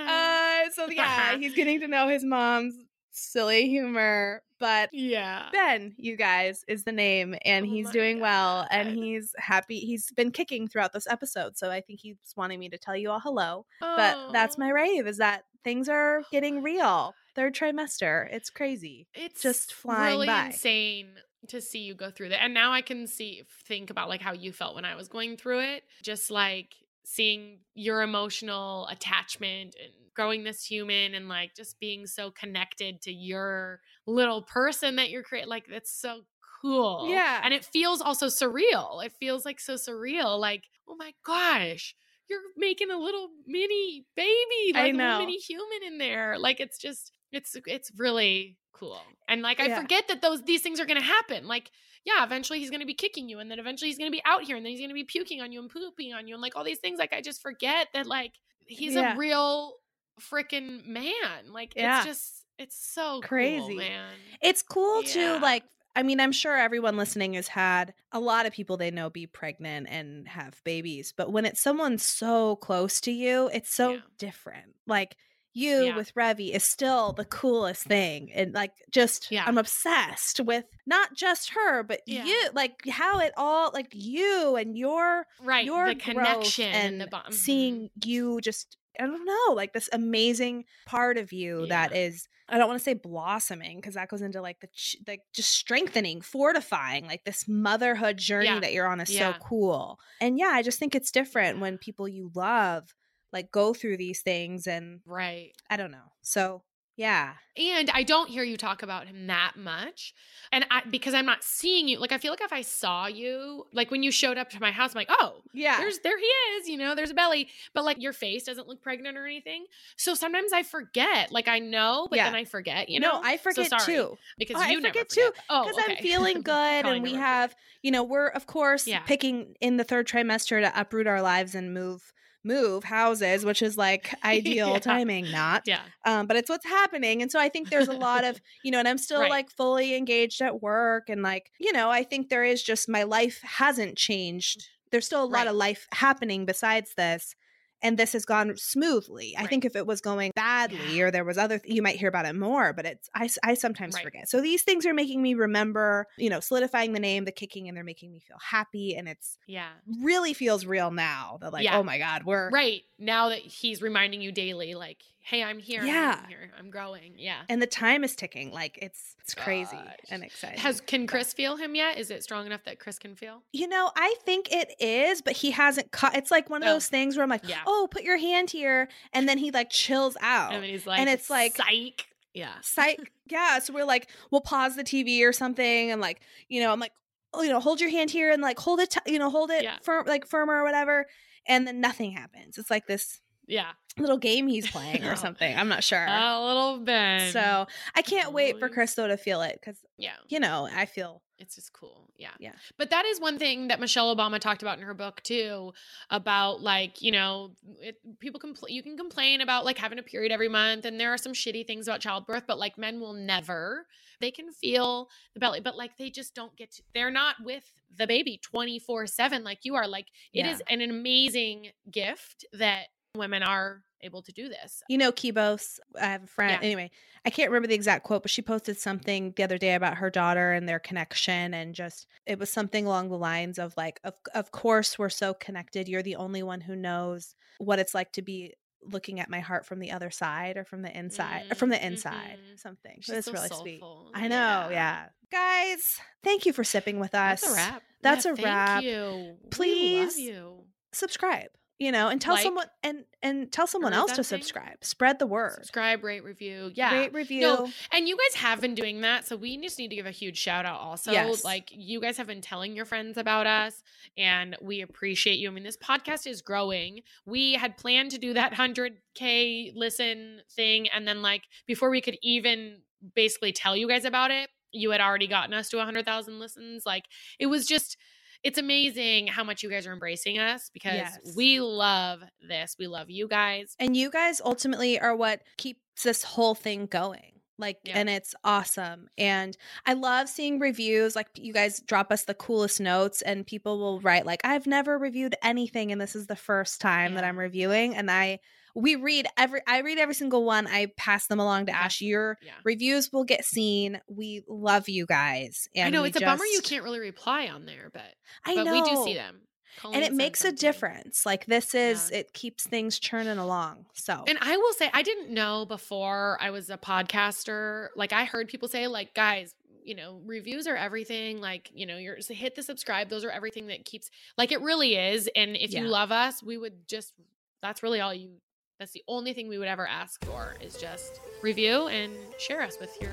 Uh, 0.08 0.70
so 0.74 0.90
yeah, 0.90 1.38
he's 1.38 1.54
getting 1.56 1.80
to 1.82 1.88
know 1.88 2.08
his 2.08 2.24
mom's 2.24 2.76
silly 3.12 3.70
humor, 3.70 4.42
but 4.60 4.90
yeah. 4.94 5.50
Ben, 5.52 5.94
you 5.98 6.16
guys, 6.16 6.64
is 6.68 6.84
the 6.84 6.92
name, 6.92 7.36
and 7.46 7.66
Oh 7.66 7.70
he's 7.70 7.90
doing 7.90 8.20
well, 8.20 8.68
and 8.70 8.90
he's 8.90 9.34
happy. 9.38 9.80
He's 9.80 10.12
been 10.12 10.32
kicking 10.32 10.68
throughout 10.68 10.94
this 10.94 11.08
episode, 11.08 11.58
so 11.58 11.72
I 11.72 11.82
think 11.82 12.00
he's 12.02 12.18
wanting 12.36 12.60
me 12.60 12.70
to 12.70 12.78
tell 12.78 12.96
you 12.96 13.12
all 13.12 13.20
hello. 13.20 13.66
But 13.80 14.32
that's 14.32 14.58
my 14.58 14.70
Oh. 14.70 14.74
rave: 14.74 15.08
is 15.08 15.18
that 15.18 15.44
things 15.64 15.90
are 15.90 16.20
oh 16.20 16.24
getting 16.32 16.62
real. 16.64 17.14
Third 17.36 17.54
trimester, 17.56 18.28
it's 18.32 18.50
crazy. 18.50 19.08
It's 19.14 19.42
just 19.42 19.74
flying 19.74 20.14
really 20.16 20.28
by. 20.28 20.48
insane 20.48 21.10
to 21.48 21.62
see 21.62 21.80
you 21.80 21.96
go 21.96 22.12
through 22.12 22.30
that. 22.30 22.44
And 22.44 22.54
now 22.54 22.72
I 22.74 22.82
can 22.82 23.08
see 23.08 23.44
think 23.66 23.90
about 23.90 24.10
like 24.10 24.22
how 24.22 24.34
you 24.34 24.52
felt 24.52 24.76
when 24.76 24.84
I 24.86 24.96
was 24.96 25.08
going 25.08 25.38
through 25.38 25.62
it. 25.62 25.84
Just 26.04 26.30
like 26.30 26.76
seeing 27.06 27.60
your 27.74 28.02
emotional 28.02 28.88
attachment 28.88 29.76
and 29.82 29.94
growing 30.16 30.44
this 30.44 30.64
human 30.66 31.16
and 31.16 31.30
like 31.30 31.56
just 31.56 31.80
being 31.80 32.06
so 32.06 32.30
connected 32.32 33.02
to 33.02 33.12
your 33.12 33.80
little 34.06 34.42
person 34.42 34.98
that 34.98 35.10
you're 35.10 35.24
creating. 35.24 35.50
Like 35.50 35.66
that's 35.70 35.92
so 35.92 36.22
cool. 36.62 37.08
Yeah. 37.10 37.42
And 37.44 37.54
it 37.54 37.66
feels 37.66 38.02
also 38.02 38.28
surreal. 38.28 39.04
It 39.04 39.14
feels 39.20 39.46
like 39.46 39.60
so 39.60 39.76
surreal. 39.76 40.40
Like, 40.40 40.64
oh 40.88 40.96
my 40.98 41.14
gosh. 41.26 41.96
You're 42.30 42.42
making 42.58 42.92
a 42.92 42.98
little 43.00 43.30
mini 43.48 44.06
baby, 44.16 44.74
I 44.76 44.84
like 44.84 44.94
a 44.94 44.98
little 44.98 45.20
mini 45.20 45.38
human 45.38 45.84
in 45.88 45.98
there. 45.98 46.38
Like 46.38 46.60
it's 46.60 46.78
just 46.78 47.12
it's 47.32 47.56
it's 47.66 47.92
really 47.98 48.58
cool. 48.74 49.02
And 49.28 49.42
like 49.42 49.60
I 49.60 49.68
Yeah. 49.68 49.82
forget 49.82 50.08
that 50.10 50.22
those 50.22 50.44
these 50.44 50.62
things 50.62 50.80
are 50.80 50.86
gonna 50.86 51.02
happen. 51.02 51.48
Like, 51.48 51.72
yeah, 52.06 52.24
eventually 52.24 52.60
he's 52.60 52.70
gonna 52.70 52.86
be 52.86 52.94
kicking 52.94 53.30
you, 53.30 53.40
and 53.40 53.50
then 53.52 53.60
eventually 53.60 53.90
he's 53.90 53.98
gonna 53.98 54.12
be 54.12 54.22
out 54.26 54.44
here, 54.44 54.56
and 54.58 54.66
then 54.66 54.72
he's 54.72 54.82
gonna 54.82 54.94
be 54.94 55.04
puking 55.04 55.42
on 55.42 55.52
you 55.52 55.60
and 55.60 55.70
pooping 55.70 56.14
on 56.14 56.28
you, 56.28 56.36
and 56.36 56.42
like 56.42 56.56
all 56.56 56.64
these 56.64 56.80
things. 56.80 57.00
Like 57.00 57.14
I 57.14 57.22
just 57.22 57.42
forget 57.42 57.88
that 57.94 58.06
like 58.08 58.34
he's 58.68 58.96
Yeah. 58.96 59.14
a 59.14 59.18
real 59.18 59.76
freaking 60.20 60.86
man. 60.86 61.52
Like 61.52 61.74
Yeah. 61.76 62.00
it's 62.00 62.08
just 62.08 62.46
it's 62.58 62.76
so 62.78 63.22
Crazy. 63.22 63.60
cool, 63.68 63.78
man. 63.78 64.14
It's 64.42 64.62
cool 64.62 65.02
Yeah. 65.04 65.38
to 65.38 65.40
like. 65.40 65.64
I 65.96 66.04
mean, 66.04 66.20
I'm 66.20 66.32
sure 66.32 66.56
everyone 66.56 66.98
listening 66.98 67.34
has 67.34 67.48
had 67.48 67.94
a 68.12 68.20
lot 68.20 68.46
of 68.46 68.54
people 68.54 68.78
they 68.78 68.92
know 68.92 69.10
be 69.10 69.26
pregnant 69.26 69.88
and 69.90 70.28
have 70.28 70.62
babies, 70.64 71.14
but 71.18 71.32
when 71.32 71.46
it's 71.46 71.60
someone 71.60 71.98
so 71.98 72.58
close 72.58 73.02
to 73.02 73.12
you, 73.12 73.50
it's 73.52 73.74
so 73.74 73.94
Yeah. 73.94 74.00
different. 74.18 74.76
Like 74.86 75.18
you 75.60 75.86
Yeah. 75.86 75.96
with 75.96 76.14
Revi 76.16 76.52
is 76.54 76.64
still 76.64 77.14
the 77.14 77.26
coolest 77.26 77.84
thing. 77.86 78.32
And 78.34 78.54
like 78.54 78.72
just 78.92 79.30
Yeah. 79.32 79.44
I'm 79.46 79.58
obsessed 79.58 80.40
with 80.40 80.66
not 80.86 81.14
just 81.16 81.52
her, 81.52 81.84
but 81.84 82.02
Yeah. 82.08 82.26
you 82.26 82.50
like 82.54 82.88
how 82.90 83.20
it 83.20 83.34
all 83.38 83.72
like 83.74 83.92
you 83.94 84.56
and 84.56 84.78
your 84.78 85.26
Right. 85.42 85.66
your 85.66 85.90
the 85.90 85.96
connection 85.96 86.66
and, 86.66 86.94
and 86.94 87.02
the 87.02 87.08
bond. 87.08 87.26
Mm-hmm. 87.26 87.34
seeing 87.34 87.90
you 88.04 88.40
just 88.42 88.76
I 89.02 89.04
don't 89.06 89.24
know, 89.24 89.54
like 89.54 89.72
this 89.72 89.88
amazing 89.94 90.66
part 90.86 91.18
of 91.18 91.32
you 91.32 91.68
that 91.68 91.96
is 91.96 92.28
I 92.50 92.58
don't 92.58 92.68
want 92.68 92.80
to 92.80 92.84
say 92.84 92.96
blossoming 92.96 93.78
because 93.78 93.94
that 93.94 94.10
goes 94.10 94.22
into 94.22 94.42
like 94.42 94.60
the 94.60 94.68
ch- 94.74 94.98
like 95.08 95.22
just 95.34 95.52
strengthening, 95.52 96.20
fortifying, 96.20 97.06
like 97.06 97.24
this 97.24 97.48
motherhood 97.48 98.18
journey 98.18 98.60
that 98.60 98.74
you're 98.74 98.88
on 98.88 99.00
is 99.00 99.16
so 99.16 99.34
cool. 99.42 100.00
And 100.20 100.38
yeah, 100.38 100.50
I 100.52 100.64
just 100.64 100.80
think 100.80 100.96
it's 100.96 101.12
different 101.12 101.60
when 101.60 101.78
people 101.78 102.08
you 102.10 102.32
love 102.36 102.94
like 103.34 103.52
go 103.52 103.74
through 103.74 103.98
these 103.98 104.22
things 104.22 104.68
and 104.68 105.02
Right. 105.06 105.54
I 105.70 105.78
don't 105.78 105.92
know. 105.92 106.12
So, 106.22 106.64
yeah. 106.96 107.36
And 107.56 107.90
I 107.92 108.04
don't 108.04 108.30
hear 108.30 108.44
you 108.44 108.58
talk 108.58 108.84
about 108.84 109.08
him 109.08 109.28
that 109.28 109.54
much. 109.56 110.14
And 110.52 110.66
I 110.70 110.82
because 110.90 111.14
I'm 111.14 111.26
not 111.26 111.44
seeing 111.46 111.88
you. 111.88 111.98
Like 111.98 112.12
I 112.12 112.18
feel 112.18 112.32
like 112.32 112.42
if 112.42 112.52
I 112.52 112.62
saw 112.62 113.08
you, 113.08 113.66
like 113.72 113.90
when 113.90 114.04
you 114.04 114.12
showed 114.12 114.38
up 114.38 114.50
to 114.50 114.60
my 114.60 114.72
house, 114.72 114.92
I'm 114.94 115.00
like, 115.00 115.10
oh, 115.10 115.42
Yeah. 115.54 115.78
there's 115.80 116.00
there 116.00 116.18
he 116.18 116.26
is, 116.26 116.68
you 116.68 116.76
know, 116.78 116.96
there's 116.96 117.12
a 117.12 117.14
belly. 117.14 117.50
But 117.74 117.86
like 117.86 118.02
your 118.02 118.12
face 118.12 118.44
doesn't 118.44 118.68
look 118.68 118.82
pregnant 118.82 119.18
or 119.18 119.26
anything. 119.26 119.66
So 119.96 120.14
sometimes 120.14 120.52
I 120.52 120.64
forget. 120.64 121.32
Like 121.32 121.48
I 121.48 121.60
know, 121.60 122.08
but 122.10 122.18
Yeah. 122.18 122.26
then 122.26 122.36
I 122.36 122.44
forget, 122.44 122.90
you 122.90 123.00
no, 123.00 123.12
know. 123.14 123.22
I 123.24 123.38
So 123.38 123.44
forget 123.44 123.70
sorry, 123.70 123.86
too. 123.86 124.18
Because 124.38 124.58
Oh, 124.58 124.64
I 124.64 124.72
you 124.72 124.82
never 124.82 124.92
forget 124.94 125.10
too, 125.10 125.22
forget. 125.22 125.44
Oh, 125.50 125.64
because 125.70 125.84
I'm 125.88 125.98
feeling 126.04 126.42
good 126.42 126.86
and 126.86 127.02
we 127.02 127.14
have, 127.14 127.56
you 127.82 127.92
know, 127.92 128.04
we're 128.04 128.28
of 128.28 128.46
course 128.46 128.88
Yeah. 128.88 129.04
picking 129.04 129.56
in 129.62 129.78
the 129.78 129.86
third 129.86 130.06
trimester 130.06 130.62
to 130.62 130.80
uproot 130.80 131.08
our 131.08 131.22
lives 131.22 131.56
and 131.56 131.74
move 131.74 132.12
move 132.50 132.84
houses, 132.84 133.46
which 133.46 133.62
is 133.62 133.78
like 133.78 134.14
ideal 134.24 134.72
Yeah. 134.74 134.80
timing, 134.80 135.32
not. 135.32 135.64
Yeah. 135.66 135.82
Um, 136.06 136.28
but 136.28 136.36
it's 136.38 136.50
what's 136.50 136.66
happening. 136.66 137.22
And 137.22 137.32
so 137.32 137.40
I 137.40 137.50
think 137.50 137.70
there's 137.70 137.88
a 137.88 137.94
lot 138.10 138.24
of, 138.24 138.42
you 138.64 138.72
know, 138.72 138.80
and 138.80 138.88
I'm 138.88 138.98
still 138.98 139.22
Right. 139.22 139.30
like 139.38 139.50
fully 139.52 139.96
engaged 139.96 140.42
at 140.42 140.62
work 140.62 141.10
and 141.10 141.22
like, 141.24 141.52
you 141.60 141.72
know, 141.72 141.90
I 141.90 142.04
think 142.04 142.30
there 142.30 142.44
is 142.44 142.62
just 142.64 142.90
my 142.90 143.04
life 143.04 143.40
hasn't 143.44 143.98
changed. 143.98 144.68
There's 144.92 145.06
still 145.06 145.24
a 145.24 145.26
lot 145.26 145.34
Right. 145.46 145.48
of 145.48 145.56
life 145.56 145.88
happening 145.94 146.46
besides 146.46 146.94
this. 146.98 147.36
And 147.82 147.98
this 147.98 148.14
has 148.14 148.26
gone 148.26 148.56
smoothly. 148.58 149.36
I 149.38 149.48
think 149.48 149.64
if 149.66 149.76
it 149.76 149.88
was 149.88 150.02
going 150.02 150.32
badly 150.36 150.98
Yeah. 150.98 151.04
or 151.06 151.12
there 151.12 151.24
was 151.24 151.38
other, 151.38 151.62
you 151.64 151.82
might 151.82 151.96
hear 151.96 152.10
about 152.10 152.26
it 152.26 152.34
more. 152.36 152.74
But 152.74 152.86
it's 152.86 153.10
I, 153.16 153.30
I 153.44 153.54
sometimes 153.54 153.96
Right. 153.96 154.04
forget. 154.04 154.30
So 154.30 154.42
these 154.42 154.64
things 154.64 154.86
are 154.86 154.94
making 154.94 155.22
me 155.22 155.34
remember, 155.34 156.06
you 156.18 156.30
know, 156.30 156.40
solidifying 156.40 156.94
the 156.94 157.00
name, 157.00 157.26
the 157.26 157.32
kicking, 157.32 157.68
and 157.68 157.78
they're 157.78 157.84
making 157.84 158.12
me 158.12 158.20
feel 158.20 158.38
happy. 158.42 158.96
And 158.96 159.08
it's 159.08 159.38
Yeah. 159.48 159.70
really 160.02 160.34
feels 160.34 160.66
real 160.66 160.92
now. 160.92 161.38
That 161.42 161.54
like, 161.54 161.64
Yeah. 161.64 161.78
oh 161.78 161.84
my 161.84 161.98
god, 161.98 162.24
we're 162.26 162.50
Right. 162.50 162.82
Now 162.98 163.30
that 163.30 163.40
he's 163.40 163.82
reminding 163.82 164.22
you 164.22 164.32
daily, 164.32 164.74
like, 164.76 165.02
hey, 165.22 165.44
I'm 165.44 165.60
here. 165.60 165.84
Yeah. 165.84 166.20
I'm 166.24 166.28
here. 166.30 166.52
I'm 166.58 166.70
growing. 166.72 167.14
Yeah. 167.18 167.42
and 167.50 167.62
the 167.62 167.68
time 167.68 168.04
is 168.04 168.16
ticking. 168.16 168.52
Like 168.52 168.80
it's 168.82 169.16
it's 169.22 169.36
crazy 169.36 169.76
Gosh. 169.76 169.96
and 170.10 170.24
exciting. 170.24 170.60
Has 170.60 170.82
can 170.82 171.06
Chris 171.06 171.34
feel 171.34 171.56
him 171.56 171.76
yet? 171.76 171.98
Is 172.00 172.10
it 172.10 172.24
strong 172.24 172.46
enough 172.46 172.64
that 172.66 172.80
Chris 172.80 172.98
can 172.98 173.16
feel? 173.16 173.44
You 173.54 173.68
know, 173.68 173.92
I 173.96 174.16
think 174.26 174.52
it 174.52 174.74
is, 174.80 175.22
but 175.22 175.34
he 175.34 175.52
hasn't 175.52 175.92
cut. 175.92 176.16
It's 176.16 176.32
like 176.32 176.50
one 176.50 176.64
of 176.64 176.70
Oh. 176.70 176.74
those 176.74 176.88
things 176.88 177.16
where 177.16 177.24
I'm 177.24 177.30
like, 177.30 177.48
Yeah. 177.48 177.60
oh, 177.68 177.88
put 177.92 178.04
your 178.04 178.18
hand 178.18 178.50
here. 178.50 178.90
And 179.14 179.30
then 179.30 179.38
he 179.38 179.52
like 179.52 179.70
chills 179.70 180.18
out. 180.22 180.54
And 180.54 180.64
then 180.64 180.70
he's 180.70 180.88
like, 180.88 181.00
and 181.00 181.10
it's 181.10 181.30
like- 181.30 181.58
psych. 181.58 182.08
Yeah. 182.34 182.54
Psych. 182.62 183.12
yeah. 183.30 183.60
So 183.60 183.74
we're 183.74 183.86
like, 183.86 184.10
we'll 184.32 184.42
pause 184.42 184.76
the 184.76 184.84
TV 184.84 185.24
or 185.28 185.34
something. 185.34 185.92
And 185.92 186.00
like, 186.02 186.22
you 186.48 186.62
know, 186.62 186.72
I'm 186.72 186.80
like, 186.80 186.94
oh, 187.34 187.42
you 187.44 187.50
know, 187.52 187.60
hold 187.60 187.80
your 187.82 187.90
hand 187.92 188.10
here 188.12 188.32
and 188.32 188.42
like 188.42 188.58
hold 188.58 188.80
it, 188.80 188.90
t- 188.92 189.12
you 189.12 189.20
know, 189.20 189.30
hold 189.30 189.52
it 189.52 189.64
Yeah. 189.64 189.78
firm, 189.84 190.06
like 190.08 190.26
firmer 190.26 190.54
or 190.62 190.64
whatever. 190.64 191.06
And 191.48 191.68
then 191.68 191.80
nothing 191.82 192.12
happens. 192.12 192.58
It's 192.58 192.70
like 192.72 192.88
this 192.88 193.22
Yeah. 193.50 193.72
little 193.98 194.18
game 194.18 194.48
he's 194.48 194.70
playing 194.72 195.04
or 195.04 195.16
something. 195.26 195.54
I'm 195.58 195.68
not 195.68 195.84
sure. 195.84 196.06
A 196.08 196.40
little 196.46 196.78
bit. 196.80 197.34
so 197.34 197.68
I 197.96 198.02
can't 198.02 198.32
wait 198.32 198.60
for. 198.60 198.70
Crystal 198.70 199.08
to 199.08 199.18
feel 199.18 199.42
it 199.42 199.60
because 199.60 199.78
yeah. 199.98 200.14
you 200.30 200.40
know 200.40 200.70
I 200.74 200.86
feel 200.86 201.22
It's 201.40 201.56
just 201.56 201.74
cool. 201.74 202.08
Yeah. 202.18 202.30
Yeah. 202.40 202.52
But 202.78 202.92
that 202.92 203.06
is 203.06 203.20
one 203.20 203.38
thing 203.40 203.70
that 203.70 203.80
Michelle 203.80 204.16
Obama 204.16 204.40
talked 204.40 204.62
about 204.62 204.78
in 204.78 204.84
her 204.86 204.94
book 204.94 205.22
too 205.24 205.74
about 206.10 206.62
like, 206.62 207.02
you 207.02 207.12
know, 207.12 207.52
it, 207.82 207.96
people 208.20 208.40
compl- 208.40 208.70
you 208.70 208.84
can 208.84 208.96
complain 208.98 209.42
about 209.42 209.66
like 209.66 209.78
having 209.78 210.00
a 210.00 210.04
period 210.04 210.32
every 210.32 210.50
month 210.50 210.86
and 210.86 211.00
there 211.00 211.12
are 211.14 211.18
some 211.18 211.34
shitty 211.34 211.66
things 211.66 211.88
about 211.88 212.00
childbirth, 212.02 212.44
but 212.48 212.60
like 212.60 212.78
men 212.78 213.00
will 213.00 213.14
never. 213.14 213.88
They 214.22 214.32
can 214.32 214.52
feel 214.52 215.08
the 215.34 215.40
belly, 215.40 215.62
but 215.62 215.76
like 215.78 215.98
they 215.98 216.10
just 216.10 216.36
don't 216.36 216.56
get 216.58 216.72
to, 216.74 216.84
they're 216.94 217.10
not 217.12 217.38
with 217.44 217.64
the 217.98 218.06
baby 218.06 218.40
24/7 218.54 219.44
like 219.44 219.60
you 219.64 219.76
are. 219.76 219.88
Like 219.88 220.08
it 220.34 220.46
Yeah. 220.46 220.52
is 220.52 220.62
an 220.70 220.82
amazing 220.82 221.72
gift 221.90 222.46
that 222.54 222.88
women 223.16 223.44
are 223.44 223.82
able 224.02 224.22
to 224.22 224.32
do 224.32 224.48
this. 224.48 224.82
you 224.88 224.98
know 224.98 225.12
Kibos. 225.12 225.78
I 226.00 226.06
have 226.06 226.24
a 226.24 226.28
friend. 226.28 226.52
Yeah. 226.62 226.66
Anyway, 226.66 226.90
I 227.26 227.30
can't 227.30 227.50
remember 227.50 227.68
the 227.68 227.76
exact 227.76 228.06
quote, 228.06 228.22
but 228.22 228.32
she 228.32 228.42
posted 228.42 228.78
something 228.80 229.34
the 229.36 229.44
other 229.44 229.58
day 229.58 229.74
about 229.76 229.98
her 229.98 230.10
daughter 230.10 230.54
and 230.54 230.70
their 230.70 230.80
connection, 230.80 231.54
and 231.54 231.76
just 231.76 232.08
it 232.26 232.40
was 232.40 232.50
something 232.50 232.86
along 232.86 233.10
the 233.10 233.18
lines 233.18 233.60
of 233.60 233.74
like, 233.76 234.00
of 234.04 234.14
of 234.34 234.52
course 234.52 234.98
we're 234.98 235.10
so 235.10 235.34
connected. 235.34 235.90
You're 235.90 236.04
the 236.04 236.16
only 236.16 236.44
one 236.44 236.62
who 236.62 236.76
knows 236.76 237.36
what 237.58 237.80
it's 237.80 237.94
like 237.94 238.14
to 238.14 238.22
be 238.22 238.54
looking 238.82 239.20
at 239.20 239.30
my 239.30 239.42
heart 239.42 239.66
from 239.66 239.80
the 239.80 239.92
other 239.92 240.10
side 240.10 240.56
or 240.56 240.64
from 240.64 240.82
the 240.82 240.98
inside 240.98 241.48
or 241.52 241.56
from 241.56 241.68
the 241.70 241.76
Mm, 241.76 241.84
inside. 241.92 242.38
mhm. 242.54 242.58
Something. 242.60 243.00
She's 243.02 243.16
That's 243.16 243.26
so 243.28 243.34
really 243.34 243.50
sweet. 243.50 243.82
I 244.14 244.30
know. 244.30 244.70
Yeah. 244.72 245.08
guys, 245.30 245.98
thank 246.24 246.46
you 246.46 246.54
for 246.54 246.64
sipping 246.64 246.98
with 247.00 247.14
us. 247.14 247.42
That's 247.42 247.52
a 247.52 247.56
wrap. 247.56 247.84
That's 248.02 248.26
Yeah, 248.26 248.32
a 248.32 248.36
thank 248.38 248.46
wrap. 248.46 248.84
You. 248.84 249.38
Please 249.52 250.18
you. 250.18 250.64
Subscribe. 250.94 251.50
You 251.80 251.94
know, 251.94 252.10
and 252.10 252.20
tell 252.20 252.34
Like, 252.34 252.44
someone 252.44 252.66
and 252.84 253.06
and 253.24 253.52
tell 253.52 253.66
someone 253.66 253.94
else 253.94 254.12
to 254.14 254.24
subscribe. 254.24 254.84
Spread 254.84 255.18
the 255.18 255.26
word. 255.26 255.54
Subscribe, 255.56 256.04
rate, 256.04 256.26
review. 256.26 256.72
Yeah. 256.74 256.94
Rate 256.94 257.14
review. 257.14 257.42
No, 257.42 257.70
and 257.94 258.06
you 258.06 258.18
guys 258.18 258.36
have 258.42 258.60
been 258.60 258.76
doing 258.76 259.00
that. 259.02 259.26
So 259.26 259.38
we 259.38 259.58
just 259.62 259.80
need 259.80 259.88
to 259.90 259.96
give 259.96 260.06
a 260.06 260.12
huge 260.12 260.38
shout 260.38 260.66
out 260.66 260.82
also. 260.82 261.14
Yes. 261.14 261.46
Like 261.46 261.70
you 261.72 262.02
guys 262.02 262.18
have 262.18 262.28
been 262.28 262.42
telling 262.42 262.76
your 262.76 262.84
friends 262.84 263.18
about 263.18 263.48
us 263.48 263.82
and 264.18 264.58
we 264.62 264.82
appreciate 264.82 265.40
you. 265.40 265.50
I 265.50 265.52
mean, 265.54 265.64
this 265.64 265.78
podcast 265.78 266.28
is 266.28 266.42
growing. 266.42 267.00
We 267.26 267.54
had 267.54 267.78
planned 267.78 268.12
to 268.12 268.18
do 268.18 268.34
that 268.34 268.54
100K 268.54 269.72
listen 269.74 270.42
thing. 270.52 270.90
And 270.90 271.08
then, 271.08 271.22
like, 271.22 271.44
before 271.66 271.90
we 271.90 272.02
could 272.02 272.18
even 272.22 272.82
basically 273.16 273.54
tell 273.54 273.78
you 273.78 273.88
guys 273.88 274.04
about 274.04 274.32
it, 274.32 274.50
you 274.74 274.92
had 274.92 275.00
already 275.00 275.28
gotten 275.28 275.54
us 275.54 275.70
to 275.70 275.78
100,000 275.78 276.40
listens. 276.40 276.86
Like, 276.86 277.06
it 277.40 277.46
was 277.46 277.66
just. 277.66 277.96
It's 278.44 278.58
amazing 278.58 279.28
how 279.28 279.44
much 279.44 279.64
you 279.64 279.70
guys 279.70 279.86
are 279.86 279.94
embracing 279.94 280.38
us 280.40 280.70
because 280.74 280.96
Yes. 280.96 281.20
we 281.36 281.60
love 281.60 282.22
this. 282.48 282.76
We 282.80 282.88
love 282.88 283.10
you 283.10 283.28
guys. 283.28 283.76
And 283.80 283.96
you 283.98 284.10
guys 284.10 284.42
ultimately 284.44 285.00
are 285.00 285.16
what 285.16 285.42
keeps 285.58 286.04
this 286.04 286.24
whole 286.24 286.56
thing 286.56 286.86
going. 286.86 287.34
Like, 287.58 287.80
Yeah. 287.84 287.98
and 288.00 288.10
it's 288.10 288.34
awesome. 288.46 289.10
And 289.18 289.58
I 289.86 289.92
love 289.92 290.30
seeing 290.30 290.60
reviews. 290.60 291.14
Like, 291.14 291.28
you 291.36 291.52
guys 291.52 291.82
drop 291.82 292.10
us 292.10 292.24
the 292.24 292.34
coolest 292.34 292.80
notes, 292.80 293.22
and 293.22 293.46
people 293.46 293.78
will 293.80 294.00
write, 294.00 294.26
like, 294.26 294.40
I've 294.46 294.66
never 294.66 294.98
reviewed 294.98 295.36
anything, 295.44 295.92
and 295.92 296.00
this 296.00 296.16
is 296.16 296.28
the 296.28 296.38
first 296.38 296.80
time 296.80 297.16
that 297.16 297.26
I'm 297.26 297.38
reviewing. 297.38 297.96
And 297.98 298.10
I, 298.10 298.40
we 298.80 298.96
read 298.96 299.28
every, 299.38 299.62
I 299.68 299.82
read 299.82 299.98
every 299.98 300.16
single 300.16 300.44
one. 300.46 300.68
I 300.68 300.88
pass 300.98 301.28
them 301.28 301.40
along 301.40 301.68
to. 301.68 301.72
Ash. 301.76 302.02
Your 302.02 302.38
Yeah. 302.42 302.54
reviews 302.64 303.12
will 303.12 303.24
get 303.24 303.46
seen. 303.46 304.02
We 304.08 304.44
love 304.48 304.90
you 304.90 305.06
guys. 305.06 305.68
And 305.76 305.88
I 305.88 305.90
know 305.90 306.04
it's 306.04 306.18
a 306.18 306.22
bummer 306.22 306.46
you 306.46 306.62
can't 306.62 306.84
really 306.84 307.00
reply 307.00 307.48
on 307.48 307.66
there, 307.66 307.90
but 307.94 308.14
I 308.46 308.56
but 308.56 308.64
know. 308.64 308.74
we 308.74 308.90
do 308.90 309.04
see 309.04 309.14
them. 309.14 309.42
And 309.84 310.04
it 310.04 310.14
makes 310.14 310.44
a 310.44 310.52
difference. 310.52 311.26
Like, 311.26 311.46
this 311.46 311.74
is, 311.74 312.10
Yeah. 312.12 312.20
it 312.20 312.34
keeps 312.34 312.68
things 312.68 313.00
churning 313.00 313.38
along. 313.38 313.86
So, 313.94 314.26
And 314.28 314.38
I 314.42 314.58
will 314.58 314.74
say, 314.74 314.90
I 314.94 315.04
didn't 315.04 315.30
know 315.30 315.66
before 315.66 316.38
I 316.42 316.50
was 316.50 316.70
a 316.70 316.78
podcaster. 316.78 317.90
Like 317.96 318.12
I 318.14 318.26
heard 318.26 318.48
people 318.48 318.68
say, 318.68 318.88
like, 318.88 319.14
guys, 319.14 319.54
you 319.84 319.96
know, 319.96 320.22
reviews 320.26 320.68
are 320.68 320.76
everything. 320.76 321.40
Like, 321.40 321.72
you 321.74 321.86
know, 321.86 321.98
you're 321.98 322.20
so 322.22 322.34
hit 322.34 322.56
the 322.56 322.64
subscribe. 322.64 323.10
Those 323.10 323.24
are 323.24 323.32
everything 323.32 323.68
that 323.68 323.86
keeps. 323.86 324.10
Like, 324.38 324.52
it 324.52 324.62
really 324.62 324.96
is. 324.96 325.30
And 325.36 325.56
if 325.56 325.72
Yeah. 325.72 325.82
you 325.82 325.88
love 325.88 326.12
us, 326.12 326.44
we 326.44 326.58
would 326.58 326.88
just. 326.88 327.14
That's 327.62 327.84
really 327.84 328.00
all 328.00 328.14
you. 328.14 328.40
That's 328.80 328.92
the 328.94 329.04
only 329.10 329.34
thing 329.34 329.50
we 329.50 329.58
would 329.58 329.68
ever 329.68 329.86
ask 329.86 330.24
for 330.26 330.56
is 330.62 330.76
just 330.76 331.20
review 331.42 331.88
and 331.88 332.14
share 332.40 332.62
us 332.62 332.78
with 332.80 332.96
your 333.02 333.12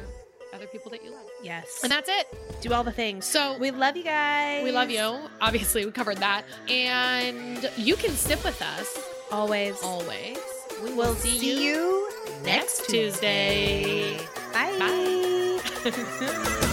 other 0.55 0.67
people 0.69 0.91
that 0.93 1.05
you 1.05 1.11
love. 1.11 1.25
yes. 1.43 1.81
And 1.83 1.91
that's 1.91 2.09
it. 2.09 2.27
do 2.63 2.73
all 2.73 2.85
the 2.85 2.93
things. 2.93 3.25
So 3.27 3.59
We 3.59 3.73
love 3.73 3.97
you 3.97 4.05
guys. 4.05 4.63
we 4.65 4.71
love 4.73 4.91
you. 4.91 5.19
Obviously, 5.41 5.85
we 5.85 5.91
covered 5.93 6.19
that. 6.19 6.45
And 6.69 7.69
you 7.77 7.97
can 7.97 8.13
sip 8.13 8.43
with 8.45 8.63
us 8.63 8.97
Always. 9.33 9.83
always. 9.83 10.39
We 10.85 10.95
will 10.95 11.15
see, 11.17 11.37
see 11.39 11.65
you 11.67 12.11
next 12.45 12.89
Tuesday. 12.89 14.19
Bye. 14.53 14.77
Bye. 14.79 16.73